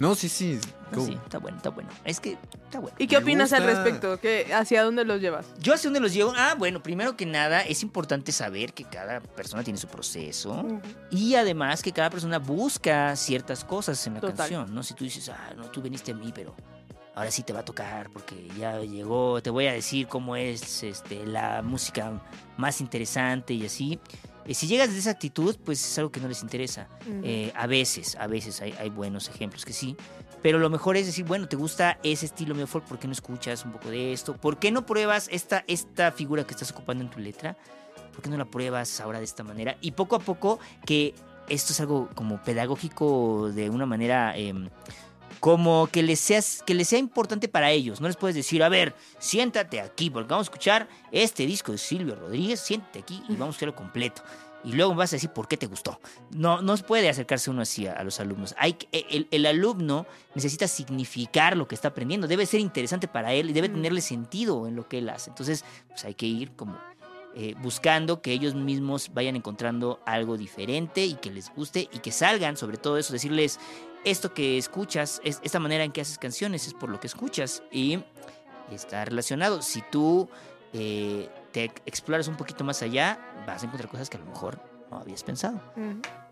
No, 0.00 0.14
sí, 0.14 0.28
sí. 0.28 0.58
no, 0.92 1.04
sí, 1.04 1.18
está 1.24 1.38
bueno, 1.38 1.56
está 1.56 1.70
bueno. 1.70 1.88
Es 2.04 2.20
que 2.20 2.36
está 2.64 2.80
bueno. 2.80 2.96
¿Y 2.98 3.06
qué 3.06 3.16
Me 3.16 3.22
opinas 3.22 3.52
al 3.52 3.64
respecto? 3.64 4.18
¿Qué, 4.20 4.52
¿Hacia 4.54 4.82
dónde 4.82 5.04
los 5.04 5.20
llevas? 5.20 5.46
Yo 5.58 5.74
hacia 5.74 5.88
dónde 5.88 6.00
los 6.00 6.12
llevo. 6.12 6.32
Ah, 6.36 6.54
bueno, 6.58 6.82
primero 6.82 7.16
que 7.16 7.26
nada, 7.26 7.62
es 7.62 7.82
importante 7.82 8.32
saber 8.32 8.72
que 8.72 8.84
cada 8.84 9.20
persona 9.20 9.62
tiene 9.64 9.78
su 9.78 9.88
proceso. 9.88 10.66
Y 11.10 11.34
además 11.34 11.82
que 11.82 11.92
cada 11.92 12.10
persona 12.10 12.38
busca 12.38 13.16
ciertas 13.16 13.64
cosas 13.64 14.06
en 14.06 14.14
la 14.14 14.20
Total. 14.20 14.36
canción, 14.36 14.74
¿no? 14.74 14.82
Si 14.82 14.94
tú 14.94 15.04
dices, 15.04 15.28
ah, 15.28 15.54
no, 15.56 15.70
tú 15.70 15.80
viniste 15.80 16.12
a 16.12 16.14
mí, 16.14 16.32
pero 16.34 16.54
ahora 17.14 17.30
sí 17.30 17.42
te 17.42 17.52
va 17.52 17.60
a 17.60 17.64
tocar 17.64 18.10
porque 18.10 18.48
ya 18.58 18.78
llegó, 18.80 19.42
te 19.42 19.50
voy 19.50 19.66
a 19.66 19.72
decir 19.72 20.06
cómo 20.06 20.36
es 20.36 20.82
este, 20.82 21.24
la 21.26 21.62
música 21.62 22.22
más 22.58 22.80
interesante 22.80 23.54
y 23.54 23.64
así. 23.66 23.98
Eh, 24.46 24.54
si 24.54 24.66
llegas 24.66 24.92
de 24.92 24.98
esa 24.98 25.10
actitud, 25.10 25.56
pues 25.64 25.84
es 25.84 25.98
algo 25.98 26.10
que 26.10 26.20
no 26.20 26.28
les 26.28 26.42
interesa. 26.42 26.88
Eh, 27.22 27.52
a 27.54 27.66
veces, 27.66 28.16
a 28.16 28.26
veces 28.26 28.60
hay, 28.60 28.72
hay 28.78 28.90
buenos 28.90 29.28
ejemplos 29.28 29.64
que 29.64 29.72
sí. 29.72 29.96
Pero 30.42 30.58
lo 30.58 30.70
mejor 30.70 30.96
es 30.96 31.06
decir, 31.06 31.24
bueno, 31.24 31.48
¿te 31.48 31.56
gusta 31.56 31.98
ese 32.02 32.26
estilo 32.26 32.54
medio 32.54 32.66
folk? 32.66 32.84
¿Por 32.84 32.98
qué 32.98 33.06
no 33.06 33.12
escuchas 33.12 33.64
un 33.64 33.72
poco 33.72 33.90
de 33.90 34.12
esto? 34.12 34.36
¿Por 34.36 34.58
qué 34.58 34.70
no 34.70 34.86
pruebas 34.86 35.28
esta, 35.32 35.64
esta 35.66 36.12
figura 36.12 36.46
que 36.46 36.52
estás 36.52 36.70
ocupando 36.70 37.02
en 37.02 37.10
tu 37.10 37.18
letra? 37.18 37.56
¿Por 38.12 38.22
qué 38.22 38.30
no 38.30 38.36
la 38.36 38.44
pruebas 38.44 39.00
ahora 39.00 39.18
de 39.18 39.24
esta 39.24 39.42
manera? 39.42 39.76
Y 39.80 39.92
poco 39.92 40.16
a 40.16 40.20
poco, 40.20 40.60
que 40.84 41.14
esto 41.48 41.72
es 41.72 41.80
algo 41.80 42.08
como 42.14 42.42
pedagógico 42.42 43.50
de 43.52 43.70
una 43.70 43.86
manera... 43.86 44.36
em, 44.36 44.68
como 45.40 45.88
que 45.90 46.02
les, 46.02 46.20
seas, 46.20 46.62
que 46.66 46.74
les 46.74 46.88
sea 46.88 46.98
importante 46.98 47.48
para 47.48 47.70
ellos. 47.70 48.00
No 48.00 48.06
les 48.08 48.16
puedes 48.16 48.34
decir, 48.34 48.62
a 48.62 48.68
ver, 48.68 48.94
siéntate 49.18 49.80
aquí, 49.80 50.10
porque 50.10 50.28
vamos 50.30 50.46
a 50.46 50.50
escuchar 50.50 50.88
este 51.12 51.46
disco 51.46 51.72
de 51.72 51.78
Silvio 51.78 52.14
Rodríguez, 52.14 52.60
siéntate 52.60 52.98
aquí 53.00 53.22
y 53.28 53.32
vamos 53.32 53.48
a 53.48 53.50
escucharlo 53.50 53.74
completo. 53.76 54.22
Y 54.64 54.72
luego 54.72 54.94
vas 54.96 55.12
a 55.12 55.16
decir 55.16 55.30
por 55.30 55.46
qué 55.46 55.56
te 55.56 55.66
gustó. 55.66 56.00
No, 56.30 56.60
no 56.60 56.76
puede 56.78 57.08
acercarse 57.08 57.50
uno 57.50 57.62
así 57.62 57.86
a, 57.86 57.92
a 57.92 58.02
los 58.02 58.18
alumnos. 58.18 58.54
Hay, 58.58 58.72
que- 58.72 59.06
el, 59.10 59.28
el 59.30 59.46
alumno 59.46 60.06
necesita 60.34 60.66
significar 60.66 61.56
lo 61.56 61.68
que 61.68 61.76
está 61.76 61.88
aprendiendo. 61.88 62.26
Debe 62.26 62.46
ser 62.46 62.58
interesante 62.58 63.06
para 63.06 63.32
él 63.32 63.50
y 63.50 63.52
debe 63.52 63.68
Mm. 63.68 63.74
tenerle 63.74 64.00
sentido 64.00 64.66
en 64.66 64.74
lo 64.74 64.88
que 64.88 64.98
él 64.98 65.08
hace. 65.08 65.30
Entonces, 65.30 65.64
pues 65.88 66.04
hay 66.04 66.14
que 66.14 66.26
ir 66.26 66.50
como 66.56 66.76
eh, 67.38 67.54
buscando 67.60 68.22
que 68.22 68.32
ellos 68.32 68.54
mismos 68.54 69.10
vayan 69.12 69.36
encontrando 69.36 70.00
algo 70.06 70.36
diferente 70.38 71.04
y 71.04 71.14
que 71.14 71.30
les 71.30 71.52
guste 71.54 71.88
y 71.92 71.98
que 71.98 72.10
salgan, 72.10 72.56
sobre 72.56 72.78
todo 72.78 72.96
eso, 72.96 73.12
decirles, 73.12 73.60
esto 74.06 74.32
que 74.32 74.56
escuchas, 74.56 75.20
es, 75.24 75.40
esta 75.42 75.58
manera 75.58 75.84
en 75.84 75.92
que 75.92 76.00
haces 76.00 76.16
canciones 76.18 76.66
es 76.66 76.72
por 76.74 76.88
lo 76.90 76.98
que 77.00 77.06
escuchas 77.08 77.62
y 77.70 77.98
está 78.70 79.04
relacionado. 79.04 79.60
Si 79.62 79.82
tú 79.90 80.28
eh, 80.72 81.28
te 81.52 81.64
exploras 81.86 82.28
un 82.28 82.36
poquito 82.36 82.64
más 82.64 82.82
allá, 82.82 83.18
vas 83.46 83.62
a 83.62 83.66
encontrar 83.66 83.90
cosas 83.90 84.08
que 84.10 84.16
a 84.16 84.20
lo 84.20 84.26
mejor 84.26 84.60
no 84.90 84.98
habías 84.98 85.22
pensado. 85.24 85.60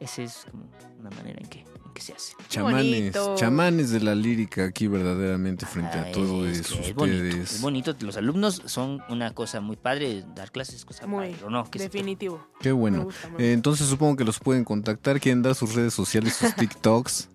Esa 0.01 0.23
es 0.23 0.47
como 0.51 0.65
una 1.01 1.11
manera 1.11 1.41
en 1.41 1.49
que, 1.49 1.61
en 1.61 1.93
que 1.93 2.01
se 2.01 2.13
hace. 2.13 2.35
Chamanes, 2.49 3.13
chamanes 3.37 3.91
de 3.91 4.01
la 4.01 4.15
lírica 4.15 4.65
aquí 4.67 4.87
verdaderamente 4.87 5.67
frente 5.67 5.99
Ah, 5.99 6.03
a 6.03 6.07
es- 6.09 6.13
todos 6.13 6.47
es 6.49 6.69
que 6.69 6.81
es 6.91 6.95
bonito, 6.95 7.25
ustedes. 7.27 7.53
es 7.55 7.61
bonito. 7.61 7.97
Los 8.01 8.17
alumnos 8.17 8.63
son 8.67 9.03
una 9.09 9.35
cosa 9.35 9.61
muy 9.61 9.75
padre, 9.77 10.25
dar 10.37 10.53
clases 10.53 10.77
es 10.77 10.85
cosa 10.85 11.07
Muy, 11.09 11.31
padre, 11.33 11.45
¿o 11.45 11.51
no? 11.51 11.65
¿Qué 11.69 11.79
se 11.81 11.89
te- 11.89 11.99
Definitivo. 11.99 12.47
Qué 12.61 12.71
bueno. 12.71 13.05
gusta, 13.05 13.29
Eh, 13.39 13.53
entonces 13.53 13.89
supongo 13.89 14.15
que 14.17 14.25
los 14.25 14.39
pueden 14.39 14.65
contactar. 14.65 15.19
Quieren 15.21 15.43
dar 15.43 15.55
sus 15.57 15.75
redes 15.75 15.93
sociales, 15.95 16.35
sus 16.37 16.55
TikToks. 16.57 17.31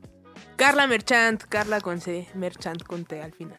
Carla 0.59 0.87
Merchant, 0.87 1.41
Carla 1.47 1.79
con 1.79 2.01
C, 2.01 2.27
Merchant 2.33 2.83
con 2.83 3.05
T 3.05 3.21
al 3.21 3.31
final. 3.31 3.57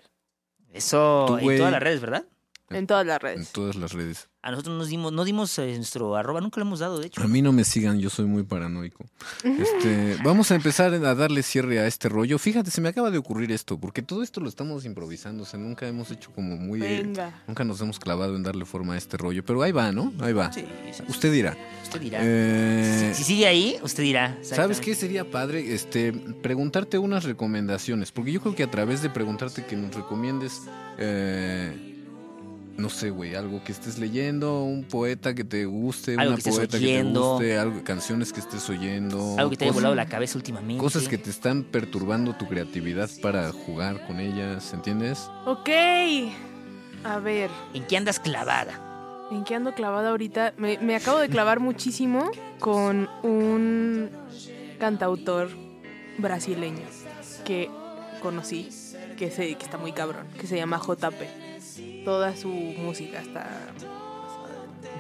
Eso 0.71 1.39
en 1.39 1.57
todas 1.57 1.73
las 1.73 1.83
redes, 1.83 2.03
¿verdad? 2.03 2.27
En 2.71 2.87
todas 2.87 3.05
las 3.07 3.17
en 3.17 3.23
redes. 3.23 3.53
todas 3.53 3.77
las 3.77 3.93
redes. 3.93 4.29
A 4.43 4.51
nosotros 4.53 4.79
nos 4.79 4.89
dimos, 4.89 5.13
no 5.13 5.25
dimos 5.25 5.59
eh, 5.59 5.75
nuestro 5.77 6.17
arroba, 6.17 6.41
nunca 6.41 6.61
lo 6.61 6.67
hemos 6.67 6.79
dado, 6.79 6.99
de 6.99 7.09
hecho. 7.09 7.21
A 7.21 7.29
mí 7.29 7.43
no 7.43 7.53
me 7.53 7.63
sigan, 7.65 7.99
yo 8.01 8.09
soy 8.09 8.25
muy 8.25 8.43
paranoico. 8.43 9.05
Este, 9.45 10.17
vamos 10.25 10.51
a 10.51 10.55
empezar 10.55 10.95
a 10.95 11.15
darle 11.15 11.43
cierre 11.43 11.79
a 11.79 11.87
este 11.87 12.09
rollo. 12.09 12.39
Fíjate, 12.39 12.71
se 12.71 12.81
me 12.81 12.89
acaba 12.89 13.11
de 13.11 13.19
ocurrir 13.19 13.53
esto, 13.53 13.79
porque 13.79 14.01
todo 14.01 14.23
esto 14.23 14.41
lo 14.41 14.49
estamos 14.49 14.87
improvisando, 14.87 15.43
o 15.43 15.47
sea, 15.47 15.61
nunca 15.61 15.87
hemos 15.87 16.11
hecho 16.11 16.31
como 16.33 16.57
muy... 16.57 16.83
eh, 16.83 17.03
Venga. 17.03 17.43
nunca 17.47 17.65
nos 17.65 17.81
hemos 17.83 17.99
clavado 17.99 18.35
en 18.35 18.43
darle 18.43 18.65
forma 18.65 18.95
a 18.95 18.97
este 18.97 19.19
rollo, 19.19 19.45
pero 19.45 19.61
ahí 19.63 19.73
va, 19.73 19.93
¿no? 19.93 20.11
Ahí 20.21 20.33
va. 20.33 20.51
Sí, 20.51 20.61
sí, 20.87 20.93
sí. 20.95 21.03
Usted 21.09 21.33
dirá. 21.33 21.55
Usted 21.83 22.01
dirá. 22.01 22.21
Eh, 22.23 23.11
si, 23.15 23.19
si 23.19 23.25
sigue 23.25 23.47
ahí, 23.47 23.77
usted 23.83 24.05
dirá. 24.05 24.39
¿Sabes 24.43 24.81
qué 24.81 24.95
sería 24.95 25.31
padre? 25.31 25.75
Este, 25.75 26.13
preguntarte 26.15 26.97
unas 26.99 27.25
recomendaciones, 27.25 28.11
porque 28.11 28.33
yo 28.33 28.41
creo 28.41 28.55
que 28.55 28.63
a 28.63 28.71
través 28.71 29.03
de 29.03 29.11
preguntarte 29.11 29.67
que 29.67 29.77
nos 29.77 29.95
recomiendes, 29.95 30.63
eh, 30.97 31.90
no 32.77 32.89
sé, 32.89 33.11
güey, 33.11 33.35
algo 33.35 33.63
que 33.63 33.73
estés 33.73 33.99
leyendo, 33.99 34.63
un 34.63 34.85
poeta 34.85 35.35
que 35.35 35.45
te 35.45 35.65
guste, 35.67 36.17
Algo 36.19 36.35
una 36.35 36.43
que 36.43 36.51
poeta 36.51 36.79
que 36.79 36.87
te 36.87 37.03
guste, 37.03 37.59
algo, 37.59 37.85
canciones 37.85 38.33
que 38.33 38.41
estés 38.41 38.69
oyendo, 38.71 39.37
Algo 39.39 39.51
que 39.51 39.57
te 39.57 39.65
haya 39.65 39.73
volado 39.73 39.95
la 39.95 40.07
cabeza 40.07 40.39
últimamente. 40.39 40.83
cosas 40.83 41.09
que 41.09 41.19
te 41.19 41.31
están 41.31 41.63
perturbando 41.65 42.35
tu 42.35 42.47
creatividad 42.49 43.11
para 43.23 43.51
jugar 43.53 44.07
con 44.07 44.21
ellas, 44.21 44.73
¿entiendes? 44.73 45.31
Ok. 45.47 45.69
A 47.05 47.19
ver, 47.19 47.51
¿En 47.75 47.87
qué 47.87 47.97
andas 47.97 48.21
clavada? 48.21 48.87
¿en 49.31 49.45
qué 49.45 49.55
ando 49.55 49.73
clavada 49.75 50.11
ahorita? 50.11 50.55
Me, 50.57 50.79
me 50.79 50.97
acabo 50.97 51.19
de 51.21 51.29
clavar 51.29 51.61
muchísimo 51.61 52.31
con 52.59 53.09
un 53.23 54.11
cantautor 54.81 55.51
brasileño 56.19 56.83
que 57.45 57.71
conocí, 58.23 58.69
que, 59.17 59.31
se, 59.31 59.55
que 59.55 59.65
está 59.65 59.79
muy 59.79 59.93
cabrón, 59.93 60.27
que 60.39 60.47
se 60.49 60.57
llama 60.57 60.81
JP. 60.85 61.50
Toda 62.05 62.37
su 62.37 62.49
música 62.49 63.21
está... 63.21 63.73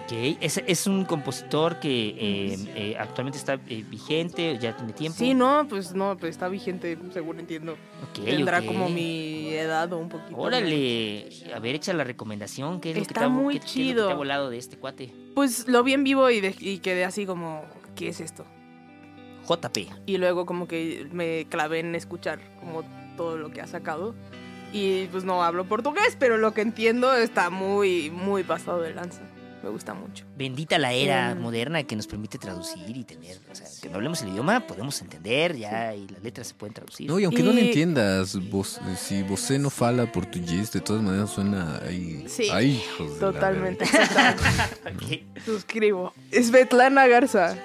Ok, 0.04 0.36
es, 0.40 0.62
es 0.66 0.86
un 0.86 1.04
compositor 1.04 1.78
que 1.78 2.08
eh, 2.10 2.56
eh, 2.74 2.96
actualmente 2.98 3.38
está 3.38 3.54
eh, 3.68 3.84
vigente, 3.88 4.58
ya 4.58 4.76
tiene 4.76 4.92
tiempo. 4.92 5.16
Sí, 5.18 5.34
no, 5.34 5.66
pues 5.68 5.94
no, 5.94 6.16
pues 6.18 6.30
está 6.30 6.48
vigente, 6.48 6.98
según 7.12 7.38
entiendo. 7.40 7.72
Ok, 8.02 8.24
Tendrá 8.24 8.60
como 8.62 8.88
mi 8.88 9.48
edad 9.50 9.92
o 9.92 9.98
un 9.98 10.08
poquito. 10.08 10.36
Órale, 10.36 11.28
a 11.54 11.58
ver, 11.60 11.76
echa 11.76 11.92
la 11.92 12.04
recomendación. 12.04 12.80
¿Qué 12.80 12.90
es 12.90 12.96
lo 12.96 13.02
que 13.02 13.06
Está 13.08 13.20
te 13.20 13.26
ha, 13.26 13.28
muy 13.28 13.54
qué 13.54 13.58
es 13.58 13.64
lo 13.64 13.66
que 13.68 13.72
chido. 13.72 14.06
te 14.08 14.12
ha 14.12 14.16
volado 14.16 14.50
de 14.50 14.58
este 14.58 14.76
cuate? 14.76 15.12
Pues 15.34 15.68
lo 15.68 15.82
vi 15.84 15.92
en 15.94 16.02
vivo 16.04 16.28
y, 16.28 16.40
de- 16.40 16.56
y 16.58 16.78
quedé 16.78 17.04
así 17.04 17.24
como, 17.24 17.64
¿qué 17.94 18.08
es 18.08 18.20
esto? 18.20 18.44
JP. 19.48 19.78
Y 20.06 20.18
luego 20.18 20.44
como 20.44 20.66
que 20.68 21.06
me 21.12 21.46
clavé 21.48 21.80
en 21.80 21.94
escuchar 21.94 22.40
como 22.60 22.82
todo 23.16 23.38
lo 23.38 23.50
que 23.50 23.60
ha 23.60 23.66
sacado. 23.66 24.14
Y 24.72 25.06
pues 25.06 25.24
no 25.24 25.42
hablo 25.42 25.64
portugués, 25.64 26.16
pero 26.18 26.36
lo 26.38 26.54
que 26.54 26.60
entiendo 26.60 27.12
está 27.14 27.50
muy, 27.50 28.10
muy 28.10 28.42
pasado 28.44 28.80
de 28.80 28.94
lanza. 28.94 29.20
Me 29.62 29.68
gusta 29.68 29.92
mucho. 29.92 30.24
Bendita 30.38 30.78
la 30.78 30.94
era 30.94 31.34
Mm. 31.34 31.40
moderna 31.42 31.82
que 31.82 31.94
nos 31.94 32.06
permite 32.06 32.38
traducir 32.38 32.96
y 32.96 33.04
tener, 33.04 33.36
o 33.50 33.54
sea, 33.54 33.66
que 33.82 33.90
no 33.90 33.96
hablemos 33.96 34.22
el 34.22 34.28
idioma, 34.30 34.60
podemos 34.66 34.98
entender 35.02 35.54
ya 35.54 35.94
y 35.94 36.08
las 36.08 36.22
letras 36.22 36.46
se 36.48 36.54
pueden 36.54 36.72
traducir. 36.72 37.06
No, 37.10 37.18
y 37.20 37.24
aunque 37.24 37.42
no 37.42 37.52
le 37.52 37.60
Y- 37.60 37.66
entiendas, 37.66 38.36
vos, 38.48 38.80
si 38.96 39.22
você 39.22 39.58
no 39.58 39.68
fala 39.68 40.10
portugués, 40.10 40.72
de 40.72 40.80
todas 40.80 41.02
maneras 41.02 41.28
suena 41.28 41.78
ahí. 41.86 42.24
Sí, 42.26 42.48
Ay, 42.50 42.76
hijos 42.82 43.20
de 43.20 43.26
la 43.26 43.32
Totalmente. 43.32 43.84
Suscribo. 45.44 46.14
Svetlana 46.32 47.06
Garza. 47.06 47.56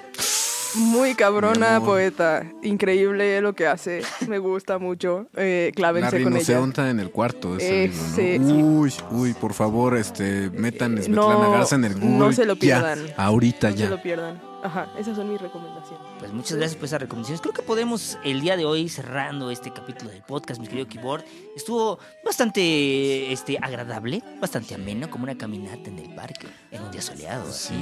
Muy 0.74 1.14
cabrona 1.14 1.80
poeta. 1.80 2.44
Increíble 2.62 3.40
lo 3.40 3.54
que 3.54 3.66
hace. 3.66 4.02
Me 4.28 4.38
gusta 4.38 4.78
mucho. 4.78 5.26
Eh, 5.36 5.70
La 5.72 5.76
clávense 5.76 6.10
con 6.10 6.18
ella. 6.20 6.28
rinoceronta 6.30 6.90
en 6.90 7.00
el 7.00 7.10
cuarto. 7.10 7.56
Ese 7.56 7.84
Ese, 7.84 8.38
libro, 8.38 8.48
sí. 8.48 8.60
¿no? 8.62 8.66
Uy, 8.80 8.92
uy, 9.12 9.32
por 9.34 9.54
favor, 9.54 9.96
este, 9.96 10.50
metan 10.50 10.98
Eh, 10.98 11.02
Svetlana 11.04 11.34
no, 11.34 11.50
Garza 11.52 11.76
en 11.76 11.84
el 11.84 11.94
Google. 11.94 12.18
no 12.18 12.32
se 12.32 12.44
lo 12.44 12.54
ya, 12.54 12.60
pierdan. 12.60 12.98
ahorita 13.16 13.70
No 13.70 13.76
ya. 13.76 13.84
se 13.84 13.90
lo 13.90 14.02
pierdan. 14.02 14.42
Ajá, 14.66 14.88
esas 14.98 15.14
son 15.14 15.30
mis 15.30 15.40
recomendaciones. 15.40 16.04
Pues 16.18 16.32
muchas 16.32 16.56
gracias 16.56 16.74
por 16.76 16.86
esas 16.86 17.00
recomendaciones. 17.00 17.40
Creo 17.40 17.54
que 17.54 17.62
podemos 17.62 18.18
el 18.24 18.40
día 18.40 18.56
de 18.56 18.64
hoy 18.64 18.88
cerrando 18.88 19.48
este 19.52 19.72
capítulo 19.72 20.10
del 20.10 20.22
podcast, 20.22 20.60
mi 20.60 20.66
querido 20.66 20.88
Keyboard. 20.88 21.24
Estuvo 21.54 22.00
bastante 22.24 23.32
este, 23.32 23.58
agradable, 23.62 24.24
bastante 24.40 24.74
ameno, 24.74 25.08
como 25.08 25.22
una 25.22 25.38
caminata 25.38 25.88
en 25.88 26.00
el 26.00 26.12
parque, 26.16 26.48
en 26.72 26.82
un 26.82 26.90
día 26.90 27.00
soleado. 27.00 27.52
Sí. 27.52 27.74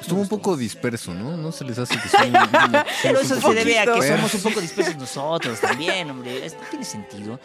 Estuvo 0.00 0.20
un 0.20 0.28
poco 0.28 0.56
disperso, 0.56 1.12
¿no? 1.12 1.36
No 1.36 1.50
se 1.50 1.64
les 1.64 1.76
hace 1.78 1.96
que 1.98 2.08
son- 2.08 2.32
Pero 3.02 3.18
eso 3.18 3.40
se 3.40 3.54
debe 3.54 3.80
a 3.80 3.84
que 3.92 4.02
somos 4.08 4.32
un 4.34 4.42
poco 4.44 4.60
dispersos 4.60 4.96
nosotros 4.96 5.60
también, 5.60 6.08
hombre. 6.08 6.46
Esto 6.46 6.60
tiene 6.70 6.84
sentido. 6.84 7.40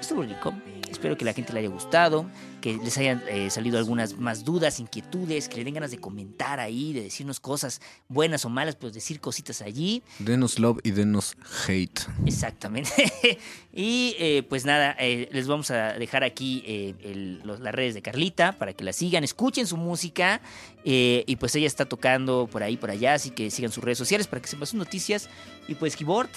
Estuvo 0.00 0.22
rico. 0.22 0.54
Espero 0.90 1.16
que 1.16 1.24
la 1.24 1.32
gente 1.32 1.52
le 1.52 1.60
haya 1.60 1.68
gustado, 1.68 2.28
que 2.60 2.76
les 2.76 2.98
hayan 2.98 3.22
eh, 3.28 3.48
salido 3.50 3.78
algunas 3.78 4.18
más 4.18 4.44
dudas, 4.44 4.80
inquietudes, 4.80 5.48
que 5.48 5.56
le 5.58 5.64
den 5.64 5.74
ganas 5.74 5.90
de 5.92 5.98
comentar 5.98 6.58
ahí, 6.60 6.92
de 6.92 7.02
decirnos 7.02 7.38
cosas 7.40 7.80
buenas 8.08 8.44
o 8.44 8.48
malas, 8.50 8.76
pues 8.76 8.92
decir 8.92 9.20
cositas 9.20 9.62
allí. 9.62 10.02
Denos 10.18 10.58
love 10.58 10.78
y 10.82 10.90
denos 10.90 11.36
hate. 11.66 12.00
Exactamente. 12.26 12.90
y 13.72 14.14
eh, 14.18 14.42
pues 14.48 14.64
nada, 14.64 14.96
eh, 14.98 15.28
les 15.32 15.46
vamos 15.46 15.70
a 15.70 15.92
dejar 15.94 16.24
aquí 16.24 16.62
el- 16.66 17.40
los- 17.44 17.60
las 17.60 17.74
redes 17.74 17.94
de 17.94 18.02
Carlita 18.02 18.58
para 18.58 18.72
que 18.72 18.84
la 18.84 18.92
sigan, 18.92 19.22
escuchen 19.24 19.66
su 19.66 19.76
música 19.76 20.40
y 20.84 21.36
pues 21.36 21.54
ella 21.54 21.66
está 21.66 21.84
tocando 21.84 22.48
por 22.50 22.62
ahí, 22.62 22.76
por 22.76 22.90
allá, 22.90 23.14
así 23.14 23.30
que 23.30 23.50
sigan 23.50 23.70
sus 23.70 23.84
redes 23.84 23.98
sociales 23.98 24.26
para 24.26 24.42
que 24.42 24.48
sepan 24.48 24.66
sus 24.66 24.74
noticias. 24.78 25.28
Y 25.68 25.74
pues 25.74 25.94
Keyboard, 25.96 26.30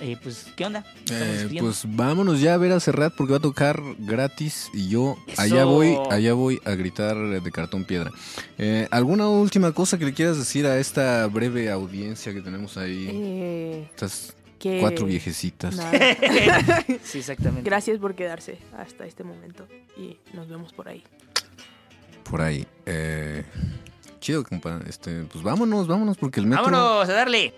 eh, 0.00 0.16
pues 0.20 0.46
¿qué 0.56 0.64
onda? 0.64 0.84
Eh, 1.10 1.56
pues 1.60 1.84
vámonos 1.86 2.40
ya 2.40 2.54
a 2.54 2.56
ver 2.56 2.72
a 2.72 2.80
Serrat 2.80 3.14
porque 3.14 3.32
va 3.32 3.38
a 3.38 3.42
tocar 3.42 3.80
gratis 3.98 4.68
y 4.74 4.88
yo 4.88 5.16
Eso. 5.26 5.40
allá 5.40 5.64
voy, 5.64 5.96
allá 6.10 6.32
voy 6.34 6.60
a 6.64 6.72
gritar 6.72 7.16
de 7.16 7.50
cartón 7.52 7.84
piedra. 7.84 8.10
Eh, 8.58 8.88
¿Alguna 8.90 9.28
última 9.28 9.72
cosa 9.72 9.98
que 9.98 10.04
le 10.04 10.12
quieras 10.12 10.36
decir 10.36 10.66
a 10.66 10.78
esta 10.78 11.26
breve 11.28 11.70
audiencia 11.70 12.32
que 12.34 12.40
tenemos 12.40 12.76
ahí? 12.76 13.08
Eh, 13.10 13.88
Estas 13.90 14.34
que... 14.58 14.80
cuatro 14.80 15.06
viejecitas. 15.06 15.76
Nada. 15.76 15.90
sí, 17.04 17.18
exactamente. 17.18 17.62
Gracias 17.68 17.98
por 17.98 18.14
quedarse 18.14 18.58
hasta 18.76 19.06
este 19.06 19.22
momento. 19.22 19.66
Y 19.96 20.18
nos 20.32 20.48
vemos 20.48 20.72
por 20.72 20.88
ahí. 20.88 21.04
Por 22.28 22.40
ahí. 22.40 22.66
Eh, 22.86 23.44
chido, 24.20 24.42
compa. 24.42 24.80
Este, 24.88 25.24
pues 25.24 25.44
vámonos, 25.44 25.86
vámonos 25.86 26.16
porque 26.16 26.40
el 26.40 26.46
metro. 26.46 26.64
Vámonos 26.64 27.08
a 27.08 27.12
darle. 27.12 27.54